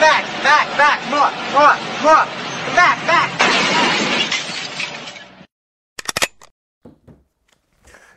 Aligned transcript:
back, 0.00 0.24
back, 0.42 0.66
back, 0.78 1.00
more, 1.10 1.30
more, 1.52 1.76
more. 2.02 2.26
Back, 2.76 3.06
back. 3.06 3.30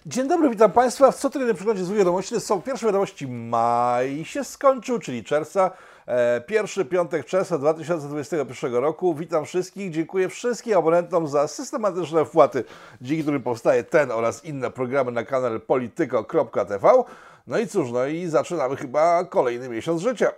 Dzień 0.05 0.27
dobry, 0.27 0.49
witam 0.49 0.71
Państwa 0.71 1.11
w 1.11 1.15
cotygodniowym 1.15 1.55
przeglądzie 1.55 1.83
złych 1.83 1.97
wiadomości. 1.97 2.41
Są 2.41 2.61
pierwsze 2.61 2.85
wiadomości 2.85 3.27
maj 3.27 4.25
się 4.25 4.43
skończył, 4.43 4.99
czyli 4.99 5.23
czerwca. 5.23 5.71
E, 6.05 6.41
Pierwszy 6.41 6.85
piątek 6.85 7.25
czerwca 7.25 7.57
2021 7.57 8.75
roku. 8.75 9.15
Witam 9.15 9.45
wszystkich, 9.45 9.91
dziękuję 9.91 10.29
wszystkim 10.29 10.77
abonentom 10.77 11.27
za 11.27 11.47
systematyczne 11.47 12.25
wpłaty, 12.25 12.63
dzięki 13.01 13.23
którym 13.23 13.43
powstaje 13.43 13.83
ten 13.83 14.11
oraz 14.11 14.45
inne 14.45 14.71
programy 14.71 15.11
na 15.11 15.23
kanale 15.23 15.59
polityko.tv. 15.59 17.03
No 17.47 17.59
i 17.59 17.67
cóż, 17.67 17.91
no 17.91 18.05
i 18.05 18.27
zaczynamy 18.27 18.75
chyba 18.75 19.25
kolejny 19.25 19.69
miesiąc 19.69 20.01
życia. 20.01 20.31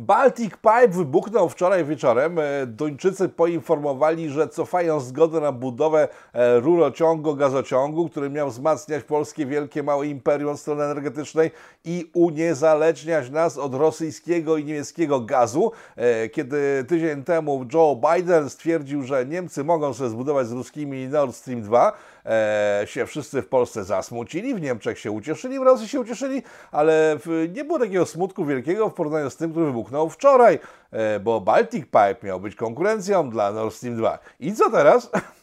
Baltic 0.00 0.56
Pipe 0.56 0.88
wybuchnął 0.88 1.48
wczoraj 1.48 1.84
wieczorem. 1.84 2.38
E, 2.38 2.66
Duńczycy 2.66 3.28
poinformowali, 3.28 4.30
że 4.30 4.48
cofają 4.48 5.00
zgodę 5.00 5.40
na 5.40 5.52
budowę 5.52 6.08
e, 6.32 6.60
rurociągu, 6.60 7.36
gazociągu, 7.36 8.08
który 8.08 8.30
miał 8.30 8.50
wzmacniać 8.50 9.04
polskie 9.04 9.46
wielkie, 9.46 9.82
małe 9.82 10.06
imperium 10.06 10.50
od 10.52 10.60
strony 10.60 10.84
energetycznej 10.84 11.50
i 11.84 12.10
uniezależniać 12.14 13.30
nas 13.30 13.58
od 13.58 13.74
rosyjskiego 13.74 14.56
i 14.56 14.64
niemieckiego 14.64 15.20
gazu. 15.20 15.72
E, 15.96 16.28
Kiedy 16.28 16.84
tydzień 16.88 17.24
temu 17.24 17.66
Joe 17.74 18.00
Biden 18.14 18.50
stwierdził, 18.50 19.02
że 19.02 19.26
Niemcy 19.26 19.64
mogą 19.64 19.94
sobie 19.94 20.10
zbudować 20.10 20.46
z 20.46 20.52
ruskimi 20.52 21.08
Nord 21.08 21.36
Stream 21.36 21.62
2, 21.62 21.92
e, 22.26 22.82
się 22.86 23.06
wszyscy 23.06 23.42
w 23.42 23.48
Polsce 23.48 23.84
zasmucili, 23.84 24.54
w 24.54 24.60
Niemczech 24.60 24.98
się 24.98 25.10
ucieszyli, 25.10 25.58
w 25.58 25.62
Rosji 25.62 25.88
się 25.88 26.00
ucieszyli, 26.00 26.42
ale 26.72 27.18
w, 27.18 27.48
nie 27.54 27.64
było 27.64 27.78
takiego 27.78 28.06
smutku 28.06 28.44
wielkiego 28.44 28.90
w 28.90 28.94
porównaniu 28.94 29.30
z 29.30 29.36
tym, 29.36 29.50
który 29.50 29.66
wybuchnął 29.66 30.10
wczoraj, 30.10 30.58
e, 30.90 31.20
bo 31.20 31.40
Baltic 31.40 31.84
Pipe 31.84 32.16
miał 32.22 32.40
być 32.40 32.54
konkurencją 32.54 33.30
dla 33.30 33.52
Nord 33.52 33.74
Stream 33.74 33.96
2. 33.96 34.18
I 34.40 34.52
co 34.52 34.70
teraz? 34.70 35.10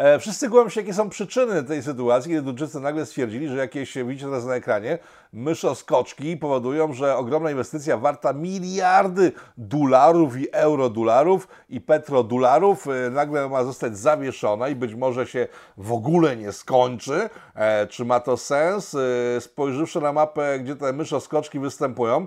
E, 0.00 0.18
Wszyscy 0.18 0.48
gubią 0.48 0.68
się, 0.68 0.80
jakie 0.80 0.94
są 0.94 1.08
przyczyny 1.10 1.62
tej 1.62 1.82
sytuacji, 1.82 2.30
kiedy 2.30 2.42
Duńczycy 2.42 2.80
nagle 2.80 3.06
stwierdzili, 3.06 3.48
że 3.48 3.56
jakieś, 3.56 3.94
widzicie 3.98 4.26
teraz 4.26 4.44
na 4.44 4.54
ekranie, 4.54 4.98
myszoskoczki 5.32 6.36
powodują, 6.36 6.92
że 6.92 7.16
ogromna 7.16 7.50
inwestycja 7.50 7.96
warta 7.96 8.32
miliardy 8.32 9.32
dolarów 9.56 10.36
i 10.36 10.46
eurodolarów 10.52 11.48
i 11.68 11.80
petrodolarów 11.80 12.86
e, 12.88 13.10
nagle 13.10 13.48
ma 13.48 13.64
zostać 13.64 13.98
zawieszona 13.98 14.68
i 14.68 14.74
być 14.74 14.94
może 14.94 15.26
się 15.26 15.48
w 15.76 15.92
ogóle 15.92 16.36
nie 16.36 16.52
skończy. 16.52 17.30
E, 17.54 17.86
Czy 17.86 18.04
ma 18.04 18.20
to 18.20 18.36
sens? 18.36 18.96
Spojrzywszy 19.40 20.00
na 20.00 20.12
mapę, 20.12 20.58
gdzie 20.58 20.76
te 20.76 20.92
myszoskoczki 20.92 21.58
występują, 21.58 22.26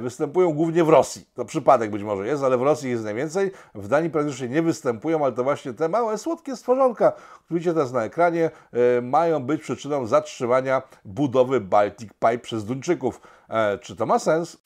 występują 0.00 0.52
głównie 0.52 0.84
w 0.84 0.88
Rosji. 0.88 1.26
To 1.34 1.44
przypadek 1.44 1.90
być 1.90 2.02
może 2.02 2.26
jest, 2.26 2.42
ale 2.44 2.58
w 2.58 2.62
Rosji 2.62 2.90
jest 2.90 3.04
najwięcej. 3.04 3.50
W 3.74 3.88
Danii 3.88 4.10
praktycznie 4.10 4.48
nie 4.48 4.62
występują, 4.62 5.24
ale 5.24 5.32
to 5.32 5.44
właśnie 5.44 5.72
te 5.72 5.88
małe, 5.88 6.18
słodkie 6.18 6.56
stworzonka, 6.56 7.11
które 7.44 7.58
widzicie 7.58 7.74
teraz 7.74 7.92
na 7.92 8.04
ekranie, 8.04 8.50
e, 8.98 9.02
mają 9.02 9.42
być 9.42 9.62
przyczyną 9.62 10.06
zatrzymania 10.06 10.82
budowy 11.04 11.60
Baltic 11.60 12.10
Pipe 12.12 12.38
przez 12.38 12.64
Duńczyków. 12.64 13.20
E, 13.48 13.78
Czy 13.78 13.96
to 13.96 14.06
ma 14.06 14.18
sens? 14.18 14.56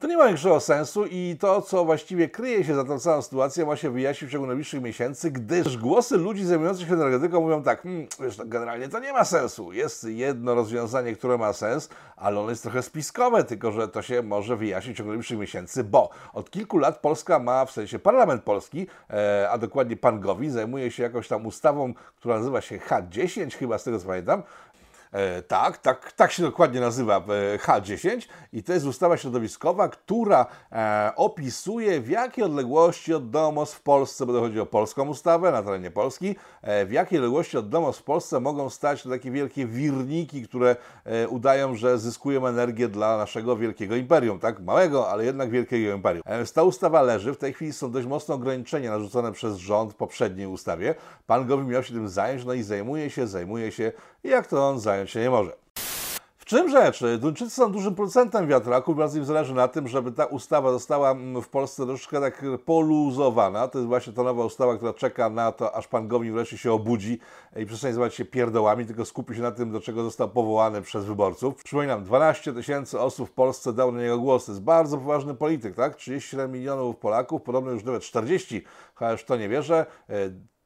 To 0.00 0.06
nie 0.06 0.16
ma 0.16 0.26
większego 0.26 0.60
sensu 0.60 1.06
i 1.06 1.36
to, 1.40 1.62
co 1.62 1.84
właściwie 1.84 2.28
kryje 2.28 2.64
się 2.64 2.74
za 2.74 2.84
tą 2.84 2.98
całą 2.98 3.22
sytuacją, 3.22 3.66
ma 3.66 3.76
się 3.76 3.90
wyjaśnić 3.90 4.30
w 4.30 4.32
ciągu 4.32 4.46
najbliższych 4.46 4.82
miesięcy, 4.82 5.30
gdyż 5.30 5.76
głosy 5.76 6.16
ludzi 6.16 6.44
zajmujących 6.44 6.88
się 6.88 6.94
energetyką 6.94 7.40
mówią 7.40 7.62
tak, 7.62 7.82
hmm, 7.82 8.06
wiesz, 8.20 8.36
generalnie 8.44 8.88
to 8.88 8.98
nie 8.98 9.12
ma 9.12 9.24
sensu. 9.24 9.72
Jest 9.72 10.04
jedno 10.04 10.54
rozwiązanie, 10.54 11.16
które 11.16 11.38
ma 11.38 11.52
sens, 11.52 11.88
ale 12.16 12.40
ono 12.40 12.50
jest 12.50 12.62
trochę 12.62 12.82
spiskowe, 12.82 13.44
tylko 13.44 13.72
że 13.72 13.88
to 13.88 14.02
się 14.02 14.22
może 14.22 14.56
wyjaśnić 14.56 14.94
w 14.94 14.98
ciągu 14.98 15.10
najbliższych 15.10 15.38
miesięcy, 15.38 15.84
bo 15.84 16.10
od 16.32 16.50
kilku 16.50 16.78
lat 16.78 16.98
Polska 16.98 17.38
ma, 17.38 17.64
w 17.64 17.70
sensie 17.70 17.98
parlament 17.98 18.42
polski, 18.42 18.86
e, 19.10 19.48
a 19.50 19.58
dokładnie 19.58 19.96
pan 19.96 20.20
Gowin, 20.20 20.50
zajmuje 20.50 20.90
się 20.90 21.02
jakąś 21.02 21.28
tam 21.28 21.46
ustawą, 21.46 21.94
która 22.16 22.38
nazywa 22.38 22.60
się 22.60 22.78
H10, 22.78 23.56
chyba 23.56 23.78
z 23.78 23.84
tego 23.84 23.98
co 23.98 24.06
pamiętam, 24.06 24.42
tak, 25.48 25.78
tak, 25.78 26.12
tak 26.12 26.32
się 26.32 26.42
dokładnie 26.42 26.80
nazywa 26.80 27.16
e, 27.16 27.58
H10 27.58 28.28
i 28.52 28.62
to 28.62 28.72
jest 28.72 28.86
ustawa 28.86 29.16
środowiskowa, 29.16 29.88
która 29.88 30.46
e, 30.72 31.12
opisuje 31.16 32.00
w 32.00 32.08
jakiej 32.08 32.44
odległości 32.44 33.14
od 33.14 33.30
domostw 33.30 33.76
w 33.76 33.82
Polsce, 33.82 34.26
bo 34.26 34.40
chodzi 34.40 34.60
o 34.60 34.66
polską 34.66 35.08
ustawę 35.08 35.52
na 35.52 35.62
terenie 35.62 35.90
Polski, 35.90 36.36
e, 36.62 36.86
w 36.86 36.92
jakiej 36.92 37.18
odległości 37.18 37.58
od 37.58 37.68
domostw 37.68 38.02
w 38.02 38.04
Polsce 38.04 38.40
mogą 38.40 38.70
stać 38.70 39.02
takie 39.02 39.30
wielkie 39.30 39.66
wirniki, 39.66 40.42
które 40.42 40.76
e, 41.04 41.28
udają, 41.28 41.74
że 41.74 41.98
zyskują 41.98 42.46
energię 42.46 42.88
dla 42.88 43.18
naszego 43.18 43.56
wielkiego 43.56 43.96
imperium, 43.96 44.38
tak? 44.38 44.60
Małego, 44.60 45.10
ale 45.10 45.24
jednak 45.24 45.50
wielkiego 45.50 45.94
imperium. 45.94 46.22
E, 46.26 46.44
ta 46.44 46.62
ustawa 46.62 47.02
leży, 47.02 47.32
w 47.32 47.38
tej 47.38 47.52
chwili 47.52 47.72
są 47.72 47.90
dość 47.90 48.06
mocne 48.06 48.34
ograniczenia 48.34 48.90
narzucone 48.90 49.32
przez 49.32 49.56
rząd 49.56 49.92
w 49.92 49.96
poprzedniej 49.96 50.46
ustawie. 50.46 50.94
Pan 51.26 51.46
Gowin 51.46 51.66
miał 51.66 51.82
się 51.82 51.94
tym 51.94 52.08
zająć, 52.08 52.44
no 52.44 52.52
i 52.52 52.62
zajmuje 52.62 53.10
się, 53.10 53.26
zajmuje 53.26 53.72
się 53.72 53.92
jak 54.24 54.46
to 54.46 54.68
on 54.68 54.80
zająć 54.80 55.10
się 55.10 55.20
nie 55.20 55.30
może. 55.30 55.52
W 56.38 56.44
czym 56.44 56.70
rzecz? 56.70 57.04
Duńczycy 57.18 57.50
są 57.50 57.72
dużym 57.72 57.94
producentem 57.94 58.48
wiatraków, 58.48 58.96
bardzo 58.96 59.18
im 59.18 59.24
zależy 59.24 59.54
na 59.54 59.68
tym, 59.68 59.88
żeby 59.88 60.12
ta 60.12 60.26
ustawa 60.26 60.72
została 60.72 61.10
mm, 61.10 61.42
w 61.42 61.48
Polsce 61.48 61.86
troszeczkę 61.86 62.20
tak 62.20 62.44
poluzowana. 62.64 63.68
To 63.68 63.78
jest 63.78 63.88
właśnie 63.88 64.12
ta 64.12 64.22
nowa 64.22 64.44
ustawa, 64.44 64.76
która 64.76 64.92
czeka 64.92 65.30
na 65.30 65.52
to, 65.52 65.74
aż 65.74 65.88
pan 65.88 66.08
Gowin 66.08 66.32
wreszcie 66.32 66.58
się 66.58 66.72
obudzi 66.72 67.18
i 67.56 67.66
przestanie 67.66 67.94
zwać 67.94 68.14
się 68.14 68.24
pierdołami, 68.24 68.86
tylko 68.86 69.04
skupi 69.04 69.34
się 69.34 69.42
na 69.42 69.52
tym, 69.52 69.72
do 69.72 69.80
czego 69.80 70.04
został 70.04 70.28
powołany 70.28 70.82
przez 70.82 71.04
wyborców. 71.04 71.54
Przypominam, 71.64 72.04
12 72.04 72.52
tysięcy 72.52 73.00
osób 73.00 73.28
w 73.28 73.32
Polsce 73.32 73.72
dało 73.72 73.92
na 73.92 74.00
niego 74.00 74.18
głos. 74.18 74.46
To 74.46 74.52
jest 74.52 74.62
bardzo 74.62 74.98
poważny 74.98 75.34
polityk, 75.34 75.74
tak? 75.74 75.96
37 75.96 76.52
milionów 76.52 76.96
Polaków, 76.96 77.42
podobno 77.42 77.70
już 77.70 77.84
nawet 77.84 78.02
40, 78.02 78.64
chociaż 78.94 79.24
to 79.24 79.36
nie 79.36 79.48
wierzę. 79.48 79.86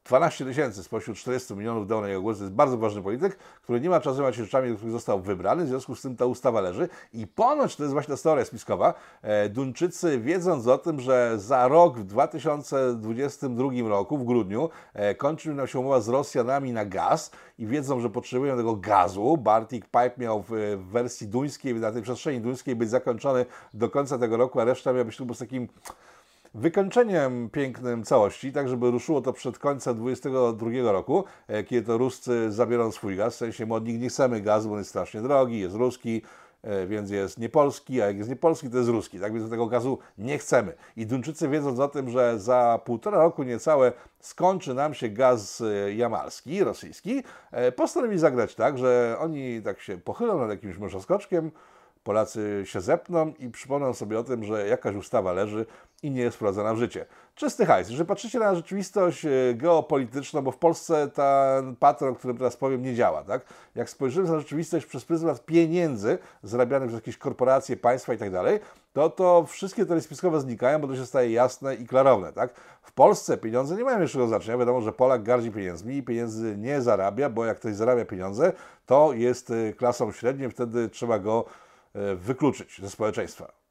E, 0.03 0.07
12 0.09 0.45
tysięcy 0.45 0.83
spośród 0.83 1.17
40 1.17 1.55
milionów 1.55 1.87
dało 1.87 2.01
na 2.01 2.07
jego 2.07 2.21
głos. 2.21 2.37
To 2.37 2.43
jest 2.43 2.55
bardzo 2.55 2.77
ważny 2.77 3.01
polityk, 3.01 3.37
który 3.61 3.81
nie 3.81 3.89
ma 3.89 3.99
czasu 3.99 4.15
zajmować 4.15 4.35
się 4.35 4.43
rzeczami, 4.43 4.69
do 4.69 4.75
których 4.75 4.91
został 4.91 5.21
wybrany, 5.21 5.65
w 5.65 5.67
związku 5.67 5.95
z 5.95 6.01
tym 6.01 6.15
ta 6.15 6.25
ustawa 6.25 6.61
leży. 6.61 6.89
I 7.13 7.27
ponoć, 7.27 7.75
to 7.75 7.83
jest 7.83 7.93
właśnie 7.93 8.15
ta 8.15 8.23
teoria 8.23 8.45
spiskowa, 8.45 8.93
e, 9.21 9.49
Duńczycy 9.49 10.19
wiedząc 10.19 10.67
o 10.67 10.77
tym, 10.77 10.99
że 10.99 11.39
za 11.39 11.67
rok, 11.67 11.99
w 11.99 12.03
2022 12.03 13.89
roku, 13.89 14.17
w 14.17 14.25
grudniu, 14.25 14.69
e, 14.93 15.15
kończy 15.15 15.53
nam 15.53 15.67
się 15.67 15.79
umowa 15.79 16.01
z 16.01 16.09
Rosjanami 16.09 16.73
na 16.73 16.85
gaz 16.85 17.31
i 17.59 17.67
wiedzą, 17.67 17.99
że 17.99 18.09
potrzebują 18.09 18.57
tego 18.57 18.75
gazu. 18.75 19.37
Baltic 19.37 19.83
Pipe 19.85 20.13
miał 20.17 20.43
w, 20.49 20.51
wersji 20.91 21.27
duńskiej, 21.27 21.75
na 21.75 21.91
tej 21.91 22.01
przestrzeni 22.01 22.41
duńskiej 22.41 22.75
być 22.75 22.89
zakończony 22.89 23.45
do 23.73 23.89
końca 23.89 24.17
tego 24.17 24.37
roku, 24.37 24.59
a 24.59 24.63
reszta 24.63 24.93
miała 24.93 25.05
być 25.05 25.17
tylko 25.17 25.33
z 25.33 25.39
takim 25.39 25.67
wykończeniem 26.53 27.49
pięknym 27.49 28.03
całości, 28.03 28.51
tak 28.51 28.69
żeby 28.69 28.91
ruszyło 28.91 29.21
to 29.21 29.33
przed 29.33 29.59
końcem 29.59 29.97
2022 29.97 30.91
roku, 30.91 31.23
e, 31.47 31.63
kiedy 31.63 31.87
to 31.87 31.97
Ruscy 31.97 32.51
zabiorą 32.51 32.91
swój 32.91 33.15
gaz. 33.15 33.33
W 33.33 33.37
sensie 33.37 33.65
my 33.65 33.73
od 33.73 33.87
nich 33.87 33.99
nie 33.99 34.09
chcemy 34.09 34.41
gazu, 34.41 34.69
bo 34.69 34.73
on 34.73 34.79
jest 34.79 34.89
strasznie 34.89 35.21
drogi, 35.21 35.59
jest 35.59 35.75
ruski, 35.75 36.21
e, 36.63 36.87
więc 36.87 37.09
jest 37.09 37.39
niepolski, 37.39 38.01
a 38.01 38.07
jak 38.07 38.17
jest 38.17 38.29
niepolski, 38.29 38.69
to 38.69 38.77
jest 38.77 38.89
ruski. 38.89 39.19
Tak 39.19 39.33
więc 39.33 39.49
tego 39.49 39.67
gazu 39.67 39.97
nie 40.17 40.37
chcemy. 40.37 40.73
I 40.97 41.05
Duńczycy 41.05 41.49
wiedząc 41.49 41.79
o 41.79 41.87
tym, 41.87 42.09
że 42.09 42.39
za 42.39 42.79
półtora 42.85 43.17
roku 43.17 43.43
niecałe 43.43 43.91
skończy 44.19 44.73
nam 44.73 44.93
się 44.93 45.09
gaz 45.09 45.61
e, 45.61 45.93
jamalski, 45.93 46.63
rosyjski, 46.63 47.23
postanowili 47.75 48.19
zagrać 48.19 48.55
tak, 48.55 48.77
że 48.77 49.17
oni 49.19 49.61
tak 49.61 49.79
się 49.81 49.97
pochylą 49.97 50.39
nad 50.39 50.49
jakimś 50.49 50.77
morzoskoczkiem, 50.77 51.51
Polacy 52.03 52.63
się 52.65 52.81
zepną 52.81 53.33
i 53.39 53.49
przypomną 53.49 53.93
sobie 53.93 54.19
o 54.19 54.23
tym, 54.23 54.43
że 54.43 54.67
jakaś 54.67 54.95
ustawa 54.95 55.33
leży 55.33 55.65
i 56.03 56.11
nie 56.11 56.21
jest 56.21 56.35
wprowadzana 56.35 56.73
w 56.73 56.77
życie. 56.77 57.05
Czysty 57.35 57.65
hajs. 57.65 57.89
Jeżeli 57.89 58.07
patrzycie 58.07 58.39
na 58.39 58.55
rzeczywistość 58.55 59.25
e, 59.25 59.29
geopolityczną, 59.53 60.41
bo 60.41 60.51
w 60.51 60.57
Polsce 60.57 61.07
ten 61.07 61.75
patron, 61.75 62.11
o 62.11 62.15
którym 62.15 62.37
teraz 62.37 62.57
powiem, 62.57 62.83
nie 62.83 62.95
działa. 62.95 63.23
Tak? 63.23 63.45
Jak 63.75 63.89
spojrzymy 63.89 64.29
na 64.29 64.39
rzeczywistość 64.39 64.85
przez 64.85 65.05
pryzmat 65.05 65.45
pieniędzy 65.45 66.17
zarabianych 66.43 66.87
przez 66.87 67.01
jakieś 67.01 67.17
korporacje, 67.17 67.77
państwa 67.77 68.13
i 68.13 68.17
tak 68.17 68.29
to 68.93 69.09
to 69.09 69.45
wszystkie 69.45 69.85
teorie 69.85 70.01
spiskowe 70.01 70.41
znikają, 70.41 70.79
bo 70.79 70.87
to 70.87 70.95
się 70.95 71.05
staje 71.05 71.31
jasne 71.31 71.75
i 71.75 71.87
klarowne. 71.87 72.33
Tak? 72.33 72.53
W 72.81 72.91
Polsce 72.91 73.37
pieniądze 73.37 73.75
nie 73.75 73.83
mają 73.83 73.97
większego 73.97 74.27
znaczenia. 74.27 74.57
Wiadomo, 74.57 74.81
że 74.81 74.93
Polak 74.93 75.23
gardzi 75.23 75.51
pieniędzmi 75.51 75.95
i 75.95 76.03
pieniędzy 76.03 76.57
nie 76.57 76.81
zarabia, 76.81 77.29
bo 77.29 77.45
jak 77.45 77.59
ktoś 77.59 77.75
zarabia 77.75 78.05
pieniądze, 78.05 78.53
to 78.85 79.13
jest 79.13 79.51
e, 79.51 79.73
klasą 79.73 80.11
średnią, 80.11 80.49
wtedy 80.49 80.89
trzeba 80.89 81.19
go 81.19 81.45
e, 81.93 82.15
wykluczyć 82.15 82.81
ze 82.81 82.89
społeczeństwa. 82.89 83.62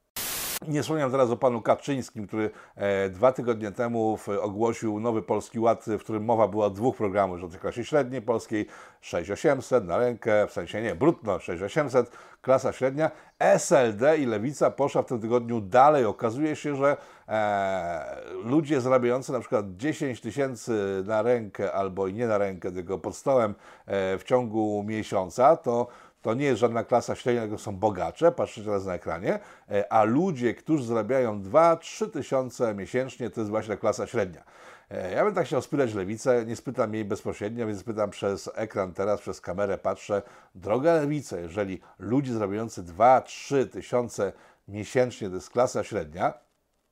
Nie 0.68 0.82
wspomniałem 0.82 1.12
teraz 1.12 1.30
o 1.30 1.36
panu 1.36 1.62
Kaczyńskim, 1.62 2.26
który 2.26 2.50
e, 2.76 3.08
dwa 3.08 3.32
tygodnie 3.32 3.72
temu 3.72 4.18
ogłosił 4.40 5.00
nowy 5.00 5.22
Polski 5.22 5.58
Ład, 5.58 5.84
w 5.86 5.98
którym 5.98 6.24
mowa 6.24 6.48
była 6.48 6.66
o 6.66 6.70
dwóch 6.70 6.96
programach 6.96 7.38
rządzących 7.38 7.60
klasie 7.60 7.84
średniej 7.84 8.22
polskiej, 8.22 8.66
6800 9.00 9.86
na 9.86 9.98
rękę, 9.98 10.46
w 10.46 10.52
sensie 10.52 10.82
nie, 10.82 10.94
brutto 10.94 11.38
6800, 11.38 12.10
klasa 12.42 12.72
średnia. 12.72 13.10
SLD 13.38 14.18
i 14.18 14.26
Lewica 14.26 14.70
poszła 14.70 15.02
w 15.02 15.06
tym 15.06 15.20
tygodniu 15.20 15.60
dalej. 15.60 16.04
Okazuje 16.04 16.56
się, 16.56 16.76
że 16.76 16.96
e, 17.28 18.16
ludzie 18.44 18.80
zarabiający 18.80 19.32
na 19.32 19.40
przykład 19.40 19.76
10 19.76 20.20
tysięcy 20.20 21.02
na 21.06 21.22
rękę 21.22 21.72
albo 21.72 22.08
nie 22.08 22.26
na 22.26 22.38
rękę, 22.38 22.72
tylko 22.72 22.98
pod 22.98 23.16
stołem 23.16 23.54
e, 23.86 24.18
w 24.18 24.24
ciągu 24.24 24.84
miesiąca, 24.86 25.56
to 25.56 25.86
to 26.22 26.34
nie 26.34 26.44
jest 26.44 26.60
żadna 26.60 26.84
klasa 26.84 27.14
średnia, 27.14 27.42
tylko 27.42 27.58
są 27.58 27.76
bogacze, 27.76 28.32
patrzcie 28.32 28.62
teraz 28.64 28.84
na 28.84 28.94
ekranie, 28.94 29.38
e, 29.70 29.92
a 29.92 30.04
ludzie, 30.04 30.54
którzy 30.54 30.84
zarabiają 30.84 31.42
2-3 31.42 32.10
tysiące 32.10 32.74
miesięcznie, 32.74 33.30
to 33.30 33.40
jest 33.40 33.50
właśnie 33.50 33.76
klasa 33.76 34.06
średnia. 34.06 34.44
E, 34.90 35.12
ja 35.12 35.24
bym 35.24 35.34
tak 35.34 35.46
chciał 35.46 35.62
spytać 35.62 35.94
lewicę, 35.94 36.46
nie 36.46 36.56
spytam 36.56 36.94
jej 36.94 37.04
bezpośrednio, 37.04 37.66
więc 37.66 37.80
spytam 37.80 38.10
przez 38.10 38.50
ekran 38.54 38.92
teraz, 38.92 39.20
przez 39.20 39.40
kamerę, 39.40 39.78
patrzę. 39.78 40.22
Droga 40.54 40.94
lewica, 40.94 41.40
jeżeli 41.40 41.80
ludzie 41.98 42.32
zarabiający 42.32 42.82
2-3 42.82 43.68
tysiące 43.68 44.32
miesięcznie, 44.68 45.28
to 45.28 45.34
jest 45.34 45.50
klasa 45.50 45.84
średnia, 45.84 46.34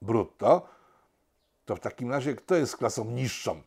brutto, 0.02 0.68
to 1.64 1.76
w 1.76 1.80
takim 1.80 2.10
razie 2.10 2.34
kto 2.34 2.54
jest 2.54 2.76
klasą 2.76 3.04
niższą? 3.04 3.62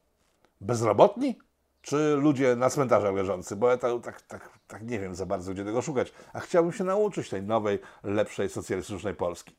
Bezrobotni? 0.62 1.40
Czy 1.84 2.16
ludzie 2.16 2.56
na 2.56 2.70
cmentarzach 2.70 3.16
leżący? 3.16 3.56
Bo 3.56 3.70
ja 3.70 3.78
tak, 3.78 3.92
tak, 4.04 4.22
tak, 4.22 4.50
tak 4.68 4.84
nie 4.84 5.00
wiem 5.00 5.16
za 5.16 5.26
bardzo, 5.26 5.54
gdzie 5.54 5.66
tego 5.66 5.82
szukać. 5.82 6.14
A 6.34 6.40
chciałbym 6.40 6.74
się 6.74 6.84
nauczyć 6.84 7.30
tej 7.30 7.44
nowej, 7.44 7.80
lepszej 8.04 8.50
socjalistycznej 8.50 9.16
Polski. 9.16 9.56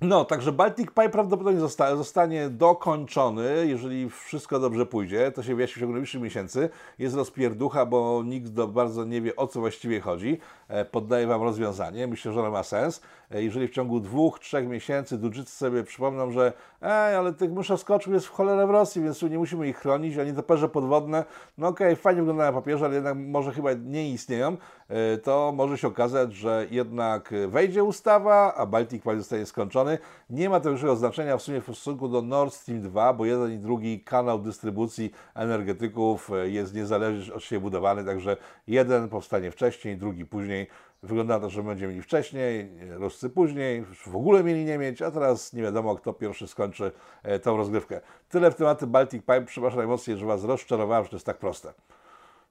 No, 0.00 0.24
także 0.24 0.52
Baltic 0.52 0.86
Pipe 0.86 1.08
prawdopodobnie 1.08 1.60
zosta 1.60 1.96
zostanie 1.96 2.48
dokończony, 2.50 3.66
jeżeli 3.66 4.10
wszystko 4.10 4.60
dobrze 4.60 4.86
pójdzie. 4.86 5.32
To 5.32 5.42
się 5.42 5.54
wyjaśni 5.54 5.74
w 5.74 5.78
ciągu 5.78 5.92
najbliższych 5.92 6.20
miesięcy. 6.20 6.70
Jest 6.98 7.16
rozpierducha, 7.16 7.86
bo 7.86 8.22
nikt 8.26 8.48
do 8.48 8.68
bardzo 8.68 9.04
nie 9.04 9.22
wie, 9.22 9.36
o 9.36 9.46
co 9.46 9.60
właściwie 9.60 10.00
chodzi. 10.00 10.38
E, 10.68 10.84
poddaję 10.84 11.26
Wam 11.26 11.42
rozwiązanie. 11.42 12.06
Myślę, 12.06 12.32
że 12.32 12.40
ono 12.40 12.50
ma 12.50 12.62
sens. 12.62 13.00
E, 13.34 13.42
jeżeli 13.42 13.68
w 13.68 13.70
ciągu 13.70 14.00
dwóch, 14.00 14.38
trzech 14.38 14.68
miesięcy 14.68 15.18
Dudżycy 15.18 15.52
sobie 15.52 15.84
przypomną, 15.84 16.30
że 16.30 16.52
ej, 16.82 17.16
ale 17.16 17.32
tych 17.32 17.52
myszoskoczów 17.52 18.12
jest 18.12 18.26
w 18.26 18.30
cholerę 18.30 18.66
w 18.66 18.70
Rosji, 18.70 19.02
więc 19.02 19.18
tu 19.18 19.26
nie 19.26 19.38
musimy 19.38 19.68
ich 19.68 19.76
chronić, 19.76 20.18
ani 20.18 20.32
toperze 20.32 20.68
podwodne, 20.68 21.24
no 21.58 21.68
okej, 21.68 21.86
okay, 21.86 21.96
fajnie 21.96 22.20
wyglądają 22.20 22.52
na 22.52 22.60
papierze, 22.60 22.84
ale 22.84 22.94
jednak 22.94 23.16
może 23.16 23.52
chyba 23.52 23.72
nie 23.72 24.10
istnieją, 24.10 24.56
e, 24.88 25.18
to 25.18 25.52
może 25.56 25.78
się 25.78 25.88
okazać, 25.88 26.34
że 26.34 26.66
jednak 26.70 27.34
wejdzie 27.48 27.84
ustawa, 27.84 28.54
a 28.54 28.66
Baltic 28.66 29.02
Pipe 29.02 29.18
zostanie 29.18 29.46
skończony. 29.46 29.98
Nie 30.30 30.50
ma 30.50 30.60
to 30.60 30.68
większego 30.68 30.96
znaczenia 30.96 31.36
w 31.36 31.42
sumie 31.42 31.60
w 31.60 31.64
stosunku 31.64 32.08
do 32.08 32.22
Nord 32.22 32.54
Stream 32.54 32.80
2, 32.80 33.12
bo 33.12 33.24
jeden 33.24 33.52
i 33.52 33.58
drugi 33.58 34.00
kanał 34.00 34.38
dystrybucji 34.38 35.12
energetyków 35.34 36.30
jest 36.44 36.74
niezależnie 36.74 37.34
od 37.34 37.42
siebie 37.42 37.60
budowany, 37.60 38.04
także 38.04 38.36
jeden 38.66 39.08
powstanie 39.08 39.50
wcześniej, 39.50 39.96
drugi 39.96 40.26
później. 40.26 40.66
Wygląda 41.04 41.34
na 41.34 41.40
to, 41.40 41.50
że 41.50 41.62
będziemy 41.62 41.92
mieli 41.92 42.02
wcześniej, 42.02 42.70
Ruscy 42.90 43.30
później, 43.30 43.84
w 44.06 44.16
ogóle 44.16 44.44
mieli 44.44 44.64
nie 44.64 44.78
mieć, 44.78 45.02
a 45.02 45.10
teraz 45.10 45.52
nie 45.52 45.62
wiadomo, 45.62 45.96
kto 45.96 46.12
pierwszy 46.12 46.48
skończy 46.48 46.92
e, 47.22 47.38
tą 47.38 47.56
rozgrywkę. 47.56 48.00
Tyle 48.28 48.50
w 48.50 48.54
tematy 48.54 48.86
Baltic 48.86 49.20
Pipe. 49.20 49.44
Przepraszam 49.44 49.78
najmocniej, 49.78 50.16
że 50.16 50.26
Was 50.26 50.44
rozczarowałem, 50.44 51.04
że 51.04 51.10
to 51.10 51.16
jest 51.16 51.26
tak 51.26 51.38
proste. 51.38 51.72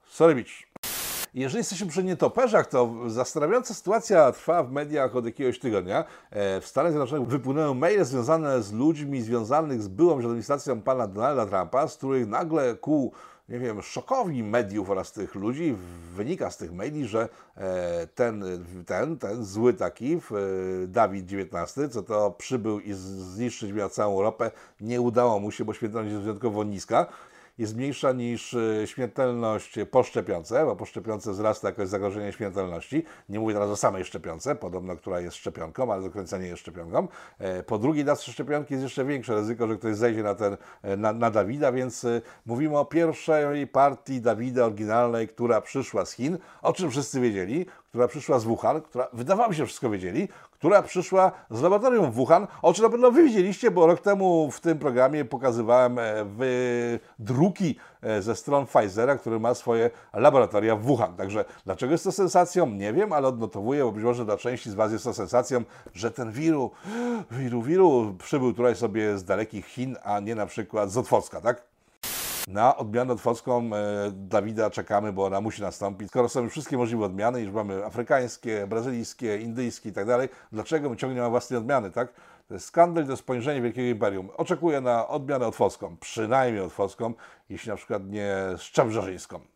Sorry, 0.08 0.36
bitch. 0.36 0.52
Jeżeli 1.34 1.58
jesteśmy 1.58 1.88
przy 1.88 2.04
nietoperzach, 2.04 2.68
to 2.68 2.94
zastanawiająca 3.08 3.74
sytuacja 3.74 4.32
trwa 4.32 4.64
w 4.64 4.72
mediach 4.72 5.16
od 5.16 5.26
jakiegoś 5.26 5.60
tygodnia. 5.60 6.04
E, 6.32 6.62
w 6.62 6.68
Stanach 6.68 6.92
Zjednoczonych 6.92 7.28
wypłynęły 7.28 7.76
maile 7.76 8.06
związane 8.06 8.64
z 8.64 8.74
ludźmi 8.74 9.22
związanych 9.22 9.82
z 9.82 9.88
byłą 9.88 10.18
administracją 10.18 10.82
pana 10.82 11.08
Donalda 11.08 11.46
Trumpa, 11.46 11.88
z 11.88 11.98
których 11.98 12.28
nagle 12.28 12.76
ku 12.76 13.14
nie 13.50 13.60
wiem, 13.60 13.82
szokowi 13.82 14.44
mediów 14.44 14.90
oraz 14.90 15.12
tych 15.12 15.36
ludzi 15.36 15.76
wynika 16.16 16.52
z 16.52 16.58
tych 16.58 16.74
maili, 16.74 17.08
że 17.08 17.30
e, 17.58 18.08
ten, 18.08 18.44
ten, 18.86 19.18
ten 19.18 19.46
zły 19.46 19.74
taki, 19.74 20.14
e, 20.14 20.20
Dawid 20.88 21.26
XIX, 21.34 21.94
co 21.94 22.04
to 22.04 22.32
przybył 22.32 22.80
i 22.80 22.94
zniszczyć 22.94 23.72
miał 23.72 23.90
całą 23.90 24.16
Europę, 24.16 24.52
nie 24.82 25.02
udało 25.02 25.40
mu 25.40 25.52
się, 25.52 25.66
bo 25.66 25.74
śmiertelność 25.74 26.12
jest 26.12 26.24
wyjątkowo 26.24 26.64
niska 26.64 27.06
jest 27.58 27.76
mniejsza 27.76 28.12
niż 28.12 28.54
e, 28.54 28.88
śmiertelność 28.88 29.76
po 29.92 30.04
szczepionce, 30.04 30.66
bo 30.66 30.76
po 30.76 30.86
szczepionce 30.86 31.32
wzrasta 31.32 31.68
jakoś 31.68 31.88
zagrożenie 31.88 32.32
śmiertelności. 32.32 33.04
Nie 33.30 33.40
mówię 33.40 33.54
teraz 33.54 33.70
o 33.70 33.76
samej 33.76 34.06
szczepionce, 34.06 34.56
podobno, 34.56 34.96
która 34.96 35.20
jest 35.20 35.38
szczepionką, 35.38 35.94
ale 35.94 36.04
do 36.04 36.10
końca 36.10 36.38
nie 36.38 36.48
jest 36.48 36.62
szczepionką. 36.62 37.08
E, 37.40 37.64
po 37.64 37.78
drugiej 37.78 38.06
dawce 38.06 38.32
szczepionki 38.32 38.74
jest 38.74 38.84
jeszcze 38.84 39.06
większe 39.06 39.36
ryzyko, 39.36 39.68
że 39.68 39.78
ktoś 39.78 39.96
zejdzie 39.96 40.24
na, 40.24 40.36
ten, 40.36 40.58
e, 40.82 40.98
na, 40.98 41.14
na 41.14 41.32
Dawida, 41.32 41.72
więc 41.72 42.06
mówimy 42.46 42.78
o 42.78 42.86
pierwszej 42.86 43.68
partii 43.68 44.22
Dawida 44.22 44.66
oryginalnej, 44.66 45.28
która 45.28 45.62
przyszła 45.62 46.06
z 46.06 46.12
Chin, 46.12 46.38
o 46.62 46.74
czym 46.74 46.92
wszyscy 46.92 47.22
wiedzieli, 47.22 47.66
która 47.90 48.08
przyszła 48.08 48.40
z 48.40 48.44
Wuhan, 48.44 48.82
która 48.82 49.08
wydawało 49.14 49.50
mi 49.50 49.56
się, 49.56 49.66
wszystko 49.66 49.90
wiedzieli, 49.90 50.28
która 50.64 50.82
przyszła 50.82 51.32
z 51.50 51.62
laboratorium 51.62 52.12
w 52.12 52.14
Wuhan, 52.14 52.48
o 52.62 52.74
czym 52.74 52.84
na 52.84 52.90
pewno 52.90 53.12
wy 53.12 53.24
widzieliście, 53.24 53.72
bo 53.72 53.88
rok 53.88 54.02
temu 54.02 54.52
w 54.52 54.60
tym 54.60 54.80
programie 54.80 55.26
pokazywałem 55.26 56.00
e, 56.00 56.04
druki 57.20 57.76
e, 58.02 58.22
ze 58.22 58.36
stron 58.36 58.66
Pfizera, 58.66 59.16
który 59.16 59.40
ma 59.40 59.54
swoje 59.54 59.90
laboratoria 60.14 60.76
w 60.76 60.82
Wuhan. 60.82 61.16
Także 61.16 61.46
dlaczego 61.66 61.92
jest 61.92 62.04
to 62.04 62.12
sensacją? 62.12 62.68
Nie 62.68 62.94
wiem, 62.94 63.14
ale 63.14 63.28
odnotowuję, 63.28 63.84
bo 63.84 63.92
być 63.92 64.04
może 64.04 64.26
dla 64.26 64.38
części 64.38 64.70
z 64.70 64.74
Was 64.74 64.92
jest 64.92 65.04
to 65.04 65.14
sensacją, 65.14 65.64
że 65.94 66.12
ten 66.12 66.32
wiru, 66.32 66.72
wiru, 67.32 67.62
wiru 67.62 68.16
przybył 68.20 68.54
tutaj 68.54 68.76
sobie 68.76 69.18
z 69.18 69.24
dalekich 69.24 69.66
Chin, 69.66 69.98
a 70.04 70.20
nie 70.20 70.36
na 70.36 70.46
przykład 70.46 70.92
z 70.92 70.98
Otwocka, 70.98 71.42
tak? 71.42 71.73
Na 72.48 72.78
odmianę 72.78 73.14
otwocką 73.14 73.70
e, 73.76 74.12
Dawida 74.12 74.70
czekamy, 74.70 75.14
bo 75.14 75.26
ona 75.26 75.42
musi 75.42 75.62
nastąpić. 75.62 76.10
Skoro 76.10 76.30
są 76.30 76.44
już 76.44 76.52
wszystkie 76.52 76.78
możliwe 76.78 77.06
odmiany, 77.06 77.42
już 77.42 77.54
mamy 77.54 77.86
afrykańskie, 77.86 78.68
brazylijskie, 78.68 79.38
indyjskie 79.38 79.90
i 79.90 79.94
tak 79.94 80.06
dalej, 80.06 80.30
dlaczego 80.52 80.90
my 80.90 80.98
ciągle 80.98 81.16
nie 81.16 81.22
mamy 81.22 81.32
własnej 81.32 81.58
odmiany, 81.58 81.92
tak? 81.92 82.14
To 82.48 82.54
jest 82.54 82.66
skandal, 82.66 83.06
to 83.06 83.12
jest 83.12 83.24
poniżenie 83.24 83.62
Wielkiego 83.62 83.88
Imperium. 83.88 84.30
Oczekuję 84.38 84.82
na 84.82 85.08
odmianę 85.08 85.48
otwocką, 85.48 85.98
przynajmniej 85.98 86.64
otwocką, 86.64 87.14
jeśli 87.50 87.70
na 87.70 87.76
przykład 87.76 88.04
nie 88.06 88.36
szczebrzerzyńską. 88.58 89.53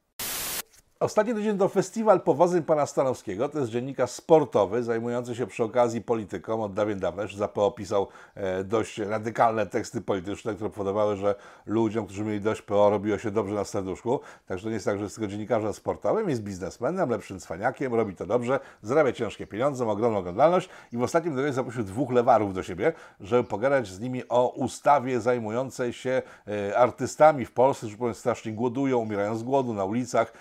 Ostatni 1.00 1.34
tydzień 1.34 1.58
to 1.58 1.70
festiwal 1.70 2.22
powodzeń 2.22 2.64
pana 2.64 2.86
Stanowskiego. 2.86 3.50
To 3.50 3.60
jest 3.60 3.72
dziennikarz 3.72 4.12
sportowy 4.12 4.84
zajmujący 4.84 5.36
się 5.36 5.48
przy 5.48 5.64
okazji 5.64 6.02
polityką 6.02 6.64
od 6.64 6.74
dawien 6.74 7.00
dawna. 7.00 7.24
Już 7.24 7.36
Zapo 7.36 7.66
opisał 7.66 8.08
e, 8.36 8.64
dość 8.64 8.98
radykalne 8.98 9.66
teksty 9.66 10.02
polityczne, 10.02 10.56
które 10.56 10.70
powodowały, 10.70 11.16
że 11.16 11.36
ludziom, 11.66 12.06
którzy 12.06 12.24
mieli 12.24 12.42
dość 12.42 12.62
PO, 12.62 12.90
robiło 12.90 13.18
się 13.18 13.32
dobrze 13.32 13.56
na 13.56 13.64
serduszku. 13.64 14.20
Także 14.48 14.64
to 14.64 14.70
nie 14.70 14.74
jest 14.74 14.86
tak, 14.86 14.98
że 14.98 15.04
jest 15.04 15.16
tylko 15.16 15.32
dziennikarzem 15.32 15.74
sportowym, 15.74 16.30
jest 16.30 16.44
biznesmenem, 16.44 17.10
lepszym 17.10 17.40
cwaniakiem, 17.40 17.94
robi 17.96 18.16
to 18.16 18.26
dobrze, 18.26 18.60
zarabia 18.82 19.12
ciężkie 19.14 19.48
pieniądze, 19.48 19.86
ma 19.86 19.92
ogromną 19.92 20.20
oglądalność 20.20 20.70
i 20.92 20.98
w 20.98 21.04
ostatnim 21.04 21.34
tygodniu 21.34 21.54
zaprosił 21.54 21.84
dwóch 21.84 22.12
lewarów 22.12 22.54
do 22.54 22.64
siebie, 22.64 22.94
żeby 23.20 23.44
pogadać 23.44 23.88
z 23.88 24.00
nimi 24.00 24.24
o 24.30 24.48
ustawie 24.56 25.22
zajmującej 25.22 25.94
się 25.94 26.22
e, 26.48 26.78
artystami 26.78 27.46
w 27.46 27.52
Polsce, 27.52 27.88
którzy 27.96 28.14
strasznie 28.14 28.54
głodują, 28.54 28.98
umierają 28.98 29.36
z 29.36 29.44
głodu 29.44 29.74
na 29.74 29.86
ulicach 29.86 30.34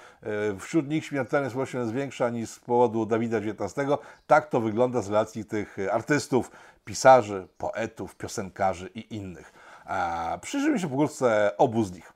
Wśród 0.60 0.88
nich 0.88 1.04
śmiertelność 1.04 1.52
społeczna 1.52 1.80
jest 1.80 1.92
większa 1.92 2.30
niż 2.30 2.50
z 2.50 2.58
powodu 2.58 3.06
Dawida 3.06 3.36
XIX. 3.38 3.74
Tak 4.26 4.46
to 4.48 4.60
wygląda 4.60 5.02
z 5.02 5.08
relacji 5.08 5.44
tych 5.44 5.76
artystów, 5.92 6.50
pisarzy, 6.84 7.48
poetów, 7.58 8.16
piosenkarzy 8.16 8.90
i 8.94 9.14
innych. 9.14 9.52
Przyjrzyjmy 10.40 10.78
się 10.78 10.88
pokrótce 10.88 11.56
obu 11.56 11.84
z 11.84 11.92
nich. 11.92 12.12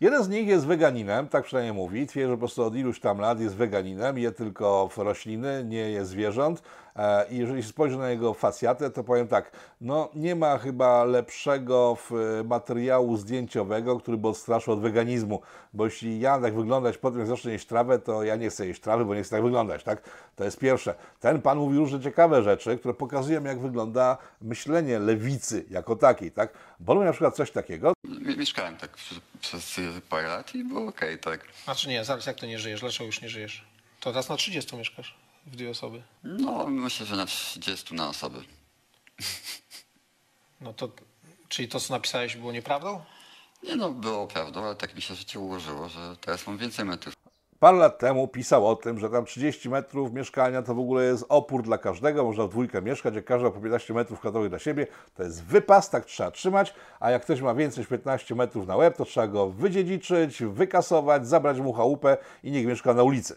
Jeden 0.00 0.22
z 0.24 0.28
nich 0.28 0.48
jest 0.48 0.66
weganinem, 0.66 1.28
tak 1.28 1.44
przynajmniej 1.44 1.74
mówi. 1.74 2.06
Twierdzi, 2.06 2.28
że 2.28 2.34
po 2.34 2.38
prostu 2.38 2.64
od 2.64 2.76
iluś 2.76 3.00
tam 3.00 3.18
lat 3.18 3.40
jest 3.40 3.56
weganinem, 3.56 4.18
je 4.18 4.32
tylko 4.32 4.90
rośliny, 4.96 5.64
nie 5.64 5.90
je 5.90 6.04
zwierząt. 6.04 6.62
E, 6.98 7.26
I 7.30 7.36
jeżeli 7.36 7.62
się 7.62 7.68
spojrzy 7.68 7.96
na 7.96 8.10
jego 8.10 8.34
facjatę, 8.34 8.90
to 8.90 9.04
powiem 9.04 9.28
tak, 9.28 9.52
no 9.80 10.08
nie 10.14 10.34
ma 10.36 10.58
chyba 10.58 11.04
lepszego 11.04 11.96
materiału 12.44 13.16
zdjęciowego, 13.16 14.00
który 14.00 14.16
by 14.16 14.28
odstraszył 14.28 14.72
od 14.72 14.80
weganizmu, 14.80 15.42
bo 15.72 15.84
jeśli 15.84 16.20
ja 16.20 16.40
tak 16.40 16.54
wyglądać 16.54 16.98
po 16.98 17.10
tym, 17.10 17.18
jak 17.20 17.28
zacznę 17.28 17.52
jeść 17.52 17.66
trawę, 17.66 17.98
to 17.98 18.24
ja 18.24 18.36
nie 18.36 18.50
chcę 18.50 18.66
jeść 18.66 18.80
trawy, 18.80 19.04
bo 19.04 19.14
nie 19.14 19.22
chcę 19.22 19.30
tak 19.30 19.42
wyglądać, 19.42 19.84
tak? 19.84 20.02
To 20.36 20.44
jest 20.44 20.58
pierwsze. 20.58 20.94
Ten 21.20 21.42
pan 21.42 21.58
mówi 21.58 21.78
różne 21.78 22.00
ciekawe 22.00 22.42
rzeczy, 22.42 22.78
które 22.78 22.94
pokazują, 22.94 23.44
jak 23.44 23.60
wygląda 23.60 24.18
myślenie 24.42 24.98
lewicy 24.98 25.64
jako 25.70 25.96
takiej, 25.96 26.30
tak? 26.30 26.52
Bo 26.80 26.94
na 26.94 27.12
przykład 27.12 27.36
coś 27.36 27.50
takiego. 27.50 27.92
Mieszkałem 28.38 28.76
tak 28.76 28.96
przez 29.40 29.80
parę 30.08 30.28
lat 30.28 30.54
i 30.54 30.64
było 30.64 30.86
okej, 30.86 31.14
okay, 31.14 31.18
tak. 31.18 31.46
Znaczy 31.64 31.88
nie, 31.88 32.04
zaraz 32.04 32.26
jak 32.26 32.36
to 32.36 32.46
nie 32.46 32.58
żyjesz? 32.58 32.80
Dlaczego 32.80 33.06
już 33.06 33.22
nie 33.22 33.28
żyjesz? 33.28 33.64
To 34.00 34.10
teraz 34.10 34.28
na 34.28 34.36
30 34.36 34.76
mieszkasz? 34.76 35.27
W 35.48 35.56
dwie 35.56 35.70
osoby? 35.70 36.02
No, 36.24 36.66
myślę, 36.66 37.06
że 37.06 37.16
na 37.16 37.26
30 37.26 37.94
na 37.94 38.08
osoby. 38.08 38.38
No 40.60 40.72
to, 40.72 40.88
czyli 41.48 41.68
to, 41.68 41.80
co 41.80 41.94
napisałeś, 41.94 42.36
było 42.36 42.52
nieprawdą? 42.52 43.04
Nie 43.62 43.76
no, 43.76 43.90
było 43.90 44.26
prawdą, 44.26 44.64
ale 44.64 44.76
tak 44.76 44.94
mi 44.94 45.02
się 45.02 45.14
życie 45.14 45.38
ułożyło, 45.38 45.88
że 45.88 46.16
teraz 46.20 46.46
mam 46.46 46.58
więcej 46.58 46.84
metrów. 46.84 47.14
Parę 47.58 47.78
lat 47.78 47.98
temu 47.98 48.28
pisał 48.28 48.68
o 48.68 48.76
tym, 48.76 48.98
że 48.98 49.10
tam 49.10 49.24
30 49.24 49.68
metrów 49.68 50.12
mieszkania 50.12 50.62
to 50.62 50.74
w 50.74 50.78
ogóle 50.78 51.04
jest 51.04 51.24
opór 51.28 51.62
dla 51.62 51.78
każdego, 51.78 52.24
można 52.24 52.44
w 52.44 52.48
dwójkę 52.48 52.82
mieszkać, 52.82 53.14
jak 53.14 53.24
każdy 53.24 53.50
po 53.50 53.60
15 53.60 53.94
metrów 53.94 54.18
kwadratowych 54.18 54.50
dla 54.50 54.58
siebie, 54.58 54.86
to 55.16 55.22
jest 55.22 55.44
wypas, 55.44 55.90
tak 55.90 56.04
trzeba 56.04 56.30
trzymać, 56.30 56.74
a 57.00 57.10
jak 57.10 57.22
ktoś 57.22 57.40
ma 57.40 57.54
więcej 57.54 57.80
niż 57.80 57.88
15 57.88 58.34
metrów 58.34 58.66
na 58.66 58.76
łeb, 58.76 58.96
to 58.96 59.04
trzeba 59.04 59.26
go 59.26 59.50
wydziedziczyć, 59.50 60.42
wykasować, 60.42 61.28
zabrać 61.28 61.58
mu 61.58 61.72
chałupę 61.72 62.16
i 62.42 62.50
niech 62.50 62.66
mieszka 62.66 62.94
na 62.94 63.02
ulicy. 63.02 63.36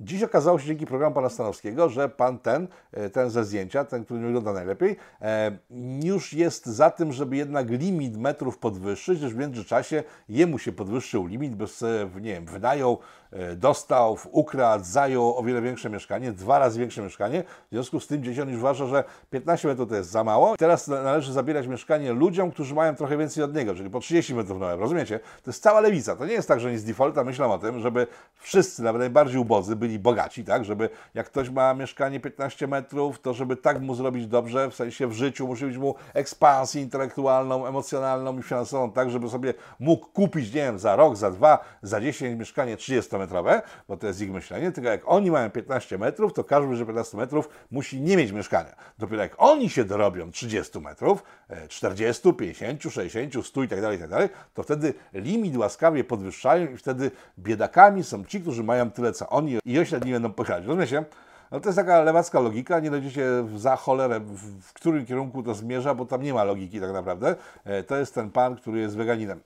Dziś 0.00 0.22
okazało 0.22 0.58
się 0.58 0.66
dzięki 0.66 0.86
programu 0.86 1.14
pana 1.14 1.28
Stanowskiego, 1.28 1.88
że 1.88 2.08
pan 2.08 2.38
ten, 2.38 2.68
e, 2.92 3.10
ten 3.10 3.30
ze 3.30 3.44
zdjęcia, 3.44 3.84
ten, 3.84 4.04
który 4.04 4.20
nie 4.20 4.26
wygląda 4.26 4.52
najlepiej, 4.52 4.96
e, 5.20 5.58
już 6.02 6.32
jest 6.32 6.66
za 6.66 6.90
tym, 6.90 7.12
żeby 7.12 7.36
jednak 7.36 7.70
limit 7.70 8.16
metrów 8.16 8.58
podwyższyć, 8.58 9.18
gdyż 9.18 9.34
w 9.34 9.38
międzyczasie 9.38 10.04
jemu 10.28 10.58
się 10.58 10.72
podwyższył 10.72 11.26
limit, 11.26 11.54
bo 11.54 11.66
sobie, 11.66 12.08
nie 12.20 12.32
wiem, 12.32 12.46
wynajął 12.46 12.92
e, 12.92 13.21
dostał, 13.56 14.18
ukradł, 14.30 14.84
zajął 14.84 15.38
o 15.38 15.42
wiele 15.42 15.62
większe 15.62 15.90
mieszkanie, 15.90 16.32
dwa 16.32 16.58
razy 16.58 16.80
większe 16.80 17.02
mieszkanie. 17.02 17.42
W 17.42 17.72
związku 17.72 18.00
z 18.00 18.06
tym 18.06 18.24
dzieci 18.24 18.42
on 18.42 18.48
już 18.48 18.58
uważa, 18.58 18.86
że 18.86 19.04
15 19.30 19.68
metrów 19.68 19.88
to 19.88 19.94
jest 19.96 20.10
za 20.10 20.24
mało. 20.24 20.56
Teraz 20.56 20.88
na- 20.88 21.02
należy 21.02 21.32
zabierać 21.32 21.66
mieszkanie 21.66 22.12
ludziom, 22.12 22.50
którzy 22.50 22.74
mają 22.74 22.94
trochę 22.94 23.16
więcej 23.16 23.44
od 23.44 23.54
niego, 23.54 23.74
czyli 23.74 23.90
po 23.90 24.00
30 24.00 24.34
metrów 24.34 24.60
na 24.60 24.76
rozumiecie? 24.76 25.18
To 25.18 25.50
jest 25.50 25.62
cała 25.62 25.80
lewica. 25.80 26.16
To 26.16 26.26
nie 26.26 26.32
jest 26.32 26.48
tak, 26.48 26.60
że 26.60 26.68
oni 26.68 26.78
z 26.78 26.84
defaulta 26.84 27.24
myślą 27.24 27.52
o 27.52 27.58
tym, 27.58 27.80
żeby 27.80 28.06
wszyscy, 28.36 28.82
nawet 28.82 29.00
najbardziej 29.00 29.38
ubodzy, 29.38 29.76
byli 29.76 29.98
bogaci, 29.98 30.44
tak? 30.44 30.64
Żeby 30.64 30.88
jak 31.14 31.26
ktoś 31.26 31.50
ma 31.50 31.74
mieszkanie 31.74 32.20
15 32.20 32.66
metrów, 32.66 33.20
to 33.20 33.34
żeby 33.34 33.56
tak 33.56 33.80
mu 33.80 33.94
zrobić 33.94 34.26
dobrze, 34.26 34.70
w 34.70 34.74
sensie 34.74 35.06
w 35.06 35.12
życiu, 35.12 35.46
musi 35.46 35.64
być 35.66 35.76
mu 35.76 35.94
ekspansję 36.14 36.82
intelektualną, 36.82 37.66
emocjonalną 37.66 38.38
i 38.38 38.42
finansową, 38.42 38.92
tak, 38.92 39.10
żeby 39.10 39.28
sobie 39.28 39.54
mógł 39.80 40.06
kupić, 40.06 40.54
nie 40.54 40.60
wiem, 40.62 40.78
za 40.78 40.96
rok, 40.96 41.16
za 41.16 41.30
dwa, 41.30 41.58
za 41.82 42.00
10 42.00 42.38
mieszkanie 42.38 42.76
30-metrowe, 43.26 43.62
bo 43.88 43.96
to 43.96 44.06
jest 44.06 44.20
ich 44.20 44.32
myślenie, 44.32 44.72
tylko 44.72 44.90
jak 44.90 45.00
oni 45.04 45.30
mają 45.30 45.50
15 45.50 45.98
metrów, 45.98 46.32
to 46.32 46.44
każdy, 46.44 46.76
że 46.76 46.86
15 46.86 47.16
metrów 47.16 47.48
musi 47.70 48.00
nie 48.00 48.16
mieć 48.16 48.32
mieszkania. 48.32 48.74
Dopiero 48.98 49.22
jak 49.22 49.34
oni 49.38 49.70
się 49.70 49.84
dorobią 49.84 50.30
30 50.30 50.80
metrów, 50.80 51.24
e, 51.48 51.68
40, 51.68 52.32
50, 52.32 52.82
60, 52.92 53.46
100 53.46 53.62
i 53.62 53.68
tak 53.68 53.80
dalej, 53.80 53.96
i 53.96 54.00
tak 54.00 54.10
dalej, 54.10 54.28
to 54.54 54.62
wtedy 54.62 54.94
limit 55.12 55.56
łaskawie 55.56 56.04
podwyższają 56.04 56.70
i 56.70 56.76
wtedy 56.76 57.10
biedakami 57.38 58.04
są 58.04 58.24
ci, 58.24 58.40
którzy 58.40 58.64
mają 58.64 58.90
tyle 58.90 59.12
co 59.12 59.28
oni 59.28 59.58
i 59.64 59.78
oślad 59.78 60.04
nie 60.04 60.12
będą 60.12 60.32
pochylać. 60.32 60.64
Rozumiecie? 60.66 61.04
No 61.50 61.60
to 61.60 61.68
jest 61.68 61.76
taka 61.78 62.02
lewacka 62.02 62.40
logika, 62.40 62.80
nie 62.80 62.90
dojdziecie 62.90 63.26
za 63.56 63.76
cholerę, 63.76 64.20
w, 64.20 64.60
w 64.62 64.72
którym 64.72 65.06
kierunku 65.06 65.42
to 65.42 65.54
zmierza, 65.54 65.94
bo 65.94 66.04
tam 66.06 66.22
nie 66.22 66.34
ma 66.34 66.44
logiki 66.44 66.80
tak 66.80 66.92
naprawdę. 66.92 67.36
E, 67.64 67.82
To 67.82 67.96
jest 67.96 68.14
ten 68.14 68.30
pan, 68.30 68.56
który 68.56 68.80
jest 68.80 68.96
weganinem. 68.96 69.40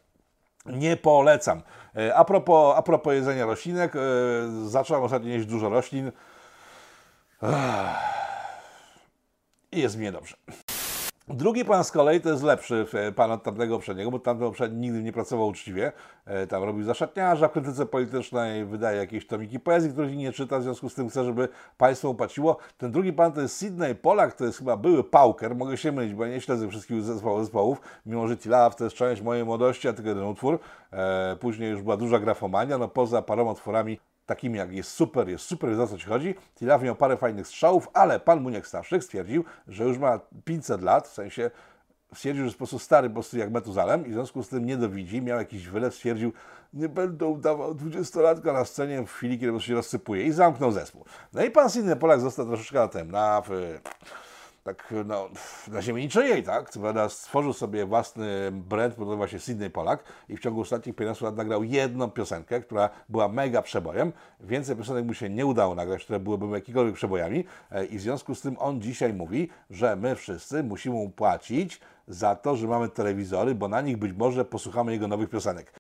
Nie 0.73 0.97
polecam. 0.97 1.63
E, 1.97 2.15
A 2.15 2.25
propos, 2.25 2.77
a 2.77 2.83
propos 2.83 3.15
jedzenia 3.15 3.47
roślinek, 3.47 3.97
e, 3.97 4.01
zacząłem 4.69 5.03
ostatnio 5.05 5.29
jeść 5.29 5.47
dużo 5.47 5.69
roślin 5.69 6.13
i 9.73 9.81
jest 9.81 9.97
mi 9.97 10.03
niedobrze. 10.03 10.37
Drugi 11.29 11.65
pan 11.65 11.85
z 11.85 11.91
kolei 11.91 12.21
to 12.21 12.29
jest 12.29 12.43
lepszy 12.43 12.87
e, 12.93 13.13
pan 13.13 13.31
od 13.33 13.43
tamtego 13.43 13.77
poprzedniego, 13.77 14.11
bo 14.11 14.19
tamten 14.19 14.49
poprzedni 14.49 14.81
nigdy 14.81 15.03
nie 15.03 15.13
pracował 15.13 15.49
uczciwie. 15.49 15.93
E, 16.25 16.47
Tam 16.47 16.63
robił 16.63 16.85
zaszatniarza 16.85 17.49
w 17.49 17.53
krytyce 17.53 17.87
politycznej, 17.87 18.65
wydaje 18.65 18.99
jakieś 18.99 19.27
tomiki 19.27 19.61
poezji, 19.61 19.91
których 19.91 20.17
nie 20.17 20.33
czyta, 20.33 20.59
w 20.59 20.63
związku 20.63 20.89
z 20.89 20.95
tym 20.95 21.09
chce, 21.09 21.25
żeby 21.25 21.49
państwo 21.77 22.11
upłaciło. 22.11 22.57
Ten 22.79 22.93
drugi 22.93 23.13
pan 23.13 23.33
to 23.33 23.41
jest 23.41 23.57
Sydney 23.57 23.95
Polak, 23.95 24.35
to 24.35 24.45
jest 24.45 24.59
chyba 24.59 24.77
były 24.77 25.05
pauker, 25.05 25.57
mogę 25.57 25.77
się 25.77 25.93
mylić, 25.93 26.15
bo 26.15 26.25
ja 26.25 26.31
nie 26.33 26.41
śledzę 26.41 26.69
wszystkich 26.69 27.03
zespołów, 27.03 27.41
zespołów 27.41 27.81
mimo 28.07 28.29
że 28.29 28.37
Tilaw 28.37 28.77
to 28.77 28.85
jest 28.85 28.97
część 28.97 29.23
mojej 29.23 29.45
młodości, 29.45 29.89
a 29.89 29.93
tylko 29.93 30.09
jeden 30.09 30.25
utwór. 30.25 30.59
E, 30.93 31.37
Później 31.41 31.71
już 31.71 31.83
była 31.83 31.97
duża 31.97 32.19
grafomania, 32.19 32.79
no 32.79 32.89
poza 32.89 33.23
paroma 33.23 33.51
utworami 33.51 33.99
takimi 34.27 34.59
jak 34.59 34.73
jest 34.73 34.91
super, 34.91 35.29
jest 35.29 35.45
super, 35.45 35.71
wiesz 35.71 35.79
o 35.79 35.87
co 35.87 35.99
ci 35.99 36.07
chodzi. 36.07 36.35
Tilaw 36.55 36.83
miał 36.83 36.95
parę 36.95 37.17
fajnych 37.17 37.47
strzałów, 37.47 37.89
ale 37.93 38.21
pan 38.21 38.41
Muniek 38.41 38.67
Stawszyk 38.67 39.05
stwierdził, 39.05 39.45
że 39.69 39.85
już 39.85 39.99
ma 39.99 40.21
500 40.45 40.83
lat, 40.83 41.09
w 41.09 41.13
sensie 41.13 41.51
stwierdził, 42.15 42.43
że 42.43 42.47
jest 42.47 42.57
po 42.57 42.59
prostu 42.59 42.79
stary 42.79 43.09
po 43.09 43.15
prostu 43.15 43.39
jak 43.39 43.51
Metuzalem 43.51 44.07
i 44.07 44.11
w 44.11 44.13
związku 44.13 44.43
z 44.43 44.49
tym 44.49 44.67
nie 44.67 44.77
dowidzi, 44.77 45.23
miał 45.23 45.39
jakiś 45.39 45.69
wylew, 45.69 45.95
stwierdził, 45.95 46.33
nie 46.73 46.89
będę 46.89 47.27
udawał 47.27 47.75
20-latka 47.75 48.53
na 48.53 48.65
scenie 48.65 49.03
w 49.03 49.13
chwili, 49.13 49.39
kiedy 49.39 49.61
się 49.61 49.75
rozsypuje 49.75 50.25
i 50.25 50.33
zamknął 50.33 50.73
zespół. 50.73 51.05
No 51.33 51.45
i 51.45 51.51
pan 51.51 51.71
Sydney 51.71 51.97
Polak 51.97 52.21
został 52.21 52.47
troszeczkę 52.47 52.79
na 52.79 52.89
tym, 52.89 53.11
na... 53.11 53.43
tak 54.67 54.95
no, 55.05 55.29
na 55.69 55.83
ziemi 55.83 56.03
niczyjej, 56.03 56.43
tak? 56.43 56.71
Prawda 56.71 57.09
stworzył 57.09 57.53
sobie 57.53 57.87
własny 57.87 58.53
brand, 58.53 58.95
który 58.95 59.07
nazywa 59.07 59.29
się 59.29 59.41
Sydney 59.41 59.71
Polak 59.71 60.05
i 60.29 60.37
w 60.37 60.41
ciągu 60.41 60.61
ostatnich 60.61 60.97
15 60.97 61.25
lat 61.25 61.37
nagrał 61.37 61.65
jedną 61.65 62.11
piosenkę, 62.11 62.61
która 62.61 62.91
była 63.09 63.29
mega 63.29 63.63
przebojem. 63.63 64.13
Więcej 64.41 64.77
piosenek 64.77 65.05
mu 65.05 65.15
się 65.15 65.31
nie 65.31 65.47
udało 65.47 65.75
nagrać, 65.75 66.05
które 66.05 66.21
byłyby 66.21 66.47
jakiekolwiek 66.47 66.95
przebojami 66.95 67.45
e, 67.71 67.85
i 67.85 67.99
w 67.99 68.01
związku 68.01 68.35
z 68.35 68.41
tym 68.41 68.57
on 68.59 68.81
dzisiaj 68.81 69.15
mówi, 69.15 69.49
że 69.71 69.97
my 69.97 70.17
wszyscy 70.17 70.63
musimy 70.63 70.95
mu 70.95 71.11
płacić 71.11 71.81
za 72.09 72.37
to, 72.37 72.57
że 72.57 72.67
mamy 72.67 72.89
telewizory, 72.89 73.55
bo 73.55 73.69
na 73.69 73.81
nich 73.81 73.97
być 73.97 74.13
może 74.13 74.45
posłuchamy 74.45 74.93
jego 74.93 75.09
nowych 75.09 75.31
piosenek. 75.31 75.73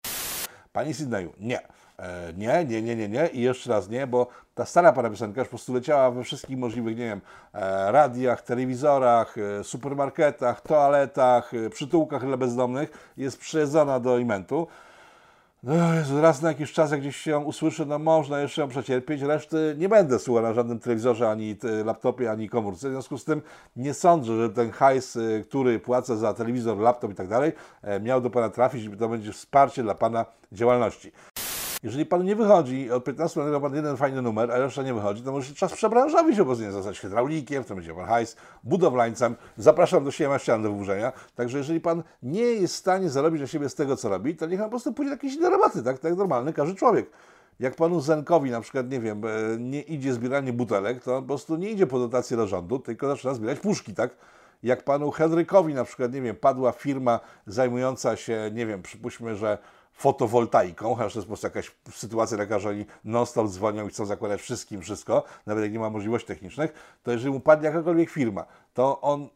Pani 0.72 0.94
Sydneyu, 0.94 1.32
nie. 1.40 1.60
E, 1.98 2.32
nie, 2.36 2.64
nie, 2.64 2.82
nie, 2.82 2.96
nie, 2.96 3.08
nie 3.08 3.26
i 3.26 3.40
jeszcze 3.40 3.70
raz 3.70 3.88
nie, 3.88 4.06
bo 4.06 4.26
ta 4.54 4.64
stara 4.64 4.92
para 4.92 5.10
piosenka 5.10 5.40
już 5.40 5.48
po 5.48 5.50
prostu 5.50 5.74
leciała 5.74 6.10
we 6.10 6.24
wszystkich 6.24 6.58
możliwych, 6.58 6.96
nie 6.96 7.04
wiem, 7.04 7.20
e, 7.52 7.92
radiach, 7.92 8.42
telewizorach, 8.42 9.36
e, 9.38 9.64
supermarketach, 9.64 10.60
toaletach, 10.60 11.54
e, 11.54 11.70
przytułkach 11.70 12.26
dla 12.26 12.36
bezdomnych, 12.36 13.12
jest 13.16 13.38
przejedzona 13.38 14.00
do 14.00 14.18
imentu. 14.18 14.66
No, 15.62 15.74
raz 16.20 16.42
na 16.42 16.48
jakiś 16.48 16.72
czas, 16.72 16.90
jak 16.90 17.00
gdzieś 17.00 17.16
się 17.16 17.30
ją 17.30 17.42
usłyszy, 17.42 17.86
no 17.86 17.98
można 17.98 18.40
jeszcze 18.40 18.62
ją 18.62 18.68
przecierpieć, 18.68 19.22
reszty 19.22 19.74
nie 19.78 19.88
będę 19.88 20.18
słuchał 20.18 20.42
na 20.42 20.52
żadnym 20.52 20.78
telewizorze, 20.78 21.30
ani 21.30 21.56
laptopie, 21.84 22.30
ani 22.30 22.48
komórce. 22.48 22.88
W 22.88 22.92
związku 22.92 23.18
z 23.18 23.24
tym 23.24 23.42
nie 23.76 23.94
sądzę, 23.94 24.36
że 24.36 24.50
ten 24.50 24.70
hajs, 24.70 25.16
y, 25.16 25.44
który 25.48 25.80
płacę 25.80 26.16
za 26.16 26.34
telewizor, 26.34 26.78
laptop 26.78 27.12
i 27.12 27.14
tak 27.14 27.28
dalej, 27.28 27.52
e, 27.82 28.00
miał 28.00 28.20
do 28.20 28.30
Pana 28.30 28.50
trafić, 28.50 28.98
to 28.98 29.08
będzie 29.08 29.32
wsparcie 29.32 29.82
dla 29.82 29.94
Pana 29.94 30.24
działalności. 30.52 31.12
Jeżeli 31.86 32.06
Panu 32.06 32.24
nie 32.24 32.36
wychodzi, 32.36 32.90
od 32.90 33.04
15 33.04 33.40
lat 33.40 33.62
Pan 33.62 33.74
jeden 33.74 33.96
fajny 33.96 34.22
numer, 34.22 34.52
a 34.52 34.58
reszta 34.58 34.82
nie 34.82 34.94
wychodzi, 34.94 35.22
to 35.22 35.32
może 35.32 35.54
czas 35.54 35.72
przebranżowić 35.72 36.40
obecnie, 36.40 36.72
zostać 36.72 37.00
hydraulikiem, 37.00 37.64
w 37.64 37.66
tym 37.66 37.76
będzie 37.76 37.94
Pan 37.94 38.06
hajs, 38.06 38.36
budowlańcem. 38.64 39.36
Zapraszam 39.56 40.04
do 40.04 40.10
siema 40.10 40.38
ścian 40.38 40.62
do 40.62 40.70
wyburzenia. 40.70 41.12
Także 41.34 41.58
jeżeli 41.58 41.80
Pan 41.80 42.02
nie 42.22 42.42
jest 42.42 42.74
w 42.74 42.76
stanie 42.76 43.10
zarobić 43.10 43.40
dla 43.40 43.46
siebie 43.46 43.68
z 43.68 43.74
tego, 43.74 43.96
co 43.96 44.08
robi, 44.08 44.36
to 44.36 44.46
niech 44.46 44.58
Pan 44.58 44.66
po 44.66 44.70
prostu 44.70 44.92
pójdzie 44.92 45.10
na 45.10 45.14
jakieś 45.14 45.34
inne 45.34 45.50
roboty, 45.50 45.82
tak, 45.82 45.98
tak 45.98 46.10
jak 46.10 46.18
normalny 46.18 46.52
każdy 46.52 46.74
człowiek. 46.74 47.10
Jak 47.60 47.74
panu 47.74 48.00
Zenkowi 48.00 48.50
na 48.50 48.60
przykład, 48.60 48.90
nie 48.90 49.00
wiem, 49.00 49.22
e, 49.24 49.28
nie 49.58 49.82
idzie 49.82 50.12
zbieranie 50.12 50.52
butelek, 50.52 51.02
to 51.02 51.16
on 51.16 51.22
po 51.22 51.28
prostu 51.28 51.56
nie 51.56 51.70
idzie 51.70 51.86
po 51.86 51.98
dotację 51.98 52.36
do 52.36 52.46
rządu, 52.46 52.78
tylko 52.78 53.08
zaczyna 53.08 53.34
zbierać 53.34 53.60
puszki, 53.60 53.94
tak? 53.94 54.16
Jak 54.62 54.84
panu 54.84 55.10
Henrykowi 55.10 55.74
na 55.74 55.84
przykład, 55.84 56.12
nie 56.12 56.22
wiem, 56.22 56.36
padła 56.36 56.72
firma 56.72 57.20
zajmująca 57.46 58.16
się, 58.16 58.50
nie 58.52 58.66
wiem, 58.66 58.82
przypuśćmy, 58.82 59.36
że 59.36 59.58
fotowoltaiką, 59.96 60.94
chociaż 60.94 61.12
to 61.12 61.18
jest 61.18 61.26
po 61.26 61.30
prostu 61.30 61.46
jakaś 61.46 61.70
sytuacja 61.92 62.38
taka, 62.38 62.58
że 62.58 62.68
oni 62.68 62.86
non-stop 63.04 63.48
dzwonią 63.48 63.86
i 63.86 63.90
chcą 63.90 64.06
zakładać 64.06 64.40
wszystkim 64.40 64.82
wszystko, 64.82 65.24
nawet 65.46 65.64
jak 65.64 65.72
nie 65.72 65.78
ma 65.78 65.90
możliwości 65.90 66.28
technicznych, 66.28 66.98
to 67.02 67.12
jeżeli 67.12 67.32
mu 67.32 67.40
padnie 67.40 67.66
jakakolwiek 67.66 68.10
firma, 68.10 68.44
to 68.74 69.00
on 69.00 69.28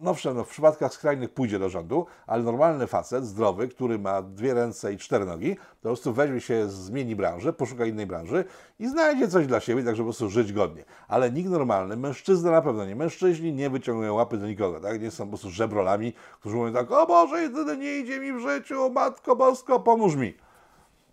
no 0.00 0.14
no 0.34 0.44
w 0.44 0.48
przypadkach 0.48 0.92
skrajnych 0.92 1.30
pójdzie 1.30 1.58
do 1.58 1.68
rządu, 1.68 2.06
ale 2.26 2.42
normalny 2.42 2.86
facet, 2.86 3.26
zdrowy, 3.26 3.68
który 3.68 3.98
ma 3.98 4.22
dwie 4.22 4.54
ręce 4.54 4.92
i 4.92 4.96
cztery 4.96 5.24
nogi, 5.24 5.56
po 5.56 5.82
prostu 5.82 6.12
weźmie 6.12 6.40
się, 6.40 6.68
zmieni 6.68 7.16
branżę, 7.16 7.52
poszuka 7.52 7.86
innej 7.86 8.06
branży 8.06 8.44
i 8.78 8.88
znajdzie 8.88 9.28
coś 9.28 9.46
dla 9.46 9.60
siebie, 9.60 9.82
tak 9.84 9.96
żeby 9.96 10.06
po 10.06 10.16
prostu 10.16 10.30
żyć 10.30 10.52
godnie. 10.52 10.84
Ale 11.08 11.30
nikt 11.30 11.50
normalny, 11.50 11.96
mężczyzna 11.96 12.50
na 12.50 12.62
pewno 12.62 12.84
nie, 12.84 12.96
mężczyźni 12.96 13.52
nie 13.52 13.70
wyciągają 13.70 14.14
łapy 14.14 14.38
do 14.38 14.46
nikogo, 14.46 14.80
tak? 14.80 15.02
Nie 15.02 15.10
są 15.10 15.24
po 15.24 15.28
prostu 15.28 15.50
żebrolami, 15.50 16.12
którzy 16.40 16.56
mówią 16.56 16.72
tak, 16.72 16.90
o 16.90 17.06
Boże, 17.06 17.42
jedyne 17.42 17.76
nie 17.76 17.98
idzie 17.98 18.20
mi 18.20 18.32
w 18.32 18.38
życiu, 18.38 18.82
o 18.82 18.88
Matko 18.88 19.36
Bosko, 19.36 19.80
pomóż 19.80 20.14
mi. 20.14 20.34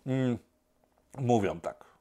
Mm, 0.06 0.38
mówią 1.18 1.60
tak. 1.60 1.91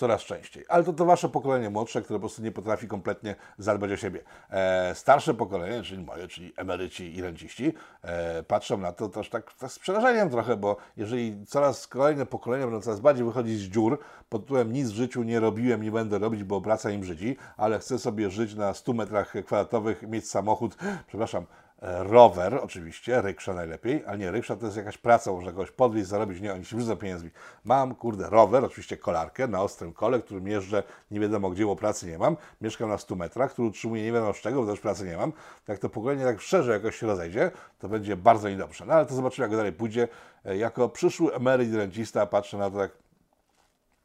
Coraz 0.00 0.22
częściej. 0.22 0.64
Ale 0.68 0.84
to 0.84 0.92
to 0.92 1.04
wasze 1.04 1.28
pokolenie 1.28 1.70
młodsze, 1.70 2.02
które 2.02 2.18
po 2.18 2.20
prostu 2.20 2.42
nie 2.42 2.52
potrafi 2.52 2.88
kompletnie 2.88 3.34
zadbać 3.58 3.92
o 3.92 3.96
siebie. 3.96 4.20
E, 4.50 4.94
starsze 4.94 5.34
pokolenie, 5.34 5.82
czyli 5.82 6.02
moje, 6.02 6.28
czyli 6.28 6.52
emeryci 6.56 7.16
i 7.16 7.22
renciści, 7.22 7.72
e, 8.02 8.42
patrzą 8.42 8.78
na 8.78 8.92
to 8.92 9.08
też 9.08 9.30
tak, 9.30 9.52
tak 9.54 9.72
z 9.72 9.78
przerażeniem 9.78 10.30
trochę, 10.30 10.56
bo 10.56 10.76
jeżeli 10.96 11.46
coraz 11.46 11.86
kolejne 11.86 12.26
pokolenia 12.26 12.64
będą 12.64 12.80
coraz 12.80 13.00
bardziej 13.00 13.24
wychodzić 13.24 13.58
z 13.58 13.62
dziur, 13.62 13.98
pod 14.28 14.42
tytułem 14.42 14.72
nic 14.72 14.88
w 14.88 14.94
życiu 14.94 15.22
nie 15.22 15.40
robiłem, 15.40 15.82
nie 15.82 15.92
będę 15.92 16.18
robić, 16.18 16.44
bo 16.44 16.60
praca 16.60 16.90
im 16.90 17.00
brzydzi, 17.00 17.36
ale 17.56 17.78
chcę 17.78 17.98
sobie 17.98 18.30
żyć 18.30 18.54
na 18.54 18.74
100 18.74 18.92
metrach 18.92 19.28
kwadratowych, 19.28 20.02
mieć 20.02 20.28
samochód, 20.28 20.76
przepraszam, 21.06 21.46
rower 21.82 22.60
oczywiście, 22.62 23.22
ryksza 23.22 23.54
najlepiej, 23.54 24.04
ale 24.06 24.18
nie, 24.18 24.30
ryksza 24.30 24.56
to 24.56 24.64
jest 24.64 24.76
jakaś 24.76 24.98
praca, 24.98 25.32
można 25.32 25.50
kogoś 25.50 25.70
podwieźć, 25.70 26.08
zarobić, 26.08 26.40
nie, 26.40 26.52
oni 26.52 26.64
się 26.64 26.76
wrzucą 26.76 26.96
pieniędzmi. 26.96 27.30
Mam, 27.64 27.94
kurde, 27.94 28.30
rower, 28.30 28.64
oczywiście 28.64 28.96
kolarkę 28.96 29.48
na 29.48 29.62
ostrym 29.62 29.92
kole, 29.92 30.20
którym 30.20 30.46
jeżdżę 30.48 30.82
nie 31.10 31.20
wiadomo 31.20 31.50
gdzie, 31.50 31.66
bo 31.66 31.76
pracy 31.76 32.06
nie 32.06 32.18
mam, 32.18 32.36
mieszkam 32.60 32.88
na 32.88 32.98
100 32.98 33.16
metrach, 33.16 33.52
który 33.52 33.68
utrzymuję 33.68 34.04
nie 34.04 34.12
wiadomo 34.12 34.32
z 34.32 34.36
czego, 34.36 34.62
bo 34.62 34.70
też 34.70 34.80
pracy 34.80 35.04
nie 35.04 35.16
mam. 35.16 35.32
Jak 35.68 35.78
to 35.78 35.88
pokolenie 35.88 36.24
tak 36.24 36.40
szczerze 36.40 36.72
jakoś 36.72 36.96
się 36.96 37.06
rozejdzie, 37.06 37.50
to 37.78 37.88
będzie 37.88 38.16
bardzo 38.16 38.48
niedobrze. 38.48 38.86
No 38.86 38.94
ale 38.94 39.06
to 39.06 39.14
zobaczymy, 39.14 39.48
jak 39.48 39.56
dalej 39.56 39.72
pójdzie. 39.72 40.08
E, 40.44 40.56
Jako 40.56 40.88
przyszły 40.88 41.34
emeryt 41.34 41.74
rencista 41.74 42.26
patrzę 42.26 42.58
na 42.58 42.70
to 42.70 42.76
tak, 42.76 42.90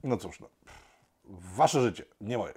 no 0.04 0.18
cóż, 0.18 0.40
no, 0.40 0.50
wasze 1.56 1.82
życie, 1.82 2.06
nie 2.22 2.38
moje. 2.38 2.54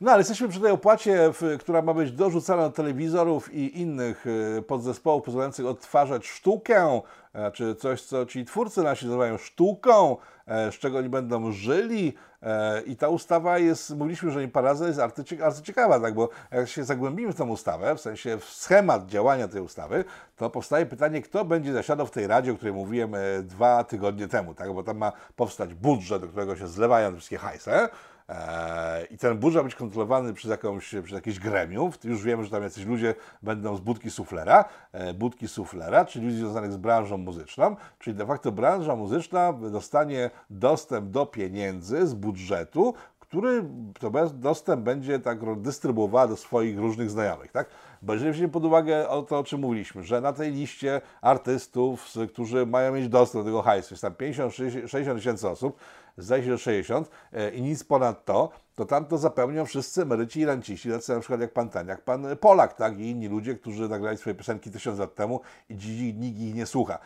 No 0.00 0.10
ale 0.10 0.20
jesteśmy 0.20 0.48
przy 0.48 0.60
tej 0.60 0.70
opłacie, 0.70 1.32
która 1.58 1.82
ma 1.82 1.94
być 1.94 2.12
dorzucana 2.12 2.62
do 2.62 2.70
telewizorów 2.70 3.54
i 3.54 3.80
innych 3.80 4.26
y, 4.26 4.62
podzespołów 4.62 5.24
pozwalających 5.24 5.66
odtwarzać 5.66 6.26
sztukę, 6.26 7.00
e, 7.32 7.50
czy 7.52 7.74
coś, 7.74 8.02
co 8.02 8.26
ci 8.26 8.44
twórcy 8.44 8.82
nasi 8.82 9.06
nazywają 9.06 9.38
sztuką, 9.38 10.16
e, 10.46 10.72
z 10.72 10.74
czego 10.74 10.98
oni 10.98 11.08
będą 11.08 11.52
żyli. 11.52 12.14
E, 12.42 12.82
I 12.82 12.96
ta 12.96 13.08
ustawa 13.08 13.58
jest, 13.58 13.96
mówiliśmy, 13.96 14.30
że 14.30 14.40
nie 14.40 14.48
paraza 14.48 14.86
jest 14.86 14.98
arcycie- 14.98 15.42
arcyciekawa, 15.42 16.00
tak? 16.00 16.14
bo 16.14 16.28
jak 16.50 16.68
się 16.68 16.84
zagłębimy 16.84 17.32
w 17.32 17.36
tą 17.36 17.48
ustawę, 17.48 17.96
w 17.96 18.00
sensie 18.00 18.38
w 18.38 18.44
schemat 18.44 19.06
działania 19.06 19.48
tej 19.48 19.60
ustawy, 19.60 20.04
to 20.36 20.50
powstaje 20.50 20.86
pytanie, 20.86 21.22
kto 21.22 21.44
będzie 21.44 21.72
zasiadał 21.72 22.06
w 22.06 22.10
tej 22.10 22.26
radzie, 22.26 22.52
o 22.52 22.54
której 22.54 22.74
mówiłem 22.74 23.12
dwa 23.42 23.84
tygodnie 23.84 24.28
temu, 24.28 24.54
tak? 24.54 24.74
bo 24.74 24.82
tam 24.82 24.98
ma 24.98 25.12
powstać 25.36 25.74
budżet, 25.74 26.22
do 26.22 26.28
którego 26.28 26.56
się 26.56 26.68
zlewają 26.68 27.12
wszystkie 27.12 27.38
hajse. 27.38 27.88
Eee, 28.30 29.14
I 29.14 29.18
ten 29.18 29.38
budżet 29.38 29.62
ma 29.62 29.64
być 29.64 29.74
kontrolowany 29.74 30.32
przez, 30.32 30.50
jakąś, 30.50 30.84
przez 30.84 31.10
jakieś 31.10 31.38
gremium. 31.38 31.90
Już 32.04 32.22
wiemy, 32.22 32.44
że 32.44 32.50
tam 32.50 32.62
jacyś 32.62 32.86
ludzie 32.86 33.14
będą 33.42 33.76
z 33.76 33.80
budki 33.80 34.10
suflera, 34.10 34.64
e, 34.92 35.14
budki 35.14 35.48
suflera, 35.48 36.04
czyli 36.04 36.26
ludzi 36.26 36.38
związanych 36.38 36.72
z 36.72 36.76
branżą 36.76 37.18
muzyczną, 37.18 37.76
czyli 37.98 38.16
de 38.16 38.26
facto 38.26 38.52
branża 38.52 38.96
muzyczna 38.96 39.52
dostanie 39.52 40.30
dostęp 40.50 41.10
do 41.10 41.26
pieniędzy 41.26 42.06
z 42.06 42.14
budżetu, 42.14 42.94
który 43.30 43.64
to 44.00 44.10
dostęp 44.34 44.82
będzie 44.82 45.18
tak 45.18 45.60
dystrybuowała 45.60 46.28
do 46.28 46.36
swoich 46.36 46.78
różnych 46.78 47.10
znajomych, 47.10 47.52
tak? 47.52 47.68
Bo 48.02 48.12
jeżeli 48.12 48.30
weźmiemy 48.30 48.52
pod 48.52 48.64
uwagę 48.64 49.08
o 49.08 49.22
to, 49.22 49.38
o 49.38 49.44
czym 49.44 49.60
mówiliśmy, 49.60 50.02
że 50.02 50.20
na 50.20 50.32
tej 50.32 50.52
liście 50.52 51.00
artystów, 51.22 52.12
którzy 52.28 52.66
mają 52.66 52.92
mieć 52.92 53.08
dostęp 53.08 53.44
do 53.44 53.48
tego 53.50 53.62
hajsu, 53.62 53.94
jest 53.94 54.02
tam 54.02 54.14
50, 54.14 54.54
60 54.86 55.18
tysięcy 55.18 55.48
osób, 55.48 55.76
zdaje 56.20 56.42
się, 56.42 56.50
że 56.50 56.58
60 56.58 57.10
e, 57.32 57.50
i 57.50 57.62
nic 57.62 57.84
ponad 57.84 58.24
to, 58.24 58.52
to 58.74 58.84
tam 58.84 59.04
to 59.04 59.18
zapełnią 59.18 59.66
wszyscy 59.66 60.02
emeryci 60.02 60.40
i 60.40 60.46
renciści, 60.46 60.90
tacy 60.90 61.14
na 61.14 61.20
przykład 61.20 61.40
jak 61.40 61.52
pan 61.52 61.68
Taniak, 61.68 62.02
pan 62.02 62.36
Polak, 62.36 62.74
tak, 62.74 62.98
i 62.98 63.10
inni 63.10 63.28
ludzie, 63.28 63.54
którzy 63.54 63.88
nagrali 63.88 64.18
swoje 64.18 64.34
piosenki 64.34 64.70
tysiąc 64.70 64.98
lat 64.98 65.14
temu 65.14 65.40
i 65.68 65.76
dziś 65.76 66.14
nikt 66.14 66.38
ich 66.38 66.54
nie 66.54 66.66
słucha. 66.66 66.98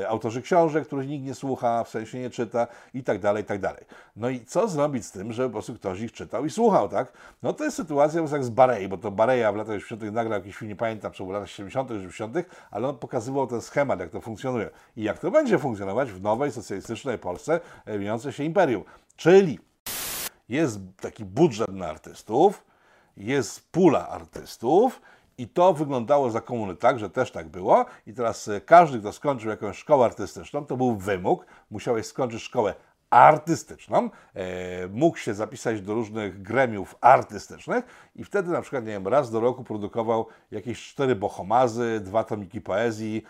E, 0.00 0.08
autorzy 0.08 0.42
książek, 0.42 0.86
których 0.86 1.08
nikt 1.08 1.24
nie 1.24 1.34
słucha, 1.34 1.84
w 1.84 1.88
sensie 1.88 2.18
nie 2.18 2.30
czyta 2.30 2.66
i 2.94 3.04
tak 3.04 3.20
dalej, 3.20 3.42
i 3.42 3.46
tak 3.46 3.60
dalej. 3.60 3.84
No 4.16 4.28
i 4.28 4.44
co 4.44 4.68
zrobić 4.68 5.06
z 5.06 5.12
tym, 5.12 5.32
żeby 5.32 5.48
po 5.48 5.52
prostu 5.52 5.74
ktoś 5.74 6.00
ich 6.00 6.12
czytał 6.12 6.44
i 6.44 6.50
słuchał, 6.50 6.88
tak? 6.88 7.12
No 7.42 7.52
to 7.52 7.64
jest 7.64 7.76
sytuacja 7.76 8.22
jak 8.32 8.44
z 8.44 8.50
Barei, 8.50 8.88
bo 8.88 8.98
to 8.98 9.10
Bareja 9.10 9.52
w 9.52 9.56
latach 9.56 9.76
80 9.76 10.02
nagrał 10.02 10.38
jakiś 10.38 10.56
film, 10.56 10.68
nie 10.68 10.76
pamiętam, 10.76 11.12
czy 11.12 11.24
w 11.24 11.28
latach 11.28 11.50
70 11.50 11.90
80 11.90 12.36
ale 12.70 12.88
on 12.88 12.98
pokazywał 12.98 13.46
ten 13.46 13.60
schemat, 13.60 14.00
jak 14.00 14.10
to 14.10 14.20
funkcjonuje 14.20 14.70
i 14.96 15.02
jak 15.02 15.18
to 15.18 15.30
będzie 15.30 15.58
funkcjonować 15.58 16.12
w 16.12 16.22
nowej 16.22 16.52
socjalistycznej 16.52 17.18
Polsce, 17.18 17.60
e, 17.86 17.98
mieniącej 17.98 18.32
się 18.32 18.44
imperium. 18.44 18.84
Czyli 19.16 19.58
jest 20.50 20.78
taki 21.00 21.24
budżet 21.24 21.72
na 21.72 21.86
artystów, 21.86 22.64
jest 23.16 23.72
pula 23.72 24.08
artystów 24.08 25.00
i 25.38 25.48
to 25.48 25.74
wyglądało 25.74 26.30
za 26.30 26.40
komuny 26.40 26.76
tak, 26.76 26.98
że 26.98 27.10
też 27.10 27.30
tak 27.32 27.48
było. 27.48 27.84
I 28.06 28.14
teraz 28.14 28.48
e, 28.48 28.60
każdy, 28.60 29.00
kto 29.00 29.12
skończył 29.12 29.50
jakąś 29.50 29.78
szkołę 29.78 30.04
artystyczną, 30.04 30.66
to 30.66 30.76
był 30.76 30.96
wymóg, 30.96 31.46
musiałeś 31.70 32.06
skończyć 32.06 32.42
szkołę 32.42 32.74
artystyczną, 33.10 34.10
e, 34.34 34.88
mógł 34.88 35.16
się 35.16 35.34
zapisać 35.34 35.80
do 35.80 35.94
różnych 35.94 36.42
gremiów 36.42 36.96
artystycznych 37.00 37.84
i 38.16 38.24
wtedy 38.24 38.50
na 38.50 38.62
przykład, 38.62 38.84
nie 38.84 38.92
wiem, 38.92 39.08
raz 39.08 39.30
do 39.30 39.40
roku 39.40 39.64
produkował 39.64 40.26
jakieś 40.50 40.88
cztery 40.88 41.16
bohomazy, 41.16 42.00
dwa 42.00 42.24
tomiki 42.24 42.60
poezji, 42.60 43.22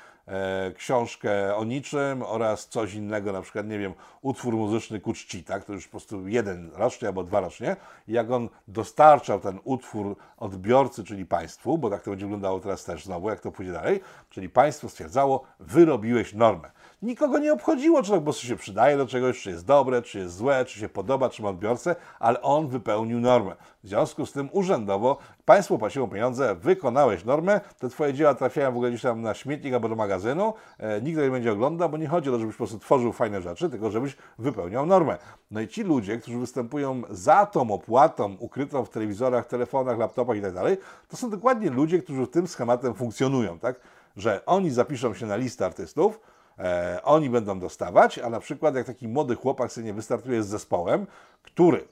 książkę 0.77 1.57
o 1.57 1.65
niczym 1.65 2.23
oraz 2.23 2.69
coś 2.69 2.95
innego, 2.95 3.33
na 3.33 3.43
przykład, 3.43 3.67
nie 3.67 3.79
wiem, 3.79 3.95
utwór 4.23 4.55
muzyczny 4.55 5.01
ku 5.01 5.13
czci, 5.13 5.45
tak? 5.45 5.65
To 5.65 5.73
już 5.73 5.85
po 5.85 5.91
prostu 5.91 6.29
jeden 6.29 6.71
rocznie 6.75 7.09
albo 7.09 7.25
dwa 7.25 7.41
rocznie. 7.41 7.77
Jak 8.09 8.31
on 8.31 8.49
dostarczał 8.69 9.41
ten 9.41 9.59
utwór 9.65 10.17
odbiorcy, 10.37 11.05
czyli 11.05 11.27
państwu, 11.27 11.79
bo 11.79 11.91
tak 11.91 12.03
to 12.03 12.11
będzie 12.11 12.27
wyglądało 12.27 12.61
teraz 12.61 12.85
też 12.85 13.05
znowu, 13.05 13.31
jak 13.31 13.41
to 13.41 13.53
pójdzie 13.53 13.73
dalej, 13.73 14.01
czyli 14.31 14.49
państwo 14.49 14.89
stwierdzało, 14.89 15.45
wyrobiłeś 15.61 16.35
normę. 16.35 16.71
Nikogo 17.03 17.39
nie 17.39 17.53
obchodziło, 17.53 18.03
czy 18.03 18.11
to 18.11 18.21
po 18.21 18.33
się 18.33 18.57
przydaje 18.57 18.97
do 18.97 19.07
czegoś, 19.07 19.43
czy 19.43 19.51
jest 19.51 19.67
dobre, 19.67 20.03
czy 20.03 20.19
jest 20.19 20.37
złe, 20.37 20.65
czy 20.65 20.79
się 20.79 20.89
podoba, 20.89 21.31
czy 21.31 21.43
ma 21.43 21.49
odbiorcę, 21.49 21.97
ale 22.19 22.43
on 22.43 22.69
wypełnił 22.69 23.21
normę. 23.21 23.57
W 23.85 23.89
związku 23.89 24.27
z 24.27 24.33
tym 24.33 24.49
urzędowo 24.53 25.19
państwo 25.45 25.79
płaciło 25.79 26.09
pieniądze, 26.09 26.55
wykonałeś 26.55 27.25
normę, 27.25 27.61
te 27.79 27.89
twoje 27.89 28.15
dzieła 28.15 28.35
trafiają 28.35 28.73
w 28.73 28.75
ogóle 28.75 28.91
gdzieś 28.91 29.03
tam 29.03 29.23
na 29.23 29.35
śmietnik 29.35 29.75
albo 29.75 29.89
do 29.89 29.97
magazynu, 29.97 30.55
e, 30.79 31.03
nikt 31.03 31.19
nie 31.19 31.31
będzie 31.31 31.53
oglądał, 31.53 31.89
bo 31.89 31.97
nie 31.97 32.09
chodzi 32.09 32.29
o 32.29 32.33
to, 32.33 32.39
żebyś 32.39 32.55
po 32.55 32.59
prostu 32.59 32.79
tworzył 32.79 33.13
fajne 33.13 33.43
rzeczy, 33.43 33.71
tylko 33.71 33.91
żebyś 33.91 34.17
wypełniał 34.39 34.87
normę. 34.87 35.19
No 35.51 35.61
i 35.61 35.69
ci 35.69 35.83
ludzie, 35.83 36.19
którzy 36.19 36.39
występują 36.39 37.03
za 37.11 37.47
tą 37.47 37.71
opłatą 37.71 38.37
ukrytą 38.39 38.85
w 38.85 38.91
telewizorach, 38.91 39.47
telefonach, 39.47 39.99
laptopach 39.99 40.37
i 40.37 40.43
tak 40.43 40.55
dalej, 40.55 40.77
to 41.09 41.17
są 41.17 41.31
dokładnie 41.31 41.71
ludzie, 41.71 42.03
którzy 42.03 42.27
tym 42.27 42.47
schematem 42.47 42.95
funkcjonują, 42.95 43.59
tak? 43.59 43.81
Że 44.17 44.47
oni 44.47 44.71
zapiszą 44.71 45.15
się 45.15 45.27
na 45.27 45.37
listę 45.37 45.67
artystów, 45.67 46.21
e, 46.61 47.01
oni 47.05 47.31
będą 47.31 47.59
dostawać, 47.59 48.19
a 48.19 48.31
na 48.31 48.41
przykład 48.41 48.75
jak 48.75 48.87
taki 48.87 49.09
młody 49.09 49.35
chłopak 49.37 49.73
sobie 49.73 49.87
nie 49.87 49.95
wystartuje 49.95 50.43
z 50.43 50.47
zespołem, 50.47 51.07
który 51.43 51.89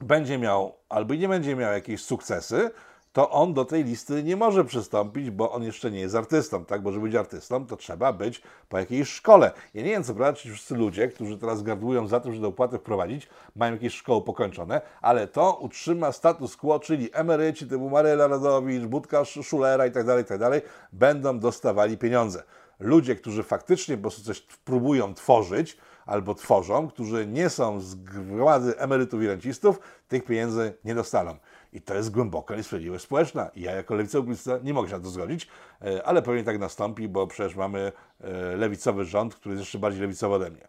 będzie 0.00 0.38
miał 0.38 0.74
albo 0.88 1.14
nie 1.14 1.28
będzie 1.28 1.56
miał 1.56 1.72
jakieś 1.72 2.04
sukcesy, 2.04 2.70
to 3.12 3.30
on 3.30 3.54
do 3.54 3.64
tej 3.64 3.84
listy 3.84 4.22
nie 4.22 4.36
może 4.36 4.64
przystąpić, 4.64 5.30
bo 5.30 5.52
on 5.52 5.62
jeszcze 5.62 5.90
nie 5.90 6.00
jest 6.00 6.14
artystą, 6.14 6.64
tak? 6.64 6.82
Bo 6.82 6.92
żeby 6.92 7.06
być 7.06 7.14
artystą, 7.14 7.66
to 7.66 7.76
trzeba 7.76 8.12
być 8.12 8.42
po 8.68 8.78
jakiejś 8.78 9.08
szkole. 9.08 9.50
Ja 9.74 9.82
nie 9.82 9.90
wiem, 9.90 10.04
co 10.04 10.14
prawda, 10.14 10.40
czy 10.40 10.52
wszyscy 10.52 10.74
ludzie, 10.74 11.08
którzy 11.08 11.38
teraz 11.38 11.62
gardłują 11.62 12.06
za 12.08 12.20
tym, 12.20 12.32
żeby 12.34 12.52
do 12.52 12.78
wprowadzić, 12.78 13.28
mają 13.56 13.72
jakieś 13.72 13.94
szkoły 13.94 14.22
pokończone, 14.22 14.80
ale 15.00 15.28
to 15.28 15.58
utrzyma 15.60 16.12
status 16.12 16.56
quo, 16.56 16.80
czyli 16.80 17.10
emeryci 17.12 17.66
typu 17.66 17.90
Maryla 17.90 18.26
Radowicz, 18.26 18.84
Budka 18.84 19.20
Sz- 19.20 19.46
Szulera 19.46 19.86
i 19.86 19.90
tak 19.90 20.06
dalej, 20.06 20.24
i 20.24 20.26
tak 20.26 20.62
będą 20.92 21.38
dostawali 21.38 21.98
pieniądze. 21.98 22.42
Ludzie, 22.82 23.16
którzy 23.16 23.42
faktycznie 23.42 23.96
po 23.96 24.00
prostu 24.00 24.22
coś 24.22 24.40
próbują 24.40 25.14
tworzyć, 25.14 25.76
albo 26.06 26.34
tworzą, 26.34 26.88
którzy 26.88 27.26
nie 27.26 27.48
są 27.48 27.80
z 27.80 27.94
gromady 27.94 28.78
emerytów 28.78 29.22
i 29.22 29.26
rencistów, 29.26 29.80
tych 30.08 30.24
pieniędzy 30.24 30.74
nie 30.84 30.94
dostaną. 30.94 31.36
I 31.72 31.80
to 31.80 31.94
jest 31.94 32.10
głęboka 32.10 32.56
niesprawiedliwość 32.56 33.04
społeczna. 33.04 33.50
I 33.54 33.60
ja 33.60 33.72
jako 33.72 33.94
lewicowy 33.94 34.34
nie 34.62 34.74
mogę 34.74 34.88
się 34.88 34.96
na 34.96 35.02
to 35.02 35.10
zgodzić, 35.10 35.48
e, 35.82 36.06
ale 36.06 36.22
pewnie 36.22 36.44
tak 36.44 36.58
nastąpi, 36.58 37.08
bo 37.08 37.26
przecież 37.26 37.56
mamy 37.56 37.92
e, 38.20 38.56
lewicowy 38.56 39.04
rząd, 39.04 39.34
który 39.34 39.52
jest 39.54 39.60
jeszcze 39.60 39.78
bardziej 39.78 40.00
lewicowy 40.00 40.34
ode 40.34 40.50
mnie. 40.50 40.68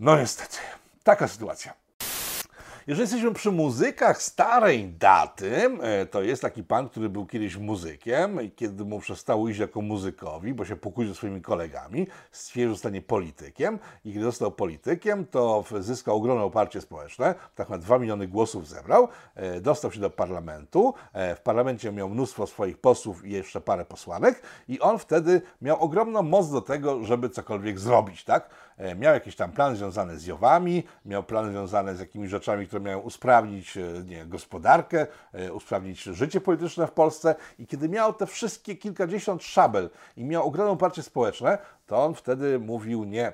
No 0.00 0.16
niestety, 0.16 0.56
taka 1.02 1.28
sytuacja. 1.28 1.83
Jeżeli 2.86 3.02
jesteśmy 3.02 3.34
przy 3.34 3.50
muzykach 3.50 4.22
starej 4.22 4.88
daty, 4.88 5.78
e, 5.82 6.06
to 6.06 6.22
jest 6.22 6.42
taki 6.42 6.64
pan, 6.64 6.88
który 6.88 7.08
był 7.08 7.26
kiedyś 7.26 7.56
muzykiem 7.56 8.42
i 8.42 8.50
kiedy 8.50 8.84
mu 8.84 9.00
przestało 9.00 9.48
iść 9.48 9.58
jako 9.58 9.80
muzykowi, 9.80 10.54
bo 10.54 10.64
się 10.64 10.76
pokłócił 10.76 11.12
ze 11.12 11.16
swoimi 11.16 11.42
kolegami, 11.42 12.06
stwierdził, 12.32 12.68
że 12.68 12.74
zostanie 12.74 13.02
politykiem 13.02 13.78
i 14.04 14.12
kiedy 14.12 14.24
został 14.24 14.52
politykiem, 14.52 15.26
to 15.26 15.64
zyskał 15.80 16.16
ogromne 16.16 16.44
oparcie 16.44 16.80
społeczne, 16.80 17.34
tak 17.54 17.68
na 17.68 17.78
2 17.78 17.98
miliony 17.98 18.28
głosów 18.28 18.68
zebrał, 18.68 19.08
e, 19.34 19.60
dostał 19.60 19.92
się 19.92 20.00
do 20.00 20.10
parlamentu, 20.10 20.94
e, 21.12 21.34
w 21.34 21.40
parlamencie 21.40 21.92
miał 21.92 22.08
mnóstwo 22.08 22.46
swoich 22.46 22.78
posłów 22.78 23.24
i 23.24 23.30
jeszcze 23.30 23.60
parę 23.60 23.84
posłanek 23.84 24.42
i 24.68 24.80
on 24.80 24.98
wtedy 24.98 25.42
miał 25.62 25.80
ogromną 25.80 26.22
moc 26.22 26.50
do 26.50 26.60
tego, 26.60 27.04
żeby 27.04 27.30
cokolwiek 27.30 27.78
zrobić, 27.78 28.24
tak? 28.24 28.50
E, 28.78 28.94
Miał 28.94 29.14
jakieś 29.14 29.36
tam 29.36 29.52
plany 29.52 29.76
związane 29.76 30.18
z 30.18 30.26
Jowami, 30.26 30.82
miał 31.04 31.22
plany 31.22 31.50
związane 31.50 31.96
z 31.96 32.00
jakimiś 32.00 32.30
rzeczami, 32.30 32.66
które 32.66 32.80
miały 32.80 33.02
usprawnić 33.02 33.76
e, 33.76 33.80
nie, 34.06 34.26
gospodarkę, 34.26 35.06
e, 35.32 35.52
usprawnić 35.52 36.02
życie 36.02 36.40
polityczne 36.40 36.86
w 36.86 36.92
Polsce 36.92 37.34
i 37.58 37.66
kiedy 37.66 37.88
miał 37.88 38.12
te 38.12 38.26
wszystkie 38.26 38.76
kilkadziesiąt 38.76 39.42
szabel 39.42 39.90
i 40.16 40.24
miał 40.24 40.46
ogromne 40.46 40.72
poparcie 40.72 41.02
społeczne, 41.02 41.58
to 41.86 42.04
on 42.04 42.14
wtedy 42.14 42.58
mówił 42.58 43.04
nie, 43.04 43.32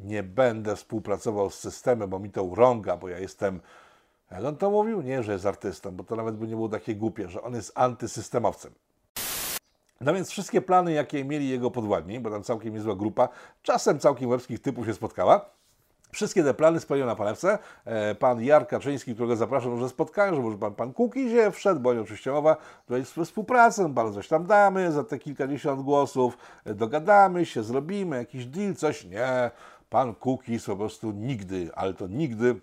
nie 0.00 0.22
będę 0.22 0.76
współpracował 0.76 1.50
z 1.50 1.58
systemem, 1.58 2.10
bo 2.10 2.18
mi 2.18 2.30
to 2.30 2.44
urąga, 2.44 2.96
bo 2.96 3.08
ja 3.08 3.18
jestem 3.18 3.60
jak 4.30 4.44
on 4.44 4.56
to 4.56 4.70
mówił? 4.70 5.02
Nie, 5.02 5.22
że 5.22 5.32
jest 5.32 5.46
artystą, 5.46 5.90
bo 5.90 6.04
to 6.04 6.16
nawet 6.16 6.36
by 6.36 6.46
nie 6.46 6.54
było 6.54 6.68
takie 6.68 6.94
głupie, 6.94 7.28
że 7.28 7.42
on 7.42 7.54
jest 7.54 7.72
antysystemowcem. 7.74 8.72
No 10.04 10.14
więc 10.14 10.30
wszystkie 10.30 10.62
plany, 10.62 10.92
jakie 10.92 11.24
mieli 11.24 11.48
jego 11.48 11.70
podwładni, 11.70 12.20
bo 12.20 12.30
tam 12.30 12.42
całkiem 12.42 12.74
niezła 12.74 12.96
grupa, 12.96 13.28
czasem 13.62 13.98
całkiem 13.98 14.30
łebskich 14.30 14.60
typów 14.60 14.86
się 14.86 14.94
spotkała, 14.94 15.54
Wszystkie 16.14 16.44
te 16.44 16.54
plany 16.54 16.80
spełnił 16.80 17.06
na 17.06 17.16
panewce. 17.16 17.58
E, 17.84 18.14
Pan 18.14 18.42
Jar 18.42 18.68
Kaczyński, 18.68 19.14
którego 19.14 19.36
zapraszam 19.36 19.80
na 19.80 19.88
spotkanie, 19.88 20.36
że 20.36 20.42
może 20.42 20.58
pan, 20.58 20.74
pan 20.74 20.92
Kukizie 20.92 21.50
wszedł, 21.50 21.80
bo 21.80 21.90
oni 21.90 22.00
oczywiście 22.00 22.30
mowa 22.30 22.56
tutaj 22.86 23.04
no 23.78 23.88
panu 23.88 24.12
coś 24.12 24.28
tam 24.28 24.46
damy 24.46 24.92
za 24.92 25.04
te 25.04 25.18
kilkadziesiąt 25.18 25.82
głosów, 25.82 26.38
e, 26.64 26.74
dogadamy 26.74 27.46
się, 27.46 27.62
zrobimy 27.62 28.16
jakiś 28.16 28.46
deal, 28.46 28.74
coś. 28.74 29.04
Nie, 29.04 29.50
pan 29.90 30.14
Kukiz 30.14 30.66
po 30.66 30.76
prostu 30.76 31.10
nigdy, 31.10 31.70
ale 31.74 31.94
to 31.94 32.06
nigdy 32.06 32.60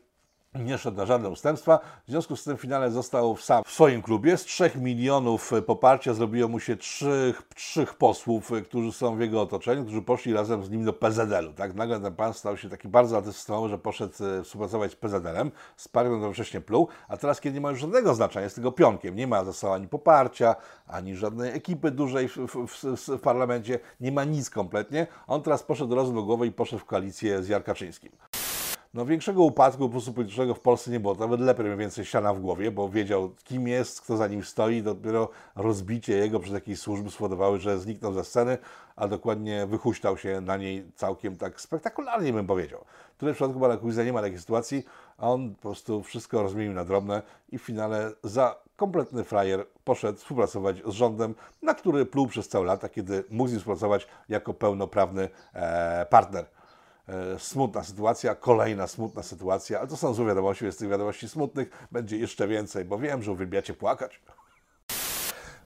nie 0.55 0.77
szedł 0.77 0.97
na 0.97 1.05
żadne 1.05 1.29
ustępstwa. 1.29 1.79
W 2.07 2.11
związku 2.11 2.35
z 2.35 2.43
tym 2.43 2.57
w 2.57 2.61
finale 2.61 2.91
został 2.91 3.37
sam 3.37 3.63
w 3.63 3.71
swoim 3.71 4.01
klubie. 4.01 4.37
Z 4.37 4.43
3 4.43 4.71
milionów 4.75 5.51
poparcia 5.65 6.13
zrobiło 6.13 6.49
mu 6.49 6.59
się 6.59 6.75
trzech, 6.75 7.41
trzech 7.55 7.93
posłów, 7.93 8.51
którzy 8.65 8.91
są 8.91 9.15
w 9.15 9.19
jego 9.19 9.41
otoczeniu, 9.41 9.83
którzy 9.83 10.01
poszli 10.01 10.33
razem 10.33 10.63
z 10.63 10.69
nim 10.69 10.85
do 10.85 10.93
PZL-u. 10.93 11.53
Tak? 11.53 11.73
Nagle 11.73 11.99
ten 11.99 12.15
pan 12.15 12.33
stał 12.33 12.57
się 12.57 12.69
taki 12.69 12.87
bardzo 12.87 13.17
antysystemowy, 13.17 13.69
że 13.69 13.77
poszedł 13.77 14.13
e, 14.25 14.43
współpracować 14.43 14.91
z 14.91 14.95
PZL-em, 14.95 15.51
to 15.93 16.33
wcześniej 16.33 16.63
pluł, 16.63 16.87
a 17.07 17.17
teraz, 17.17 17.41
kiedy 17.41 17.53
nie 17.53 17.61
ma 17.61 17.69
już 17.69 17.79
żadnego 17.79 18.15
znaczenia, 18.15 18.43
jest 18.43 18.55
tylko 18.55 18.71
pionkiem, 18.71 19.15
nie 19.15 19.27
ma 19.27 19.43
zasad 19.43 19.71
ani 19.71 19.87
poparcia, 19.87 20.55
ani 20.87 21.15
żadnej 21.15 21.51
ekipy 21.55 21.91
dużej 21.91 22.27
w, 22.27 22.37
w, 22.37 22.67
w, 22.67 23.07
w 23.07 23.19
parlamencie, 23.19 23.79
nie 23.99 24.11
ma 24.11 24.23
nic 24.23 24.49
kompletnie, 24.49 25.07
on 25.27 25.41
teraz 25.41 25.63
poszedł 25.63 25.95
razem 25.95 26.15
do 26.15 26.23
głowy 26.23 26.47
i 26.47 26.51
poszedł 26.51 26.81
w 26.81 26.85
koalicję 26.85 27.43
z 27.43 27.47
Jarkaczyńskim. 27.47 28.11
No 28.93 29.05
większego 29.05 29.43
upadku 29.43 29.79
po 29.79 29.89
prostu 29.89 30.13
politycznego 30.13 30.53
w 30.53 30.59
Polsce 30.59 30.91
nie 30.91 30.99
było. 30.99 31.15
Nawet 31.15 31.39
lepiej 31.39 31.65
miał 31.65 31.77
więcej 31.77 32.05
siana 32.05 32.33
w 32.33 32.39
głowie, 32.39 32.71
bo 32.71 32.89
wiedział 32.89 33.29
kim 33.43 33.67
jest, 33.67 34.01
kto 34.01 34.17
za 34.17 34.27
nim 34.27 34.43
stoi. 34.43 34.83
Dopiero 34.83 35.29
rozbicie 35.55 36.13
jego 36.13 36.39
przez 36.39 36.53
jakieś 36.53 36.79
służby 36.79 37.11
spowodowały, 37.11 37.59
że 37.59 37.79
zniknął 37.79 38.13
ze 38.13 38.23
sceny, 38.23 38.57
a 38.95 39.07
dokładnie 39.07 39.65
wychuśtał 39.65 40.17
się 40.17 40.41
na 40.41 40.57
niej 40.57 40.91
całkiem 40.95 41.37
tak 41.37 41.61
spektakularnie 41.61 42.33
bym 42.33 42.47
powiedział. 42.47 42.85
Tutaj 43.17 43.33
w 43.33 43.35
przypadku 43.35 43.59
Barakuiza 43.59 44.03
nie 44.03 44.13
ma 44.13 44.21
takiej 44.21 44.39
sytuacji, 44.39 44.83
a 45.17 45.29
on 45.29 45.55
po 45.55 45.61
prostu 45.61 46.03
wszystko 46.03 46.41
rozmienił 46.41 46.73
na 46.73 46.85
drobne 46.85 47.21
i 47.49 47.57
w 47.57 47.61
finale 47.61 48.11
za 48.23 48.55
kompletny 48.75 49.23
frajer 49.23 49.65
poszedł 49.83 50.19
współpracować 50.19 50.77
z 50.85 50.91
rządem, 50.91 51.35
na 51.61 51.73
który 51.73 52.05
pluł 52.05 52.27
przez 52.27 52.47
całe 52.47 52.65
lata, 52.65 52.89
kiedy 52.89 53.23
mógł 53.29 53.47
z 53.47 53.51
nim 53.51 53.59
współpracować 53.59 54.07
jako 54.29 54.53
pełnoprawny 54.53 55.29
e, 55.53 56.05
partner. 56.09 56.45
E, 57.11 57.39
smutna 57.39 57.83
sytuacja, 57.83 58.35
kolejna 58.35 58.87
smutna 58.87 59.23
sytuacja, 59.23 59.79
ale 59.79 59.87
to 59.87 59.97
są 59.97 60.13
złe 60.13 60.25
wiadomości, 60.25 60.65
jest 60.65 60.79
tych 60.79 60.89
wiadomości 60.89 61.29
smutnych, 61.29 61.87
będzie 61.91 62.17
jeszcze 62.17 62.47
więcej, 62.47 62.85
bo 62.85 62.97
wiem, 62.97 63.23
że 63.23 63.31
uwielbiacie 63.31 63.73
płakać. 63.73 64.21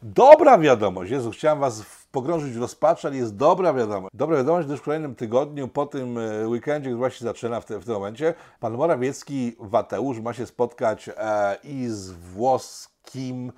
Dobra 0.01 0.57
wiadomość, 0.57 1.11
Jezu, 1.11 1.31
chciałem 1.31 1.59
Was 1.59 1.83
pogrążyć 2.11 2.53
w 2.53 2.61
rozpaczy, 2.61 3.07
ale 3.07 3.17
jest 3.17 3.35
dobra 3.35 3.73
wiadomość. 3.73 4.15
Dobra 4.15 4.37
wiadomość, 4.37 4.67
gdyż 4.67 4.79
w 4.79 4.83
kolejnym 4.83 5.15
tygodniu, 5.15 5.67
po 5.67 5.85
tym 5.85 6.17
e, 6.17 6.47
weekendzie, 6.47 6.89
który 6.89 6.97
właśnie 6.97 7.25
zaczyna 7.25 7.61
w, 7.61 7.65
te, 7.65 7.79
w 7.79 7.85
tym 7.85 7.93
momencie, 7.93 8.33
pan 8.59 8.73
Morawiecki, 8.73 9.55
Wateusz 9.59 10.19
ma 10.19 10.33
się 10.33 10.45
spotkać 10.45 11.09
e, 11.17 11.57
i 11.63 11.87
z 11.87 12.11
włoskim, 12.11 13.51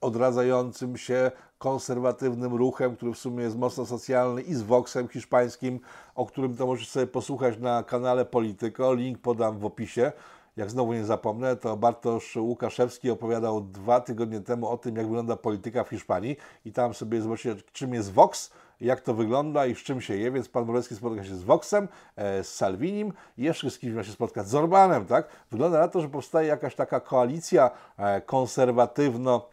odradzającym 0.00 0.96
się 0.96 1.30
konserwatywnym 1.62 2.54
ruchem, 2.54 2.96
który 2.96 3.12
w 3.12 3.18
sumie 3.18 3.44
jest 3.44 3.58
mocno 3.58 3.86
socjalny 3.86 4.42
i 4.42 4.54
z 4.54 4.62
Voxem 4.62 5.08
hiszpańskim, 5.08 5.80
o 6.14 6.26
którym 6.26 6.56
to 6.56 6.66
możesz 6.66 6.88
sobie 6.88 7.06
posłuchać 7.06 7.58
na 7.58 7.82
kanale 7.82 8.24
Polityko. 8.24 8.94
Link 8.94 9.18
podam 9.18 9.58
w 9.58 9.64
opisie. 9.64 10.12
Jak 10.56 10.70
znowu 10.70 10.92
nie 10.92 11.04
zapomnę, 11.04 11.56
to 11.56 11.76
Bartosz 11.76 12.36
Łukaszewski 12.36 13.10
opowiadał 13.10 13.60
dwa 13.60 14.00
tygodnie 14.00 14.40
temu 14.40 14.68
o 14.68 14.78
tym, 14.78 14.96
jak 14.96 15.06
wygląda 15.06 15.36
polityka 15.36 15.84
w 15.84 15.88
Hiszpanii 15.88 16.36
i 16.64 16.72
tam 16.72 16.94
sobie 16.94 17.22
zobaczycie, 17.22 17.62
czym 17.72 17.94
jest 17.94 18.12
Vox, 18.12 18.50
jak 18.80 19.00
to 19.00 19.14
wygląda 19.14 19.66
i 19.66 19.74
z 19.74 19.78
czym 19.78 20.00
się 20.00 20.16
je, 20.16 20.30
więc 20.30 20.48
pan 20.48 20.66
Morecki 20.66 20.94
spotka 20.94 21.24
się 21.24 21.36
z 21.36 21.42
Voxem, 21.42 21.88
e, 22.16 22.44
z 22.44 22.54
Salvinim 22.54 23.12
i 23.38 23.42
jeszcze 23.42 23.70
z 23.70 23.78
kimś 23.78 23.94
ma 23.94 24.04
się 24.04 24.12
spotkać 24.12 24.48
z 24.48 24.54
Orbanem, 24.54 25.06
tak? 25.06 25.28
Wygląda 25.50 25.78
na 25.78 25.88
to, 25.88 26.00
że 26.00 26.08
powstaje 26.08 26.48
jakaś 26.48 26.74
taka 26.74 27.00
koalicja 27.00 27.70
e, 27.96 28.20
konserwatywno 28.20 29.48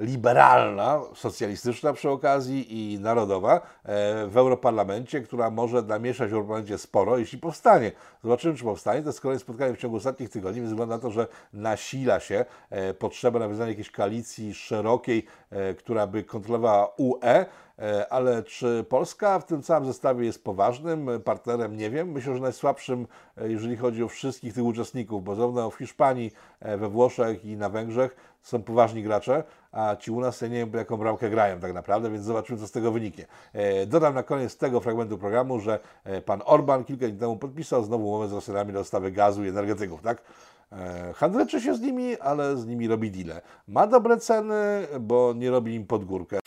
liberalna, 0.00 1.00
socjalistyczna 1.14 1.92
przy 1.92 2.10
okazji 2.10 2.92
i 2.94 2.98
narodowa 2.98 3.56
e, 3.56 3.60
w 4.26 4.36
Europarlamencie, 4.36 5.20
która 5.20 5.50
może 5.50 5.82
namieszać 5.82 6.30
w 6.30 6.34
Europarlamencie 6.34 6.78
sporo, 6.78 7.18
jeśli 7.18 7.38
powstanie. 7.38 7.92
Zobaczymy, 8.24 8.54
czy 8.54 8.64
powstanie. 8.64 9.02
To 9.02 9.08
jest 9.08 9.20
kolejne 9.20 9.40
spotkanie 9.40 9.74
w 9.74 9.78
ciągu 9.78 9.96
ostatnich 9.96 10.30
tygodni, 10.30 10.60
więc 10.60 10.70
wygląda 10.70 10.94
na 10.94 11.02
to, 11.02 11.10
że 11.10 11.26
nasila 11.52 12.20
się 12.20 12.44
e, 12.70 12.94
potrzeba 12.94 13.38
nawiązania 13.38 13.68
jakiejś 13.68 13.90
koalicji 13.90 14.54
szerokiej, 14.54 15.26
e, 15.50 15.74
która 15.74 16.06
by 16.06 16.24
kontrolowała 16.24 16.92
UE, 16.96 17.44
ale 18.10 18.42
czy 18.42 18.84
Polska 18.88 19.38
w 19.38 19.44
tym 19.44 19.62
całym 19.62 19.86
zestawie 19.86 20.26
jest 20.26 20.44
poważnym 20.44 21.08
partnerem? 21.24 21.76
Nie 21.76 21.90
wiem. 21.90 22.12
Myślę, 22.12 22.34
że 22.34 22.40
najsłabszym, 22.40 23.06
jeżeli 23.36 23.76
chodzi 23.76 24.02
o 24.02 24.08
wszystkich 24.08 24.54
tych 24.54 24.64
uczestników, 24.64 25.24
bo 25.24 25.34
zarówno 25.34 25.70
w 25.70 25.74
Hiszpanii, 25.74 26.32
we 26.60 26.88
Włoszech 26.88 27.44
i 27.44 27.56
na 27.56 27.68
Węgrzech 27.68 28.16
są 28.42 28.62
poważni 28.62 29.02
gracze, 29.02 29.44
a 29.72 29.96
ci 29.96 30.10
u 30.10 30.20
nas 30.20 30.40
ja 30.40 30.48
nie 30.48 30.56
wiem, 30.56 30.70
jaką 30.74 30.96
bramkę 30.96 31.30
grają 31.30 31.60
tak 31.60 31.74
naprawdę, 31.74 32.10
więc 32.10 32.24
zobaczymy, 32.24 32.58
co 32.58 32.66
z 32.66 32.72
tego 32.72 32.92
wyniknie. 32.92 33.26
E, 33.52 33.86
dodam 33.86 34.14
na 34.14 34.22
koniec 34.22 34.56
tego 34.56 34.80
fragmentu 34.80 35.18
programu, 35.18 35.60
że 35.60 35.78
e, 36.04 36.22
pan 36.22 36.42
Orban 36.44 36.84
kilka 36.84 37.08
dni 37.08 37.18
temu 37.18 37.36
podpisał 37.36 37.84
znowu 37.84 38.09
umowę 38.10 38.28
z 38.28 38.32
Rosjanami 38.32 38.72
do 38.72 38.78
dostawy 38.78 39.10
gazu 39.10 39.44
i 39.44 39.48
energetyków, 39.48 40.02
tak? 40.02 40.22
E, 40.72 41.12
handleczy 41.12 41.60
się 41.60 41.74
z 41.74 41.80
nimi, 41.80 42.18
ale 42.18 42.56
z 42.56 42.66
nimi 42.66 42.88
robi 42.88 43.10
deale. 43.10 43.42
Ma 43.68 43.86
dobre 43.86 44.16
ceny, 44.16 44.88
bo 45.00 45.32
nie 45.36 45.50
robi 45.50 45.74
im 45.74 45.86
pod 45.86 46.04
górkę. 46.04 46.38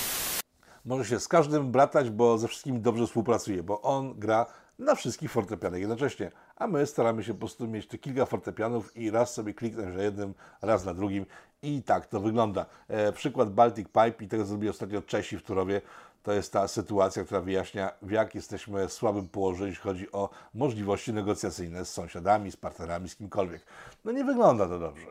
Może 0.85 1.05
się 1.05 1.19
z 1.19 1.27
każdym 1.27 1.71
bratać, 1.71 2.09
bo 2.09 2.37
ze 2.37 2.47
wszystkimi 2.47 2.79
dobrze 2.79 3.07
współpracuje, 3.07 3.63
bo 3.63 3.81
on 3.81 4.19
gra 4.19 4.45
na 4.79 4.95
wszystkich 4.95 5.31
fortepianach 5.31 5.79
jednocześnie, 5.79 6.31
a 6.55 6.67
my 6.67 6.85
staramy 6.85 7.23
się 7.23 7.33
po 7.33 7.39
prostu 7.39 7.67
mieć 7.67 7.87
te 7.87 7.97
kilka 7.97 8.25
fortepianów 8.25 8.97
i 8.97 9.11
raz 9.11 9.33
sobie 9.33 9.53
kliknąć 9.53 9.95
na 9.95 10.03
jednym, 10.03 10.33
raz 10.61 10.85
na 10.85 10.93
drugim 10.93 11.25
i 11.61 11.83
tak 11.83 12.07
to 12.07 12.19
wygląda. 12.19 12.65
E, 12.87 13.11
przykład 13.11 13.53
Baltic 13.53 13.87
Pipe 13.87 14.23
i 14.23 14.27
tego, 14.27 14.45
zrobili 14.45 14.69
ostatnio 14.69 15.01
Czesi 15.01 15.37
w 15.37 15.43
Turowie, 15.43 15.81
to 16.23 16.33
jest 16.33 16.53
ta 16.53 16.67
sytuacja, 16.67 17.23
która 17.23 17.41
wyjaśnia, 17.41 17.91
w 18.01 18.11
jak 18.11 18.35
jesteśmy 18.35 18.89
słabym 18.89 19.29
położeniu, 19.29 19.67
jeśli 19.67 19.83
chodzi 19.83 20.11
o 20.11 20.29
możliwości 20.53 21.13
negocjacyjne 21.13 21.85
z 21.85 21.89
sąsiadami, 21.89 22.51
z 22.51 22.57
partnerami, 22.57 23.09
z 23.09 23.15
kimkolwiek. 23.15 23.65
No 24.05 24.11
nie 24.11 24.23
wygląda 24.23 24.67
to 24.67 24.79
dobrze. 24.79 25.07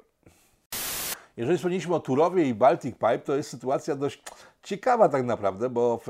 Jeżeli 1.37 1.59
wspomnieliśmy 1.59 1.95
o 1.95 2.01
Turowie 2.01 2.49
i 2.49 2.55
Baltic 2.55 2.95
Pipe, 2.95 3.19
to 3.19 3.37
jest 3.37 3.51
sytuacja 3.51 3.97
dość 3.97 4.23
ciekawa 4.63 5.09
tak 5.09 5.25
naprawdę, 5.25 5.71
bo 5.71 6.01
w, 6.07 6.09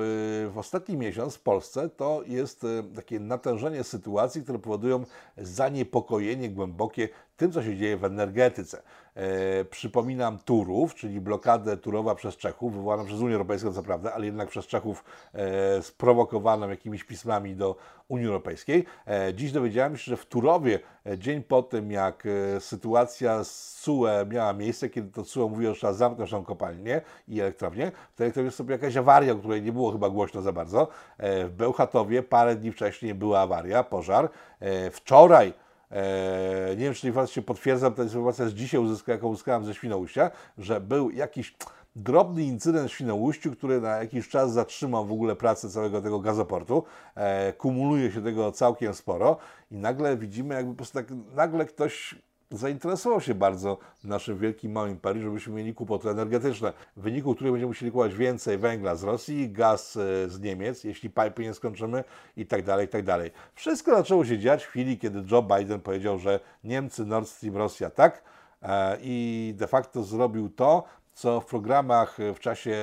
w 0.55 0.59
ostatni 0.59 0.97
miesiąc 0.97 1.37
w 1.37 1.41
Polsce 1.41 1.89
to 1.89 2.23
jest 2.27 2.65
e, 2.65 2.83
takie 2.97 3.21
natężenie 3.21 3.85
sytuacji, 3.85 4.43
które 4.43 4.59
powodują 4.59 5.05
zaniepokojenie 5.37 6.51
głębokie 6.51 7.09
tym, 7.37 7.53
co 7.53 7.63
się 7.63 7.77
dzieje 7.77 7.97
w 7.97 8.05
energetyce. 8.05 8.83
E, 9.15 9.65
przypominam 9.65 10.39
Turów, 10.39 10.95
czyli 10.95 11.21
blokadę 11.21 11.77
Turowa 11.77 12.15
przez 12.15 12.37
Czechów, 12.37 12.73
wywołaną 12.73 13.05
przez 13.05 13.21
Unię 13.21 13.35
Europejską, 13.35 13.73
co 13.73 13.83
prawda, 13.83 14.13
ale 14.15 14.27
jednak 14.27 14.49
przez 14.49 14.67
Czechów 14.67 15.05
e, 15.35 15.83
sprowokowaną 15.83 16.69
jakimiś 16.69 17.05
pismami 17.05 17.57
do 17.57 17.77
Unii 18.09 18.27
Europejskiej. 18.27 18.85
E, 19.07 19.35
dziś 19.35 19.53
dowiedziałem 19.53 19.97
się, 19.97 20.11
że 20.11 20.17
w 20.17 20.27
Turowie, 20.27 20.79
e, 21.07 21.19
dzień 21.19 21.43
po 21.43 21.63
tym, 21.63 21.91
jak 21.91 22.27
e, 22.27 22.61
sytuacja 22.61 23.45
z 23.45 23.81
CUE 23.85 24.07
miała 24.31 24.53
miejsce, 24.53 24.89
kiedy 24.89 25.13
to 25.13 25.25
CUE 25.25 25.49
mówiło, 25.49 25.75
że 25.75 25.79
trzeba 25.79 25.93
zamknąć 25.93 26.31
tą 26.31 26.45
kopalnię 26.45 27.01
i 27.29 27.41
elektrownię, 27.41 27.93
w 28.13 28.17
tej 28.17 28.33
jest 28.45 28.57
sobie 28.57 28.73
jakaś 28.73 28.97
awaria, 28.97 29.33
o 29.33 29.37
której 29.37 29.63
nie 29.63 29.73
było 29.73 29.93
chyba 29.93 30.11
głośno 30.11 30.43
za 30.43 30.53
bardzo. 30.53 30.89
E, 31.19 31.45
w 31.45 31.53
Bełchatowie 31.53 32.23
parę 32.23 32.57
dni 32.57 32.73
wcześniej 32.73 33.15
była 33.15 33.41
awaria, 33.41 33.85
pożar. 33.85 34.29
E, 34.61 34.91
wczoraj 34.91 35.53
E, 35.93 36.77
nie 36.77 36.85
wiem, 36.85 36.95
czy 36.95 37.07
informacja 37.07 37.35
się 37.35 37.43
potwierdza, 37.43 37.91
ta 37.91 38.03
informacja 38.03 38.49
z 38.49 38.53
dzisiaj 38.53 38.81
uzyska, 38.81 39.13
jaką 39.13 39.29
uzyskałem 39.29 39.65
ze 39.65 39.75
Świnoujścia, 39.75 40.31
że 40.59 40.81
był 40.81 41.11
jakiś 41.11 41.57
drobny 41.97 42.43
incydent 42.43 42.91
w 42.91 42.95
Świnoujściu, 42.95 43.53
który 43.53 43.81
na 43.81 43.97
jakiś 43.97 44.29
czas 44.29 44.53
zatrzymał 44.53 45.07
w 45.07 45.13
ogóle 45.13 45.37
pracę 45.37 45.69
całego 45.69 46.03
tego 46.03 46.21
gazoportu. 46.21 46.85
Kumuluje 47.59 48.13
się 48.13 48.23
tego 48.23 48.53
całkiem 48.53 48.95
sporo 48.95 49.37
i 49.71 49.77
nagle 49.77 50.17
widzimy, 50.17 50.55
jakby 50.55 50.73
po 50.73 50.77
prostu 50.77 50.99
tak 50.99 51.07
nagle 51.35 51.65
ktoś 51.65 52.15
zainteresował 52.53 53.21
się 53.21 53.35
bardzo 53.35 53.79
naszym 54.05 54.39
wielkim 54.39 54.73
małym 54.73 54.91
imperium, 54.91 55.25
żebyśmy 55.25 55.55
mieli 55.55 55.75
kłopoty 55.75 56.11
energetyczne, 56.11 56.73
w 56.97 57.03
wyniku 57.03 57.35
których 57.35 57.53
będziemy 57.53 57.69
musieli 57.69 57.93
kupować 57.93 58.15
więcej 58.15 58.59
węgla 58.59 58.95
z 58.95 59.03
Rosji, 59.03 59.51
gaz 59.51 59.97
e, 59.97 60.29
z 60.29 60.41
Niemiec, 60.41 60.85
jeśli 60.85 61.11
pipy 61.11 61.43
nie 61.43 61.55
skończymy 61.55 62.05
i 62.37 62.47
tak 62.47 62.63
dalej, 62.63 62.87
i 62.87 62.89
tak 62.89 63.05
dalej. 63.05 63.31
Wszystko 63.55 63.97
zaczęło 63.97 64.25
się 64.25 64.39
dziać 64.39 64.65
w 64.65 64.69
chwili, 64.69 64.99
kiedy 64.99 65.25
Joe 65.31 65.43
Biden 65.43 65.81
powiedział, 65.81 66.19
że 66.19 66.41
Niemcy, 66.65 67.05
Nord 67.05 67.29
Stream, 67.29 67.57
Rosja 67.57 67.91
tak 67.91 68.23
e, 68.63 68.99
i 69.03 69.55
de 69.57 69.67
facto 69.67 70.03
zrobił 70.03 70.49
to, 70.49 70.85
co 71.15 71.41
w 71.41 71.47
programach 71.47 72.19
w 72.35 72.39
czasie 72.39 72.77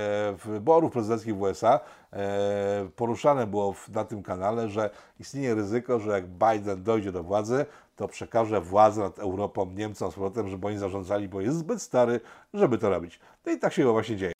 wyborów 0.45 0.91
prezydenckich 0.91 1.35
w 1.35 1.41
USA 1.41 1.79
e, 2.13 2.89
poruszane 2.95 3.47
było 3.47 3.75
na 3.93 4.05
tym 4.05 4.23
kanale, 4.23 4.69
że 4.69 4.89
istnieje 5.19 5.55
ryzyko, 5.55 5.99
że 5.99 6.11
jak 6.11 6.27
Biden 6.27 6.83
dojdzie 6.83 7.11
do 7.11 7.23
władzy, 7.23 7.65
to 7.95 8.07
przekaże 8.07 8.61
władzę 8.61 9.01
nad 9.01 9.19
Europą 9.19 9.65
Niemcom 9.65 10.11
z 10.11 10.13
powrotem, 10.13 10.49
żeby 10.49 10.67
oni 10.67 10.77
zarządzali, 10.77 11.29
bo 11.29 11.41
jest 11.41 11.57
zbyt 11.57 11.81
stary, 11.81 12.19
żeby 12.53 12.77
to 12.77 12.89
robić. 12.89 13.19
No 13.45 13.51
i 13.51 13.59
tak 13.59 13.73
się 13.73 13.91
właśnie 13.91 14.17
dzieje. 14.17 14.38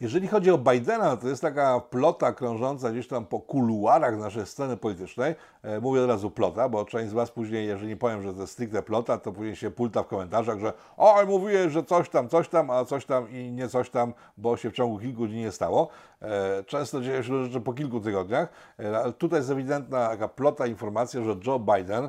Jeżeli 0.00 0.28
chodzi 0.28 0.50
o 0.50 0.58
Bidena, 0.58 1.16
to 1.16 1.28
jest 1.28 1.42
taka 1.42 1.80
plota 1.80 2.32
krążąca 2.32 2.90
gdzieś 2.90 3.08
tam 3.08 3.26
po 3.26 3.40
kuluarach 3.40 4.18
naszej 4.18 4.46
sceny 4.46 4.76
politycznej. 4.76 5.34
E, 5.62 5.80
mówię 5.80 6.02
od 6.02 6.10
razu 6.10 6.30
plota, 6.30 6.68
bo 6.68 6.84
część 6.84 7.10
z 7.10 7.12
Was 7.12 7.30
później, 7.30 7.66
jeżeli 7.66 7.96
powiem, 7.96 8.22
że 8.22 8.34
to 8.34 8.40
jest 8.40 8.52
stricte 8.52 8.82
plota, 8.82 9.18
to 9.18 9.32
później 9.32 9.56
się 9.56 9.70
pulta 9.70 10.02
w 10.02 10.06
komentarzach, 10.06 10.58
że 10.58 10.72
oj, 10.96 11.26
mówiłeś, 11.26 11.72
że 11.72 11.84
coś 11.84 12.08
tam, 12.08 12.28
coś 12.28 12.48
tam, 12.48 12.70
a 12.70 12.84
coś 12.84 13.06
tam 13.06 13.30
i 13.30 13.52
nie 13.52 13.68
coś 13.68 13.90
tam, 13.90 14.12
bo 14.36 14.56
się 14.56 14.70
w 14.70 14.72
ciągu 14.72 14.98
kilku 14.98 15.26
dni 15.26 15.40
nie 15.40 15.52
stało. 15.52 15.88
E, 16.22 16.64
często 16.64 17.00
dzieje 17.00 17.24
się 17.24 17.44
rzeczy 17.44 17.60
po 17.60 17.72
kilku 17.72 18.00
tygodniach. 18.00 18.48
E, 18.78 19.12
tutaj 19.12 19.38
jest 19.38 19.50
ewidentna 19.50 20.08
taka 20.08 20.28
plota 20.28 20.66
informacja, 20.66 21.24
że 21.24 21.36
Joe 21.46 21.58
Biden 21.58 22.08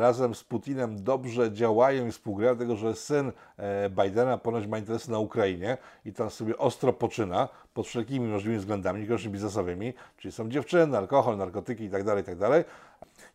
razem 0.00 0.34
z 0.34 0.44
Putinem 0.44 1.04
dobrze 1.04 1.52
działają 1.52 2.06
i 2.06 2.12
współgrają, 2.12 2.54
dlatego 2.54 2.76
że 2.76 2.94
syn 2.94 3.32
Bidena 3.90 4.38
ponoć 4.38 4.66
ma 4.66 4.78
interesy 4.78 5.10
na 5.10 5.18
Ukrainie 5.18 5.76
i 6.04 6.12
tam 6.12 6.30
sobie 6.30 6.58
ostro 6.58 6.92
poczyna 6.92 7.48
pod 7.74 7.86
wszelkimi 7.86 8.28
możliwymi 8.28 8.60
względami, 8.60 9.00
niekoniecznie 9.00 9.30
biznesowymi, 9.30 9.94
czyli 10.18 10.32
są 10.32 10.48
dziewczyny, 10.48 10.98
alkohol, 10.98 11.36
narkotyki 11.36 11.84
itd., 11.84 12.16
itd. 12.16 12.64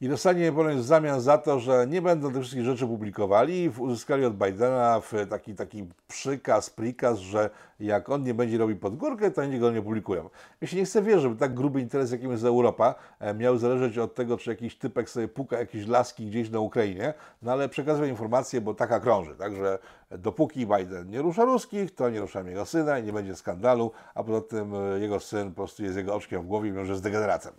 I 0.01 0.09
dostanie 0.09 0.51
ponoć 0.51 0.75
w 0.75 0.83
zamian 0.83 1.21
za 1.21 1.37
to, 1.37 1.59
że 1.59 1.87
nie 1.89 2.01
będą 2.01 2.33
tych 2.33 2.41
wszystkich 2.41 2.65
rzeczy 2.65 2.87
publikowali, 2.87 3.71
uzyskali 3.77 4.25
od 4.25 4.33
Bidena 4.33 5.01
taki, 5.29 5.55
taki 5.55 5.87
przykaz, 6.07 6.69
prikaz, 6.69 7.19
że 7.19 7.49
jak 7.79 8.09
on 8.09 8.23
nie 8.23 8.33
będzie 8.33 8.57
robił 8.57 8.77
pod 8.77 8.95
górkę, 8.95 9.31
to 9.31 9.41
oni 9.41 9.59
go 9.59 9.71
nie 9.71 9.81
publikują. 9.81 10.29
Mi 10.61 10.67
się 10.67 10.77
nie 10.77 10.85
chce 10.85 11.01
wierzyć, 11.01 11.23
żeby 11.23 11.35
tak 11.35 11.53
gruby 11.53 11.81
interes, 11.81 12.11
jakim 12.11 12.31
jest 12.31 12.43
Europa, 12.43 12.95
e, 13.19 13.33
miał 13.33 13.57
zależeć 13.57 13.97
od 13.97 14.15
tego, 14.15 14.37
czy 14.37 14.49
jakiś 14.49 14.77
typek 14.77 15.09
sobie 15.09 15.27
puka 15.27 15.59
jakieś 15.59 15.87
laski 15.87 16.25
gdzieś 16.25 16.49
na 16.49 16.59
Ukrainie, 16.59 17.13
no 17.41 17.51
ale 17.51 17.69
przekazuję 17.69 18.09
informację, 18.09 18.61
bo 18.61 18.73
taka 18.73 18.99
krąży, 18.99 19.35
także 19.35 19.79
dopóki 20.11 20.67
Biden 20.67 21.09
nie 21.09 21.21
rusza 21.21 21.45
ruskich, 21.45 21.95
to 21.95 22.09
nie 22.09 22.19
ruszamy 22.19 22.49
jego 22.49 22.65
syna 22.65 22.99
i 22.99 23.03
nie 23.03 23.13
będzie 23.13 23.35
skandalu, 23.35 23.91
a 24.15 24.23
poza 24.23 24.41
tym 24.41 24.73
e, 24.75 24.99
jego 24.99 25.19
syn 25.19 25.49
po 25.49 25.55
prostu 25.55 25.83
jest 25.83 25.97
jego 25.97 26.15
oczkiem 26.15 26.41
w 26.41 26.45
głowie 26.45 26.69
i 26.69 26.73
może 26.73 26.91
jest 26.91 27.03
degeneratem. 27.03 27.53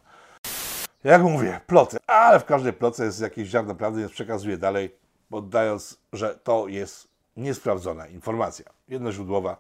Jak 1.05 1.23
mówię, 1.23 1.61
ploty, 1.67 1.97
ale 2.07 2.41
w 2.41 2.45
każdej 2.45 2.73
plocie 2.73 3.05
jest 3.05 3.21
jakieś 3.21 3.49
ziarno 3.49 3.75
prawdy, 3.75 4.01
więc 4.01 4.13
przekazuję 4.13 4.57
dalej, 4.57 4.97
poddając, 5.31 6.01
że 6.13 6.35
to 6.35 6.69
jest 6.69 7.09
niesprawdzona 7.37 8.07
informacja. 8.07 8.65
Jednoźródłowa, 8.89 9.57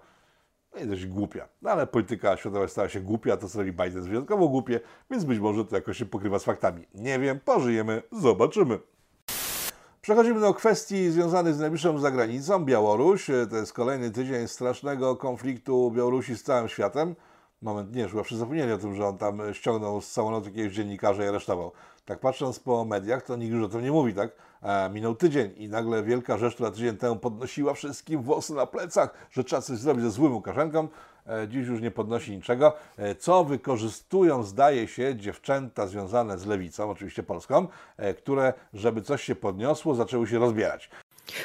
no 0.74 0.80
i 0.80 0.86
dość 0.86 1.06
głupia. 1.06 1.48
No 1.62 1.70
ale 1.70 1.86
polityka 1.86 2.36
światowa 2.36 2.68
stała 2.68 2.88
się 2.88 3.00
głupia, 3.00 3.36
to 3.36 3.48
co 3.48 3.58
robi 3.58 3.72
Biden 3.72 3.94
jest 3.94 4.08
wyjątkowo 4.08 4.48
głupie, 4.48 4.80
więc 5.10 5.24
być 5.24 5.38
może 5.38 5.64
to 5.64 5.76
jakoś 5.76 5.96
się 5.98 6.06
pokrywa 6.06 6.38
z 6.38 6.44
faktami. 6.44 6.86
Nie 6.94 7.18
wiem, 7.18 7.40
pożyjemy, 7.40 8.02
zobaczymy. 8.12 8.78
Przechodzimy 10.06 10.40
do 10.40 10.54
kwestii 10.54 11.10
związanych 11.10 11.54
z 11.54 11.60
najbliższą 11.60 11.98
zagranicą. 11.98 12.64
Białoruś. 12.64 13.26
To 13.50 13.56
jest 13.56 13.72
kolejny 13.72 14.10
tydzień 14.10 14.48
strasznego 14.48 15.16
konfliktu 15.16 15.90
Białorusi 15.90 16.36
z 16.36 16.42
całym 16.42 16.68
światem. 16.68 17.14
Moment, 17.66 17.94
nie, 17.94 18.08
chyba 18.08 18.22
wszyscy 18.22 18.38
zapomnieli 18.38 18.72
o 18.72 18.78
tym, 18.78 18.94
że 18.94 19.06
on 19.06 19.18
tam 19.18 19.42
ściągnął 19.52 20.00
z 20.00 20.12
samolotu 20.12 20.48
jakiegoś 20.48 20.72
dziennikarza 20.72 21.24
i 21.24 21.28
aresztował. 21.28 21.72
Tak 22.04 22.20
patrząc 22.20 22.60
po 22.60 22.84
mediach, 22.84 23.22
to 23.22 23.36
nikt 23.36 23.52
już 23.52 23.64
o 23.64 23.68
tym 23.68 23.82
nie 23.82 23.92
mówi, 23.92 24.14
tak? 24.14 24.30
A 24.62 24.88
minął 24.88 25.14
tydzień 25.14 25.50
i 25.56 25.68
nagle 25.68 26.02
wielka 26.02 26.38
rzecz, 26.38 26.54
która 26.54 26.70
tydzień 26.70 26.96
temu 26.96 27.16
podnosiła 27.16 27.74
wszystkim 27.74 28.22
włosy 28.22 28.54
na 28.54 28.66
plecach, 28.66 29.14
że 29.30 29.44
trzeba 29.44 29.62
coś 29.62 29.78
zrobić 29.78 30.04
ze 30.04 30.10
złym 30.10 30.34
Łukaszenką, 30.34 30.88
e, 31.26 31.48
dziś 31.48 31.66
już 31.66 31.80
nie 31.80 31.90
podnosi 31.90 32.36
niczego, 32.36 32.72
e, 32.96 33.14
co 33.14 33.44
wykorzystują, 33.44 34.42
zdaje 34.42 34.88
się, 34.88 35.16
dziewczęta 35.16 35.86
związane 35.86 36.38
z 36.38 36.46
lewicą, 36.46 36.90
oczywiście 36.90 37.22
polską, 37.22 37.66
e, 37.96 38.14
które, 38.14 38.52
żeby 38.74 39.02
coś 39.02 39.22
się 39.22 39.34
podniosło, 39.34 39.94
zaczęły 39.94 40.26
się 40.26 40.38
rozbierać. 40.38 40.90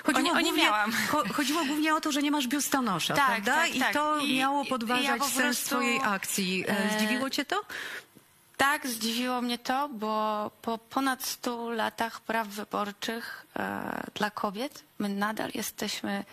Chodziło, 0.04 0.20
O 0.20 0.22
nie- 0.22 0.32
o 0.32 0.40
nie 0.40 0.44
głównie, 0.52 0.70
cho- 1.12 1.34
chodziło 1.34 1.66
głównie 1.66 1.96
o 1.96 2.02
to, 2.02 2.12
że 2.12 2.22
nie 2.22 2.32
masz 2.32 2.48
biustonosza, 2.48 3.14
Tak, 3.14 3.28
prawda? 3.28 3.56
tak, 3.56 3.76
I 3.76 3.80
tak. 3.80 3.94
to 3.94 4.18
I- 4.18 4.38
miało 4.38 4.66
podważać 4.66 5.06
ja 5.06 5.18
po 5.18 5.24
sens 5.26 5.36
prostu, 5.38 5.66
twojej 5.76 6.00
akcji. 6.04 6.66
E, 6.68 6.78
e, 6.78 6.98
Zdziwiło 7.00 7.30
cię 7.30 7.46
to? 7.46 7.62
Tak, 8.58 8.88
zdziwiło 8.88 9.42
mnie 9.42 9.58
to, 9.58 9.90
bo 9.90 10.52
po 10.62 10.78
ponad 10.78 11.24
100 11.24 11.70
latach 11.70 12.22
praw 12.22 12.48
wyborczych 12.48 13.46
e, 13.56 14.04
dla 14.16 14.30
kobiet 14.32 14.84
my 15.00 15.10
nadal 15.10 15.50
jesteśmy 15.54 16.24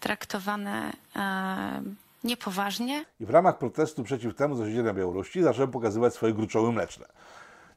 traktowane 0.00 0.92
e, 1.16 1.82
niepoważnie. 2.24 3.04
I 3.20 3.26
w 3.26 3.30
ramach 3.30 3.58
protestu 3.58 4.04
przeciw 4.04 4.34
temu, 4.34 4.56
co 4.56 4.64
się 4.64 4.70
dzieje 4.70 4.82
na 4.82 4.94
Białorusi, 4.94 5.42
zacząłem 5.42 5.70
pokazywać 5.70 6.14
swoje 6.14 6.32
gruczoły 6.32 6.72
mleczne. 6.72 7.06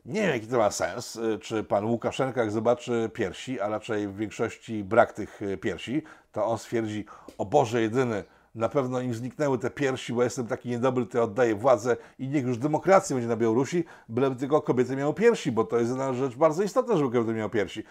Nie 0.06 0.22
wiem, 0.22 0.30
jaki 0.30 0.48
to 0.48 0.58
ma 0.58 0.72
sens, 0.72 1.16
y, 1.16 1.40
czy 1.40 1.64
pan 1.64 1.86
Łukaszenka, 1.86 2.42
jak 2.42 2.52
zobaczy 2.52 3.10
piersi, 3.14 3.60
a 3.60 3.68
raczej 3.68 4.08
w 4.08 4.16
większości 4.16 4.84
brak 4.84 5.14
tych 5.14 5.42
y, 5.42 5.58
piersi, 5.58 6.04
to 6.32 6.46
on 6.46 6.58
stwierdzi, 6.58 7.06
o 7.38 7.46
Boże 7.46 7.82
jedyny, 7.82 8.24
na 8.56 8.70
pewno 8.70 9.02
im 9.02 9.14
zniknęły 9.14 9.58
te 9.58 9.70
piersi, 9.70 10.14
bo 10.14 10.24
jestem 10.24 10.48
taki 10.48 10.70
niedobry, 10.70 11.06
to 11.06 11.24
oddaję 11.24 11.56
władzę 11.56 11.98
i 12.20 12.28
niech 12.28 12.46
już 12.46 12.58
demokracja 12.58 13.16
będzie 13.16 13.30
na 13.30 13.36
Białorusi, 13.36 13.84
byleby 14.10 14.36
tylko 14.36 14.62
kobiety 14.62 14.96
miały 14.96 15.14
piersi, 15.14 15.52
bo 15.52 15.64
to 15.64 15.78
jest 15.78 15.90
jedna 15.90 16.14
rzecz 16.14 16.36
bardzo 16.36 16.64
istotna, 16.64 16.98
żeby 16.98 17.12
kobiety 17.12 17.34
miały 17.34 17.50
piersi. 17.50 17.84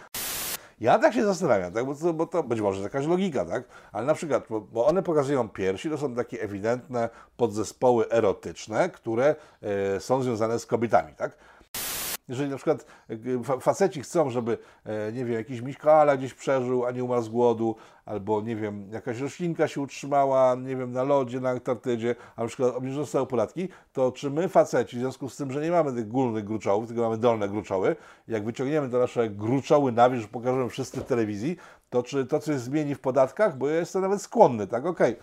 Ja 0.81 0.99
tak 0.99 1.14
się 1.14 1.25
zastanawiam, 1.25 1.73
tak? 1.73 1.87
bo, 1.87 1.94
to, 1.94 2.12
bo 2.12 2.27
to 2.27 2.42
być 2.42 2.61
może 2.61 2.83
jakaś 2.83 3.07
logika, 3.07 3.44
tak? 3.44 3.64
Ale 3.92 4.07
na 4.07 4.14
przykład, 4.14 4.44
bo, 4.51 4.61
bo 4.61 4.87
one 4.87 5.03
pokazują 5.03 5.49
piersi, 5.49 5.90
to 5.90 5.99
są 5.99 6.14
takie 6.14 6.42
ewidentne 6.42 7.09
podzespoły 7.37 8.11
erotyczne, 8.11 8.88
które 8.88 9.35
e, 9.62 10.01
są 10.01 10.23
związane 10.23 10.59
z 10.59 10.66
kobietami, 10.66 11.14
tak? 11.14 11.37
Jeżeli 12.30 12.50
na 12.50 12.56
przykład 12.56 12.86
e, 13.08 13.44
fa- 13.44 13.58
faceci 13.58 14.00
chcą, 14.00 14.30
żeby, 14.30 14.58
e, 14.84 15.12
nie 15.12 15.24
wiem, 15.24 15.34
jakiś 15.34 15.60
miśkala 15.60 16.16
gdzieś 16.16 16.34
przeżył, 16.34 16.86
a 16.86 16.90
nie 16.90 17.04
umarł 17.04 17.22
z 17.22 17.28
głodu, 17.28 17.76
albo, 18.04 18.40
nie 18.42 18.56
wiem, 18.56 18.88
jakaś 18.92 19.20
roślinka 19.20 19.68
się 19.68 19.80
utrzymała, 19.80 20.54
nie 20.54 20.76
wiem, 20.76 20.92
na 20.92 21.02
lodzie, 21.02 21.40
na 21.40 21.50
Antarktydzie, 21.50 22.14
a 22.36 22.42
na 22.42 22.48
przykład 22.48 22.74
obniżone 22.74 23.04
zostały 23.04 23.26
podatki, 23.26 23.68
to 23.92 24.12
czy 24.12 24.30
my 24.30 24.48
faceci, 24.48 24.96
w 24.96 25.00
związku 25.00 25.28
z 25.28 25.36
tym, 25.36 25.52
że 25.52 25.60
nie 25.62 25.70
mamy 25.70 25.92
tych 25.92 26.08
górnych 26.08 26.44
gruczołów, 26.44 26.86
tylko 26.86 27.02
mamy 27.02 27.18
dolne 27.18 27.48
gruczoły, 27.48 27.96
jak 28.28 28.44
wyciągniemy 28.44 28.88
te 28.88 28.98
nasze 28.98 29.30
gruczoły 29.30 29.92
na 29.92 30.10
wierzch, 30.10 30.28
pokażemy 30.28 30.68
wszyscy 30.68 31.00
w 31.00 31.04
telewizji, 31.04 31.56
to 31.90 32.02
czy 32.02 32.26
to 32.26 32.38
coś 32.38 32.56
zmieni 32.56 32.94
w 32.94 33.00
podatkach? 33.00 33.58
Bo 33.58 33.68
ja 33.68 33.76
jestem 33.76 34.02
nawet 34.02 34.22
skłonny, 34.22 34.66
tak, 34.66 34.86
okej 34.86 35.16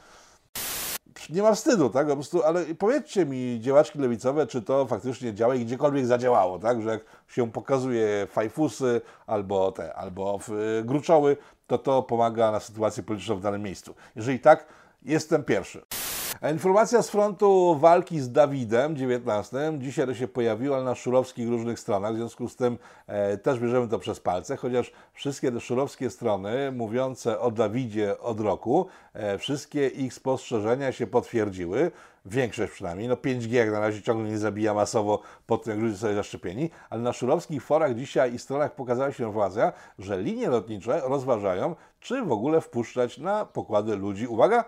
nie 1.30 1.41
ma 1.41 1.53
wstydu, 1.56 1.89
tak? 1.89 2.08
Po 2.08 2.13
prostu, 2.13 2.43
ale 2.43 2.65
powiedzcie 2.65 3.25
mi, 3.25 3.60
działaczki 3.62 3.99
lewicowe, 3.99 4.47
czy 4.47 4.62
to 4.62 4.86
faktycznie 4.86 5.34
działa 5.34 5.56
i 5.56 5.65
gdziekolwiek 5.65 6.06
zadziałało, 6.06 6.60
tak? 6.60 6.82
Że 6.82 6.89
jak 6.89 7.01
się 7.27 7.51
pokazuje 7.51 8.27
fajfusy 8.32 9.01
albo 9.27 9.71
te, 9.71 9.93
albo 9.93 10.39
y, 10.80 10.84
gruczoły, 10.84 11.38
to 11.67 11.77
to 11.77 12.03
pomaga 12.03 12.51
na 12.51 12.60
sytuację 12.60 13.03
polityczną 13.03 13.36
w 13.36 13.41
danym 13.41 13.62
miejscu. 13.62 13.95
Jeżeli 14.15 14.39
tak, 14.39 14.65
jestem 15.03 15.43
pierwszy. 15.43 16.06
Informacja 16.41 17.02
z 17.02 17.10
frontu 17.10 17.78
walki 17.80 18.19
z 18.19 18.32
Dawidem 18.32 18.93
XIX 18.93 19.54
dzisiaj 19.78 20.06
to 20.06 20.13
się 20.13 20.28
pojawiła 20.28 20.76
ale 20.76 20.86
na 20.86 20.95
szurowskich 20.95 21.50
różnych 21.50 21.80
stronach, 21.80 22.13
w 22.13 22.15
związku 22.15 22.50
z 22.50 22.56
tym 22.56 22.78
e, 23.08 23.38
też 23.38 23.60
bierzemy 23.60 23.88
to 23.88 24.00
przez 24.00 24.19
palce, 24.19 24.58
chociaż 24.58 24.91
wszystkie 25.13 25.52
te 25.52 25.60
szurowskie 25.60 26.10
strony 26.10 26.71
mówiące 26.71 27.39
o 27.39 27.52
Dawidzie 27.52 28.19
od 28.19 28.39
roku, 28.39 28.88
e, 29.13 29.38
wszystkie 29.38 29.88
ich 29.88 30.13
spostrzeżenia 30.13 30.91
się 30.91 31.08
potwierdziły, 31.08 31.91
większość 32.26 32.71
przynajmniej, 32.71 33.08
no 33.08 33.15
5G 33.15 33.54
jak 33.54 33.71
na 33.71 33.80
razie 33.80 34.02
ciągle 34.02 34.30
nie 34.30 34.38
zabija 34.38 34.73
masowo 34.73 35.21
po 35.47 35.58
tym, 35.58 35.73
jak 35.73 35.82
ludzie 35.82 35.97
są 35.97 36.13
zaszczepieni, 36.13 36.69
ale 36.89 37.02
na 37.02 37.13
szurowskich 37.13 37.63
forach 37.63 37.95
dzisiaj 37.95 38.34
i 38.34 38.39
stronach 38.39 38.76
pokazała 38.76 39.12
się 39.12 39.23
informacja, 39.23 39.73
że 40.00 40.21
linie 40.21 40.50
lotnicze 40.50 41.02
rozważają, 41.06 41.76
czy 42.00 42.21
w 42.21 42.32
ogóle 42.32 42.62
wpuszczać 42.62 43.17
na 43.17 43.45
pokłady 43.45 43.95
ludzi, 43.95 44.28
uwaga, 44.28 44.63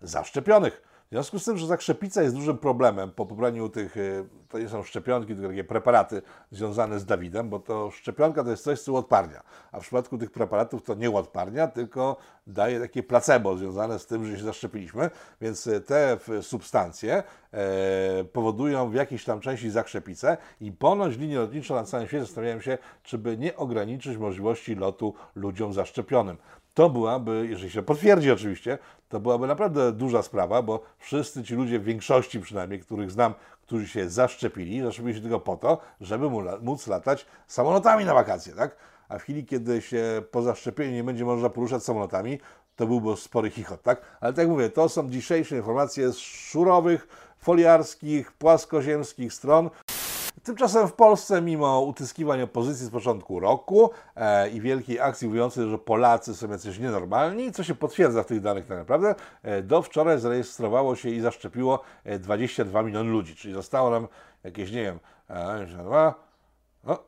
zaszczepionych. 0.00 0.91
W 1.12 1.14
związku 1.14 1.38
z 1.38 1.44
tym, 1.44 1.56
że 1.56 1.66
zakrzepica 1.66 2.22
jest 2.22 2.34
dużym 2.34 2.58
problemem 2.58 3.10
po 3.10 3.26
pobraniu 3.26 3.68
tych, 3.68 3.96
y, 3.96 4.24
to 4.48 4.58
nie 4.58 4.68
są 4.68 4.82
szczepionki, 4.82 5.34
tylko 5.34 5.48
takie 5.48 5.64
preparaty 5.64 6.22
związane 6.50 7.00
z 7.00 7.04
Dawidem, 7.04 7.50
bo 7.50 7.58
to 7.58 7.90
szczepionka 7.90 8.44
to 8.44 8.50
jest 8.50 8.64
coś, 8.64 8.80
co 8.80 8.92
uodparnia, 8.92 9.42
a 9.72 9.78
w 9.78 9.82
przypadku 9.82 10.18
tych 10.18 10.30
preparatów 10.30 10.82
to 10.82 10.94
nie 10.94 11.10
uodparnia, 11.10 11.68
tylko 11.68 12.16
daje 12.46 12.80
takie 12.80 13.02
placebo 13.02 13.56
związane 13.56 13.98
z 13.98 14.06
tym, 14.06 14.26
że 14.26 14.38
się 14.38 14.44
zaszczepiliśmy, 14.44 15.10
więc 15.40 15.66
y, 15.66 15.80
te 15.80 16.18
substancje 16.42 17.22
e, 17.52 18.24
powodują 18.24 18.90
w 18.90 18.94
jakiejś 18.94 19.24
tam 19.24 19.40
części 19.40 19.70
zakrzepicę 19.70 20.36
i 20.60 20.72
ponoć 20.72 21.16
linie 21.16 21.38
lotnicze 21.38 21.74
na 21.74 21.84
całym 21.84 22.06
świecie 22.06 22.24
zastanawiają 22.24 22.60
się, 22.60 22.78
czy 23.02 23.18
by 23.18 23.38
nie 23.38 23.56
ograniczyć 23.56 24.16
możliwości 24.16 24.74
lotu 24.74 25.14
ludziom 25.34 25.72
zaszczepionym. 25.72 26.36
To 26.74 26.90
byłaby, 26.90 27.46
jeżeli 27.50 27.70
się 27.70 27.82
potwierdzi 27.82 28.30
oczywiście, 28.30 28.78
to 29.08 29.20
byłaby 29.20 29.46
naprawdę 29.46 29.92
duża 29.92 30.22
sprawa, 30.22 30.62
bo 30.62 30.82
wszyscy 30.98 31.44
ci 31.44 31.54
ludzie, 31.54 31.78
w 31.78 31.84
większości 31.84 32.40
przynajmniej, 32.40 32.80
których 32.80 33.10
znam, 33.10 33.34
którzy 33.62 33.88
się 33.88 34.10
zaszczepili, 34.10 34.82
zaszczepili 34.82 35.14
się 35.14 35.20
tylko 35.20 35.40
po 35.40 35.56
to, 35.56 35.78
żeby 36.00 36.30
móc 36.62 36.86
latać 36.86 37.26
samolotami 37.46 38.04
na 38.04 38.14
wakacje, 38.14 38.52
tak? 38.52 38.76
A 39.08 39.18
w 39.18 39.22
chwili, 39.22 39.44
kiedy 39.44 39.82
się 39.82 40.22
po 40.30 40.42
zaszczepieniu 40.42 40.92
nie 40.92 41.04
będzie 41.04 41.24
można 41.24 41.48
poruszać 41.48 41.84
samolotami, 41.84 42.38
to 42.76 42.86
byłby 42.86 43.16
spory 43.16 43.50
chichot, 43.50 43.82
tak? 43.82 44.00
Ale 44.20 44.32
tak 44.32 44.38
jak 44.38 44.48
mówię, 44.48 44.70
to 44.70 44.88
są 44.88 45.10
dzisiejsze 45.10 45.56
informacje 45.56 46.12
z 46.12 46.18
szurowych, 46.18 47.08
foliarskich, 47.38 48.32
płaskoziemskich 48.32 49.32
stron. 49.32 49.70
Tymczasem 50.42 50.88
w 50.88 50.92
Polsce, 50.92 51.42
mimo 51.42 51.80
utyskiwań 51.80 52.42
opozycji 52.42 52.86
z 52.86 52.90
początku 52.90 53.40
roku 53.40 53.90
e, 54.16 54.50
i 54.50 54.60
wielkiej 54.60 55.00
akcji 55.00 55.28
mówiącej, 55.28 55.68
że 55.70 55.78
Polacy 55.78 56.34
są 56.34 56.50
jacyś 56.50 56.78
nienormalni, 56.78 57.52
co 57.52 57.64
się 57.64 57.74
potwierdza 57.74 58.22
w 58.22 58.26
tych 58.26 58.40
danych 58.40 58.66
tak 58.66 58.78
naprawdę, 58.78 59.14
e, 59.42 59.62
do 59.62 59.82
wczoraj 59.82 60.18
zarejestrowało 60.18 60.96
się 60.96 61.08
i 61.08 61.20
zaszczepiło 61.20 61.82
e, 62.04 62.18
22 62.18 62.82
miliony 62.82 63.10
ludzi, 63.10 63.36
czyli 63.36 63.54
zostało 63.54 63.90
nam 63.90 64.08
jakieś, 64.44 64.72
nie 64.72 64.82
wiem, 64.82 64.98
e, 65.28 65.66
22, 65.66 66.14
no, 66.84 66.98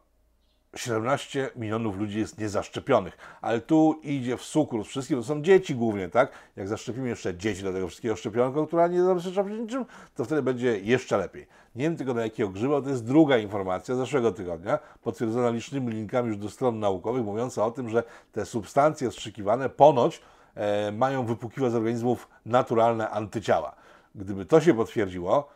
17 0.77 1.51
milionów 1.57 1.97
ludzi 1.97 2.19
jest 2.19 2.39
niezaszczepionych, 2.39 3.17
ale 3.41 3.61
tu 3.61 4.01
idzie 4.03 4.37
w 4.37 4.43
sukurs 4.43 4.89
wszystkim, 4.89 5.19
to 5.19 5.25
są 5.25 5.43
dzieci 5.43 5.75
głównie, 5.75 6.09
tak? 6.09 6.33
Jak 6.57 6.69
zaszczepimy 6.69 7.09
jeszcze 7.09 7.37
dzieci 7.37 7.63
do 7.63 7.73
tego 7.73 7.89
wszystkiego 7.89 8.17
szczepionką, 8.17 8.67
która 8.67 8.87
nie 8.87 9.03
zabezpiecza 9.03 9.45
przed 9.45 9.61
niczym, 9.61 9.85
to 10.15 10.25
wtedy 10.25 10.43
będzie 10.43 10.79
jeszcze 10.79 11.19
lepiej. 11.19 11.47
Nie 11.75 11.85
wiem 11.85 11.97
tylko 11.97 12.15
na 12.15 12.23
jakiego 12.23 12.49
grzyba, 12.49 12.83
to 12.83 12.89
jest 12.89 13.05
druga 13.05 13.39
informacja 13.39 13.95
z 13.95 13.99
zeszłego 13.99 14.33
tygodnia, 14.33 14.79
potwierdzona 15.03 15.51
licznymi 15.51 15.93
linkami 15.93 16.29
już 16.29 16.37
do 16.37 16.51
stron 16.51 16.81
naukowych, 16.81 17.25
mówiąca 17.25 17.65
o 17.65 17.71
tym, 17.71 17.89
że 17.89 18.03
te 18.33 18.47
substancje 18.47 19.11
wstrzykiwane 19.11 19.69
ponoć 19.69 20.21
e, 20.55 20.93
mają 20.93 21.27
wypłukiwać 21.27 21.73
z 21.73 21.75
organizmów 21.75 22.29
naturalne 22.47 23.11
antyciała. 23.11 23.75
Gdyby 24.15 24.47
to 24.47 24.61
się 24.61 24.75
potwierdziło, 24.75 25.49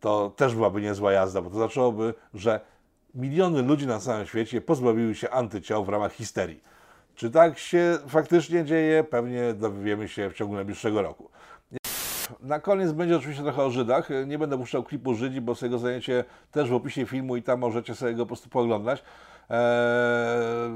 to 0.00 0.32
też 0.36 0.54
byłaby 0.54 0.80
niezła 0.80 1.12
jazda, 1.12 1.42
bo 1.42 1.50
to 1.50 1.56
znaczyłoby, 1.56 2.14
że 2.34 2.60
miliony 3.14 3.62
ludzi 3.62 3.86
na 3.86 3.98
całym 3.98 4.26
świecie 4.26 4.60
pozbawiły 4.60 5.14
się 5.14 5.30
antyciał 5.30 5.84
w 5.84 5.88
ramach 5.88 6.12
histerii. 6.12 6.60
Czy 7.14 7.30
tak 7.30 7.58
się 7.58 7.98
faktycznie 8.08 8.64
dzieje? 8.64 9.04
Pewnie 9.04 9.54
dowiemy 9.54 10.08
się 10.08 10.30
w 10.30 10.34
ciągu 10.34 10.54
najbliższego 10.54 11.02
roku. 11.02 11.30
Na 12.42 12.60
koniec 12.60 12.92
będzie 12.92 13.16
oczywiście 13.16 13.42
trochę 13.42 13.62
o 13.62 13.70
Żydach. 13.70 14.08
Nie 14.26 14.38
będę 14.38 14.58
puszczał 14.58 14.82
klipu 14.82 15.14
Żydzi, 15.14 15.40
bo 15.40 15.54
sobie 15.54 15.70
go 15.70 15.78
znajdziecie 15.78 16.24
też 16.50 16.70
w 16.70 16.74
opisie 16.74 17.06
filmu 17.06 17.36
i 17.36 17.42
tam 17.42 17.60
możecie 17.60 17.94
sobie 17.94 18.14
go 18.14 18.22
po 18.22 18.26
prostu 18.26 18.48
pooglądać. 18.48 19.02
Eee, 19.50 20.70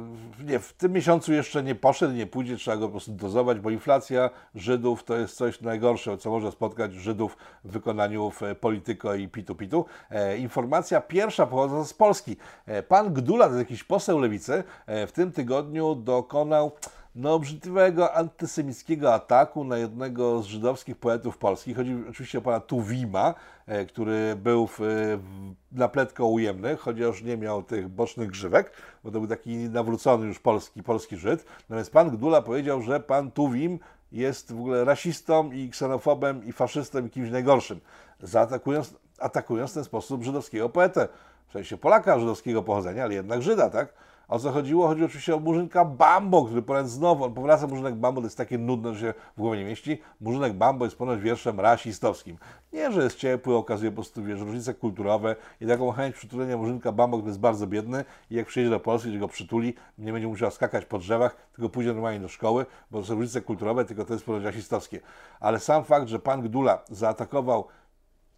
nie, 0.44 0.58
w 0.58 0.72
tym 0.72 0.92
miesiącu 0.92 1.32
jeszcze 1.32 1.62
nie 1.62 1.74
poszedł, 1.74 2.14
nie 2.14 2.26
pójdzie, 2.26 2.56
trzeba 2.56 2.76
go 2.76 2.86
po 2.86 2.90
prostu 2.90 3.12
dozować, 3.12 3.60
bo 3.60 3.70
inflacja 3.70 4.30
Żydów 4.54 5.04
to 5.04 5.16
jest 5.16 5.36
coś 5.36 5.60
najgorsze, 5.60 6.18
co 6.18 6.30
może 6.30 6.52
spotkać 6.52 6.94
Żydów 6.94 7.36
w 7.64 7.70
wykonaniu 7.70 8.30
w 8.30 8.40
Polityko 8.60 9.14
i 9.14 9.28
Pitu-Pitu. 9.28 9.84
E, 10.10 10.38
informacja 10.38 11.00
pierwsza 11.00 11.46
pochodząca 11.46 11.88
z 11.88 11.94
Polski. 11.94 12.36
E, 12.66 12.82
pan 12.82 13.14
Gdula, 13.14 13.44
to 13.44 13.50
jest 13.54 13.70
jakiś 13.70 13.84
poseł 13.84 14.18
lewicy, 14.18 14.64
e, 14.86 15.06
w 15.06 15.12
tym 15.12 15.32
tygodniu 15.32 15.94
dokonał 15.94 16.72
no, 17.16 17.34
obrzydliwego 17.34 18.14
antysemickiego 18.14 19.14
ataku 19.14 19.64
na 19.64 19.78
jednego 19.78 20.42
z 20.42 20.46
żydowskich 20.46 20.96
poetów 20.96 21.38
polskich. 21.38 21.76
Chodzi 21.76 21.96
oczywiście 22.10 22.38
o 22.38 22.42
pana 22.42 22.60
Tuwima, 22.60 23.34
e, 23.66 23.84
który 23.84 24.36
był 24.36 24.66
w, 24.66 24.78
w, 24.78 25.54
na 25.72 25.88
pletko 25.88 26.26
ujemny, 26.26 26.76
chociaż 26.76 27.22
nie 27.22 27.36
miał 27.36 27.62
tych 27.62 27.88
bocznych 27.88 28.30
grzywek, 28.30 28.72
bo 29.04 29.10
to 29.10 29.18
był 29.18 29.28
taki 29.28 29.56
nawrócony 29.56 30.26
już 30.26 30.38
polski, 30.38 30.82
polski 30.82 31.16
Żyd. 31.16 31.44
Natomiast 31.60 31.92
pan 31.92 32.10
Gdula 32.10 32.42
powiedział, 32.42 32.82
że 32.82 33.00
pan 33.00 33.30
Tuwim 33.30 33.78
jest 34.12 34.52
w 34.52 34.60
ogóle 34.60 34.84
rasistą 34.84 35.52
i 35.52 35.70
ksenofobem 35.70 36.44
i 36.44 36.52
faszystą 36.52 37.06
i 37.06 37.10
kimś 37.10 37.30
najgorszym, 37.30 37.80
zaatakując 38.20 38.94
atakując 39.18 39.70
w 39.70 39.74
ten 39.74 39.84
sposób 39.84 40.24
żydowskiego 40.24 40.68
poetę. 40.68 41.08
W 41.48 41.52
sensie 41.52 41.76
Polaka 41.76 42.18
żydowskiego 42.18 42.62
pochodzenia, 42.62 43.04
ale 43.04 43.14
jednak 43.14 43.42
Żyda, 43.42 43.70
tak? 43.70 43.92
O 44.28 44.38
co 44.38 44.52
chodziło? 44.52 44.86
Chodzi 44.86 45.04
oczywiście 45.04 45.34
o 45.34 45.40
Murzynka 45.40 45.84
Bambo, 45.84 46.44
który 46.44 46.62
ponoć 46.62 46.88
znowu, 46.88 47.24
on 47.24 47.34
powraca 47.34 47.66
Murzynek 47.66 47.94
Bambo, 47.94 48.20
to 48.20 48.26
jest 48.26 48.36
takie 48.36 48.58
nudne, 48.58 48.94
że 48.94 49.00
się 49.00 49.14
w 49.36 49.40
głowie 49.40 49.58
nie 49.58 49.64
mieści. 49.64 50.00
Murzynek 50.20 50.52
Bambo 50.52 50.84
jest 50.84 50.96
ponoć 50.96 51.20
wierszem 51.20 51.60
rasistowskim. 51.60 52.38
Nie, 52.72 52.92
że 52.92 53.02
jest 53.02 53.16
ciepły, 53.16 53.56
okazuje 53.56 53.90
po 53.90 53.94
prostu, 53.94 54.22
wiesz, 54.22 54.40
różnice 54.40 54.74
kulturowe 54.74 55.36
i 55.60 55.66
taką 55.66 55.92
chęć 55.92 56.16
przytulenia 56.16 56.56
Murzynka 56.56 56.92
Bambo, 56.92 57.16
który 57.16 57.30
jest 57.30 57.40
bardzo 57.40 57.66
biedny 57.66 58.04
i 58.30 58.34
jak 58.34 58.46
przyjedzie 58.46 58.70
do 58.70 58.80
Polski, 58.80 59.12
że 59.12 59.18
go 59.18 59.28
przytuli, 59.28 59.74
nie 59.98 60.12
będzie 60.12 60.28
musiał 60.28 60.50
skakać 60.50 60.84
po 60.84 60.98
drzewach, 60.98 61.36
tylko 61.52 61.68
pójdzie 61.68 61.92
normalnie 61.92 62.20
do 62.20 62.28
szkoły, 62.28 62.66
bo 62.90 63.00
to 63.00 63.06
są 63.06 63.14
różnice 63.14 63.40
kulturowe, 63.40 63.84
tylko 63.84 64.04
to 64.04 64.12
jest 64.12 64.26
ponoć 64.26 64.44
rasistowskie. 64.44 65.00
Ale 65.40 65.60
sam 65.60 65.84
fakt, 65.84 66.08
że 66.08 66.18
pan 66.18 66.42
Gdula 66.42 66.82
zaatakował 66.90 67.66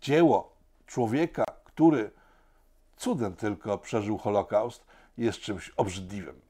dzieło 0.00 0.52
człowieka, 0.86 1.44
który 1.64 2.10
cudem 2.96 3.36
tylko 3.36 3.78
przeżył 3.78 4.18
Holokaust, 4.18 4.87
jest 5.18 5.38
czymś 5.38 5.72
obrzydliwym. 5.76 6.40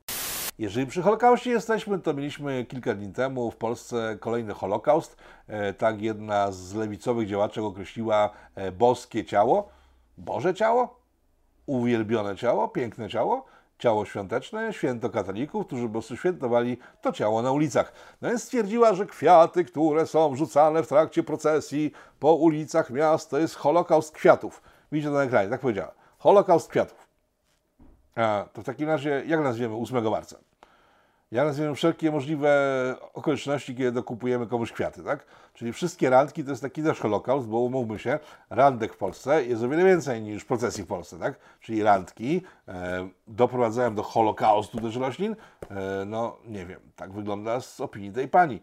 Jeżeli 0.58 0.86
przy 0.86 1.02
Holokauście 1.02 1.50
jesteśmy, 1.50 1.98
to 1.98 2.14
mieliśmy 2.14 2.64
kilka 2.64 2.94
dni 2.94 3.12
temu 3.12 3.50
w 3.50 3.56
Polsce 3.56 4.16
kolejny 4.20 4.54
Holokaust. 4.54 5.16
E, 5.46 5.72
tak 5.74 6.02
jedna 6.02 6.52
z 6.52 6.74
lewicowych 6.74 7.28
działaczek 7.28 7.64
określiła 7.64 8.30
e, 8.54 8.72
boskie 8.72 9.24
ciało, 9.24 9.68
Boże 10.16 10.54
ciało, 10.54 11.00
uwielbione 11.66 12.36
ciało, 12.36 12.68
piękne 12.68 13.08
ciało, 13.08 13.44
ciało 13.78 14.04
świąteczne, 14.04 14.72
święto 14.72 15.10
katolików, 15.10 15.66
którzy 15.66 15.86
po 15.86 15.92
prostu 15.92 16.16
świętowali 16.16 16.78
to 17.00 17.12
ciało 17.12 17.42
na 17.42 17.52
ulicach. 17.52 17.92
No 18.22 18.28
więc 18.28 18.42
stwierdziła, 18.42 18.94
że 18.94 19.06
kwiaty, 19.06 19.64
które 19.64 20.06
są 20.06 20.36
rzucane 20.36 20.82
w 20.82 20.88
trakcie 20.88 21.22
procesji 21.22 21.92
po 22.20 22.34
ulicach 22.34 22.90
miast, 22.90 23.30
to 23.30 23.38
jest 23.38 23.54
Holokaust 23.54 24.12
kwiatów. 24.12 24.62
Widzicie 24.92 25.10
na 25.10 25.22
ekranie, 25.22 25.50
tak 25.50 25.60
powiedziała. 25.60 25.92
Holokaust 26.18 26.68
kwiatów. 26.68 27.07
A, 28.18 28.44
to 28.52 28.62
w 28.62 28.64
takim 28.64 28.88
razie, 28.88 29.22
jak 29.26 29.40
nazwiemy 29.40 29.74
8 29.74 30.10
marca? 30.10 30.36
Jak 31.32 31.46
nazwiemy 31.46 31.74
wszelkie 31.74 32.10
możliwe 32.10 32.50
okoliczności, 33.14 33.74
kiedy 33.76 33.92
dokupujemy 33.92 34.46
komuś 34.46 34.72
kwiaty, 34.72 35.02
tak? 35.02 35.26
Czyli 35.54 35.72
wszystkie 35.72 36.10
randki 36.10 36.44
to 36.44 36.50
jest 36.50 36.62
taki 36.62 36.82
też 36.82 37.00
holokaust, 37.00 37.48
bo 37.48 37.58
umówmy 37.58 37.98
się, 37.98 38.18
randek 38.50 38.94
w 38.94 38.96
Polsce 38.96 39.44
jest 39.44 39.62
o 39.62 39.68
wiele 39.68 39.84
więcej 39.84 40.22
niż 40.22 40.44
procesji 40.44 40.84
w 40.84 40.86
Polsce, 40.86 41.18
tak? 41.18 41.38
Czyli 41.60 41.82
randki 41.82 42.42
e, 42.68 43.08
doprowadzają 43.26 43.94
do 43.94 44.02
holokaustu 44.02 44.80
też 44.80 44.96
roślin? 44.96 45.36
E, 45.70 46.04
no, 46.06 46.36
nie 46.46 46.66
wiem, 46.66 46.80
tak 46.96 47.12
wygląda 47.12 47.60
z 47.60 47.80
opinii 47.80 48.12
tej 48.12 48.28
pani. 48.28 48.60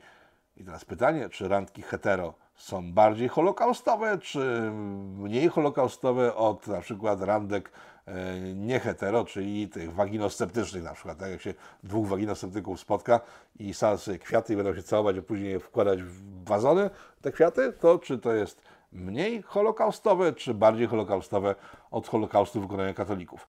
I 0.57 0.63
teraz 0.63 0.85
pytanie, 0.85 1.29
czy 1.29 1.47
randki 1.47 1.81
hetero 1.81 2.33
są 2.55 2.93
bardziej 2.93 3.27
holokaustowe, 3.27 4.17
czy 4.17 4.71
mniej 5.17 5.47
holokaustowe 5.47 6.35
od 6.35 6.67
na 6.67 6.81
przykład 6.81 7.21
randek 7.21 7.71
e, 8.05 8.39
nie 8.55 8.79
hetero, 8.79 9.25
czyli 9.25 9.69
tych 9.69 9.93
waginosceptycznych 9.93 10.83
na 10.83 10.93
przykład, 10.93 11.17
tak 11.17 11.31
jak 11.31 11.41
się 11.41 11.53
dwóch 11.83 12.07
waginosceptyków 12.07 12.79
spotka 12.79 13.19
i 13.59 13.73
sadzą 13.73 13.97
sobie 13.97 14.19
kwiaty 14.19 14.53
i 14.53 14.55
będą 14.55 14.75
się 14.75 14.83
całować, 14.83 15.17
a 15.17 15.21
później 15.21 15.51
je 15.51 15.59
wkładać 15.59 16.03
w 16.03 16.43
wazony, 16.43 16.89
te 17.21 17.31
kwiaty, 17.31 17.73
to 17.79 17.99
czy 17.99 18.17
to 18.17 18.33
jest 18.33 18.61
mniej 18.91 19.41
holokaustowe, 19.41 20.33
czy 20.33 20.53
bardziej 20.53 20.87
holokaustowe 20.87 21.55
od 21.91 22.07
holokaustu 22.07 22.61
wykonania 22.61 22.93
katolików. 22.93 23.47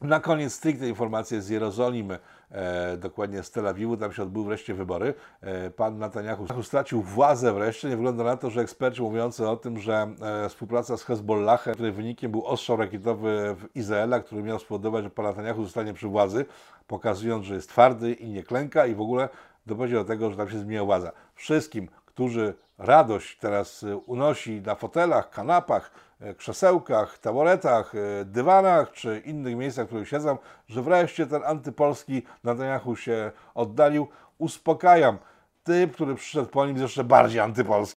Na 0.00 0.20
koniec 0.20 0.52
stricte 0.52 0.88
informacje 0.88 1.42
z 1.42 1.48
Jerozolimy, 1.48 2.18
e, 2.54 2.96
dokładnie 2.96 3.42
z 3.42 3.50
Tel 3.50 3.68
Awiwu, 3.68 3.96
tam 3.96 4.12
się 4.12 4.22
odbyły 4.22 4.44
wreszcie 4.44 4.74
wybory. 4.74 5.14
E, 5.40 5.70
pan 5.70 5.98
Netanyahu 5.98 6.62
stracił 6.62 7.02
władzę 7.02 7.52
wreszcie. 7.52 7.88
Nie 7.88 7.96
wygląda 7.96 8.24
na 8.24 8.36
to, 8.36 8.50
że 8.50 8.60
eksperci 8.60 9.02
mówiący 9.02 9.48
o 9.48 9.56
tym, 9.56 9.78
że 9.78 10.14
e, 10.20 10.48
współpraca 10.48 10.96
z 10.96 11.02
Hezbollahem, 11.02 11.74
której 11.74 11.92
wynikiem 11.92 12.30
był 12.30 12.46
ostrzał 12.46 12.76
rakietowy 12.76 13.56
w 13.58 13.76
Izraela, 13.76 14.20
który 14.20 14.42
miał 14.42 14.58
spowodować, 14.58 15.04
że 15.04 15.10
pan 15.10 15.24
Netanyahu 15.24 15.64
zostanie 15.64 15.94
przy 15.94 16.08
władzy, 16.08 16.44
pokazując, 16.86 17.44
że 17.44 17.54
jest 17.54 17.68
twardy 17.68 18.12
i 18.12 18.28
nie 18.28 18.42
klęka 18.42 18.86
i 18.86 18.94
w 18.94 19.00
ogóle 19.00 19.28
doprowadził 19.66 19.98
do 19.98 20.04
tego, 20.04 20.30
że 20.30 20.36
tam 20.36 20.50
się 20.50 20.58
zmienia 20.58 20.84
władza. 20.84 21.12
Wszystkim, 21.34 21.88
którzy 22.06 22.54
radość 22.78 23.38
teraz 23.38 23.82
e, 23.82 23.96
unosi 23.96 24.60
na 24.60 24.74
fotelach, 24.74 25.30
kanapach, 25.30 25.90
e, 26.20 26.34
krzesełkach, 26.34 27.18
taboretach, 27.18 27.94
e, 27.94 28.24
dywanach 28.24 28.92
czy 28.92 29.22
innych 29.24 29.56
miejscach, 29.56 29.84
w 29.84 29.88
których 29.88 30.08
siedzą, 30.08 30.38
że 30.68 30.82
wreszcie 30.82 31.26
ten 31.26 31.44
antypolski 31.44 32.22
Netanyahu 32.44 32.96
się 32.96 33.32
oddalił. 33.54 34.08
Uspokajam. 34.38 35.18
Typ, 35.64 35.92
który 35.92 36.14
przyszedł 36.14 36.48
po 36.48 36.66
nim 36.66 36.74
jest 36.74 36.82
jeszcze 36.82 37.04
bardziej 37.04 37.40
antypolski. 37.40 37.93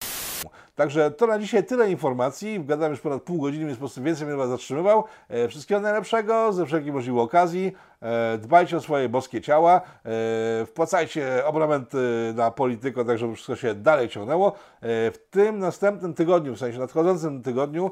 Także 0.76 1.12
to 1.12 1.28
na 1.28 1.40
dzisiaj 1.40 1.64
tyle 1.64 1.92
informacji. 1.92 2.66
Gadam 2.66 2.92
już 2.92 3.02
ponad 3.02 3.24
pół 3.24 3.42
godziny, 3.42 3.66
więc 3.66 3.78
po 3.78 3.80
prostu 3.80 4.04
więcej 4.04 4.28
mnie 4.28 4.36
Was 4.36 4.50
zatrzymywał. 4.50 5.04
E, 5.30 5.48
wszystkiego 5.48 5.82
najlepszego, 5.82 6.54
ze 6.54 6.66
wszelkiej 6.66 6.94
możliwej 6.94 7.22
okazji. 7.22 7.74
E, 8.02 8.38
dbajcie 8.38 8.78
o 8.78 8.80
swoje 8.80 9.10
boskie 9.10 9.42
ciała. 9.42 9.82
E, 9.82 10.66
wpłacajcie 10.66 11.46
abonamenty 11.46 11.98
na 12.36 12.52
Polityko, 12.52 13.06
tak 13.06 13.18
żeby 13.18 13.36
wszystko 13.36 13.56
się 13.56 13.76
dalej 13.76 14.10
ciągnęło. 14.10 14.54
W 14.82 15.18
tym 15.30 15.60
następnym 15.60 16.14
tygodniu, 16.14 16.56
w 16.56 16.60
sensie 16.60 16.80
nadchodzącym 16.80 17.44
tygodniu, 17.44 17.92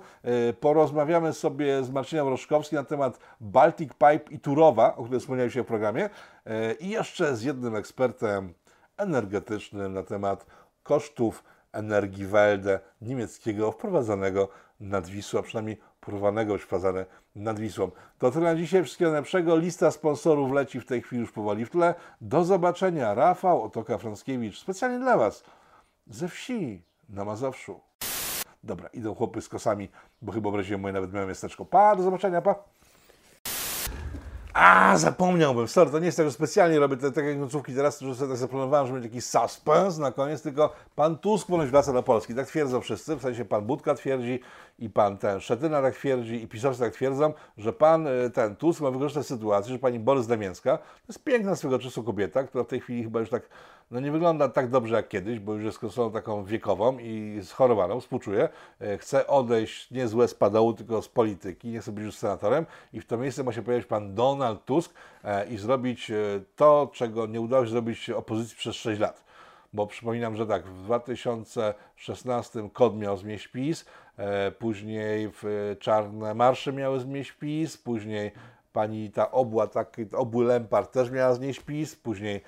porozmawiamy 0.59 1.33
sobie 1.33 1.83
z 1.83 1.89
Marcinem 1.89 2.27
Roszkowskim 2.27 2.77
na 2.77 2.83
temat 2.83 3.19
Baltic 3.41 3.91
Pipe 3.91 4.31
i 4.31 4.39
Turowa, 4.39 4.95
o 4.95 5.03
którym 5.03 5.19
wspomniałem 5.19 5.51
się 5.51 5.63
w 5.63 5.65
programie. 5.65 6.09
I 6.79 6.89
jeszcze 6.89 7.35
z 7.35 7.43
jednym 7.43 7.75
ekspertem 7.75 8.53
energetycznym 8.97 9.93
na 9.93 10.03
temat 10.03 10.45
kosztów 10.83 11.43
energii 11.73 12.25
Welde 12.25 12.79
niemieckiego 13.01 13.71
wprowadzanego 13.71 14.49
nad 14.79 15.07
Wisłą, 15.07 15.41
przynajmniej 15.41 15.77
próbowanego 15.99 16.53
być 16.53 16.61
wprowadzane 16.61 17.05
nad 17.35 17.59
Wisłą. 17.59 17.91
To 18.19 18.31
tyle 18.31 18.53
na 18.53 18.55
dzisiaj. 18.55 18.83
Wszystkiego 18.83 19.11
najlepszego. 19.11 19.57
Lista 19.57 19.91
sponsorów 19.91 20.51
leci 20.51 20.79
w 20.79 20.85
tej 20.85 21.01
chwili 21.01 21.21
już 21.21 21.31
powoli 21.31 21.65
w 21.65 21.69
tle. 21.69 21.95
Do 22.21 22.43
zobaczenia. 22.43 23.13
Rafał 23.13 23.63
Otoka 23.63 23.97
Franskiewicz. 23.97 24.59
Specjalnie 24.59 24.99
dla 24.99 25.17
Was. 25.17 25.43
Ze 26.07 26.27
wsi 26.27 26.81
na 27.09 27.25
Mazowszu. 27.25 27.79
Dobra, 28.63 28.87
idą 28.87 29.15
chłopy 29.15 29.41
z 29.41 29.49
kosami, 29.49 29.89
bo 30.21 30.31
chyba 30.31 30.49
obraziłem 30.49 30.81
moje 30.81 30.93
nawet 30.93 31.13
miałem 31.13 31.29
miasteczko. 31.29 31.65
Pa, 31.65 31.95
do 31.95 32.03
zobaczenia, 32.03 32.41
pa. 32.41 32.55
A, 34.53 34.97
zapomniałbym, 34.97 35.67
sorry, 35.67 35.91
to 35.91 35.99
nie 35.99 36.05
jest 36.05 36.17
tak, 36.17 36.27
że 36.27 36.31
specjalnie 36.31 36.79
robię 36.79 36.97
te 36.97 37.11
takie 37.11 37.35
końcówki 37.35 37.73
teraz, 37.73 37.99
że 37.99 38.15
sobie 38.15 38.29
tak 38.29 38.37
zaplanowałem, 38.37 38.87
żeby 38.87 38.99
mieć 38.99 39.09
taki 39.09 39.21
suspens 39.21 39.97
na 39.97 40.11
koniec, 40.11 40.41
tylko 40.41 40.73
pan 40.95 41.17
Tusk 41.17 41.47
ponoć 41.47 41.69
wraca 41.69 41.93
do 41.93 42.03
Polski. 42.03 42.35
Tak 42.35 42.47
twierdzą 42.47 42.81
wszyscy, 42.81 43.15
w 43.15 43.21
sensie 43.21 43.45
pan 43.45 43.65
Budka 43.65 43.95
twierdzi 43.95 44.39
i 44.79 44.89
pan 44.89 45.17
ten 45.17 45.39
Szetyna 45.39 45.81
tak 45.81 45.95
twierdzi 45.95 46.43
i 46.43 46.47
pisowcy 46.47 46.79
tak 46.79 46.93
twierdzą, 46.93 47.33
że 47.57 47.73
pan 47.73 48.07
y, 48.07 48.29
ten 48.33 48.55
Tusk 48.55 48.81
ma 48.81 48.91
wykorzystać 48.91 49.27
sytuację, 49.27 49.73
że 49.73 49.79
pani 49.79 49.99
Borys 49.99 50.27
Damięcka, 50.27 50.77
to 50.77 50.83
jest 51.07 51.23
piękna 51.23 51.55
swego 51.55 51.79
czasu 51.79 52.03
kobieta, 52.03 52.43
która 52.43 52.63
w 52.63 52.67
tej 52.67 52.79
chwili 52.79 53.03
chyba 53.03 53.19
już 53.19 53.29
tak, 53.29 53.49
no 53.93 53.99
nie 53.99 54.11
wygląda 54.11 54.49
tak 54.49 54.69
dobrze 54.69 54.95
jak 54.95 55.07
kiedyś, 55.07 55.39
bo 55.39 55.53
już 55.53 55.63
jest 55.63 55.83
osobą 55.83 56.11
taką 56.11 56.45
wiekową 56.45 56.97
i 56.99 57.39
schorowaną, 57.43 57.99
współczuję, 57.99 58.49
y, 58.81 58.97
chce 58.97 59.27
odejść 59.27 59.91
nie 59.91 60.07
z 60.07 60.13
łez 60.13 60.33
padołu, 60.33 60.73
tylko 60.73 61.01
z 61.01 61.09
polityki, 61.09 61.67
nie 61.67 61.79
chce 61.79 61.91
być 61.91 62.03
już 62.03 62.15
senatorem. 62.15 62.65
I 62.93 63.01
w 63.01 63.05
to 63.05 63.17
miejsce 63.17 63.43
ma 63.43 63.51
się 63.51 63.61
pojawić 63.61 63.87
pan 63.87 64.15
Donald 64.15 64.65
Tusk 64.65 64.93
e, 65.23 65.47
i 65.47 65.57
zrobić 65.57 66.11
e, 66.11 66.15
to, 66.55 66.89
czego 66.93 67.27
nie 67.27 67.41
udało 67.41 67.65
się 67.65 67.71
zrobić 67.71 68.09
opozycji 68.09 68.57
przez 68.57 68.75
6 68.75 68.99
lat. 69.01 69.23
Bo 69.73 69.87
przypominam, 69.87 70.35
że 70.35 70.47
tak, 70.47 70.67
w 70.67 70.83
2016 70.83 72.69
KOD 72.73 72.97
miał 72.97 73.17
zmieść 73.17 73.47
PiS, 73.47 73.85
e, 74.17 74.51
później 74.51 75.29
w 75.29 75.45
e, 75.45 75.75
Czarne 75.75 76.33
Marsze 76.33 76.73
miały 76.73 76.99
zmieść 76.99 77.31
PiS, 77.31 77.77
później 77.77 78.31
pani 78.73 79.11
ta 79.11 79.31
obła, 79.31 79.67
taki 79.67 80.05
obły 80.11 80.45
Lempart 80.45 80.91
też 80.91 81.11
miała 81.11 81.33
znieść 81.33 81.59
PiS, 81.59 81.95
później 81.95 82.35
e, 82.35 82.41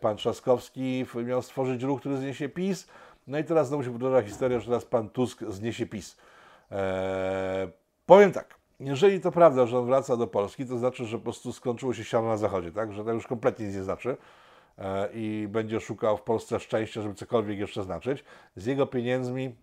pan 0.00 0.16
Trzaskowski 0.16 1.06
miał 1.24 1.42
stworzyć 1.42 1.82
ruch, 1.82 2.00
który 2.00 2.16
zniesie 2.16 2.48
PiS, 2.48 2.88
no 3.26 3.38
i 3.38 3.44
teraz 3.44 3.68
znowu 3.68 3.84
się 3.84 3.92
powtarza 3.92 4.22
historia, 4.22 4.60
że 4.60 4.66
teraz 4.66 4.84
pan 4.84 5.10
Tusk 5.10 5.42
zniesie 5.48 5.86
PiS. 5.86 6.16
Eee, 6.70 7.68
powiem 8.06 8.32
tak, 8.32 8.54
jeżeli 8.80 9.20
to 9.20 9.32
prawda, 9.32 9.66
że 9.66 9.78
on 9.78 9.86
wraca 9.86 10.16
do 10.16 10.26
Polski, 10.26 10.66
to 10.66 10.78
znaczy, 10.78 11.04
że 11.04 11.18
po 11.18 11.24
prostu 11.24 11.52
skończyło 11.52 11.94
się 11.94 12.04
siano 12.04 12.28
na 12.28 12.36
zachodzie, 12.36 12.72
tak? 12.72 12.92
Że 12.92 13.04
to 13.04 13.12
już 13.12 13.26
kompletnie 13.26 13.66
nic 13.66 13.76
nie 13.76 13.82
znaczy 13.82 14.16
e, 14.78 15.08
i 15.14 15.48
będzie 15.50 15.80
szukał 15.80 16.16
w 16.16 16.22
Polsce 16.22 16.60
szczęścia, 16.60 17.02
żeby 17.02 17.14
cokolwiek 17.14 17.58
jeszcze 17.58 17.82
znaczyć. 17.82 18.24
Z 18.56 18.66
jego 18.66 18.86
pieniędzmi 18.86 19.54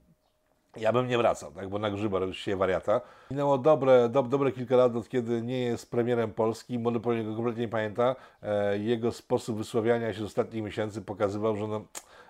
ja 0.79 0.93
bym 0.93 1.07
nie 1.07 1.17
wracał, 1.17 1.51
tak? 1.51 1.69
bo 1.69 1.79
na 1.79 1.91
grzyba 1.91 2.19
robi 2.19 2.33
się 2.33 2.55
wariata. 2.55 3.01
Minęło 3.31 3.57
dobre, 3.57 4.09
do, 4.09 4.23
dobre 4.23 4.51
kilka 4.51 4.75
lat, 4.75 4.95
od 4.95 5.09
kiedy 5.09 5.41
nie 5.41 5.59
jest 5.59 5.91
premierem 5.91 6.33
Polski, 6.33 6.79
młody 6.79 6.99
Polak 6.99 7.25
go 7.25 7.35
kompletnie 7.35 7.61
nie 7.61 7.67
pamięta. 7.67 8.15
E, 8.43 8.77
jego 8.77 9.11
sposób 9.11 9.57
wysławiania 9.57 10.13
się 10.13 10.19
z 10.19 10.23
ostatnich 10.23 10.63
miesięcy 10.63 11.01
pokazywał, 11.01 11.55
że 11.55 11.67
no, 11.67 11.81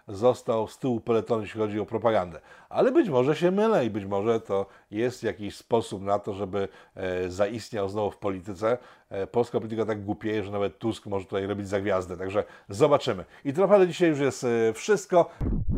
został 0.07 0.67
z 0.67 0.77
tyłu 0.77 0.99
peletonu, 0.99 1.41
jeśli 1.41 1.59
chodzi 1.59 1.79
o 1.79 1.85
propagandę. 1.85 2.39
Ale 2.69 2.91
być 2.91 3.09
może 3.09 3.35
się 3.35 3.51
mylę 3.51 3.85
i 3.85 3.89
być 3.89 4.05
może 4.05 4.41
to 4.41 4.65
jest 4.91 5.23
jakiś 5.23 5.55
sposób 5.55 6.03
na 6.03 6.19
to, 6.19 6.33
żeby 6.33 6.67
e, 6.95 7.29
zaistniał 7.29 7.89
znowu 7.89 8.11
w 8.11 8.17
polityce. 8.17 8.77
E, 9.09 9.27
polska 9.27 9.59
polityka 9.59 9.85
tak 9.85 10.03
głupieje, 10.03 10.43
że 10.43 10.51
nawet 10.51 10.77
Tusk 10.77 11.05
może 11.05 11.25
tutaj 11.25 11.47
robić 11.47 11.67
za 11.67 11.81
gwiazdę. 11.81 12.17
Także 12.17 12.43
zobaczymy. 12.69 13.25
I 13.45 13.53
to 13.53 13.61
naprawdę 13.61 13.87
dzisiaj 13.87 14.09
już 14.09 14.19
jest 14.19 14.43
e, 14.43 14.73
wszystko. 14.73 15.29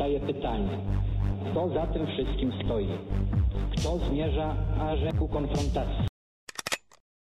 Powstaje 0.00 0.20
pytanie, 0.20 0.68
kto 1.50 1.68
za 1.68 1.86
tym 1.86 2.06
wszystkim 2.06 2.52
stoi? 2.64 2.88
Kto 3.76 3.98
zmierza 3.98 4.54
aż 4.80 4.98
ku 5.18 5.28
konfrontacji, 5.28 5.99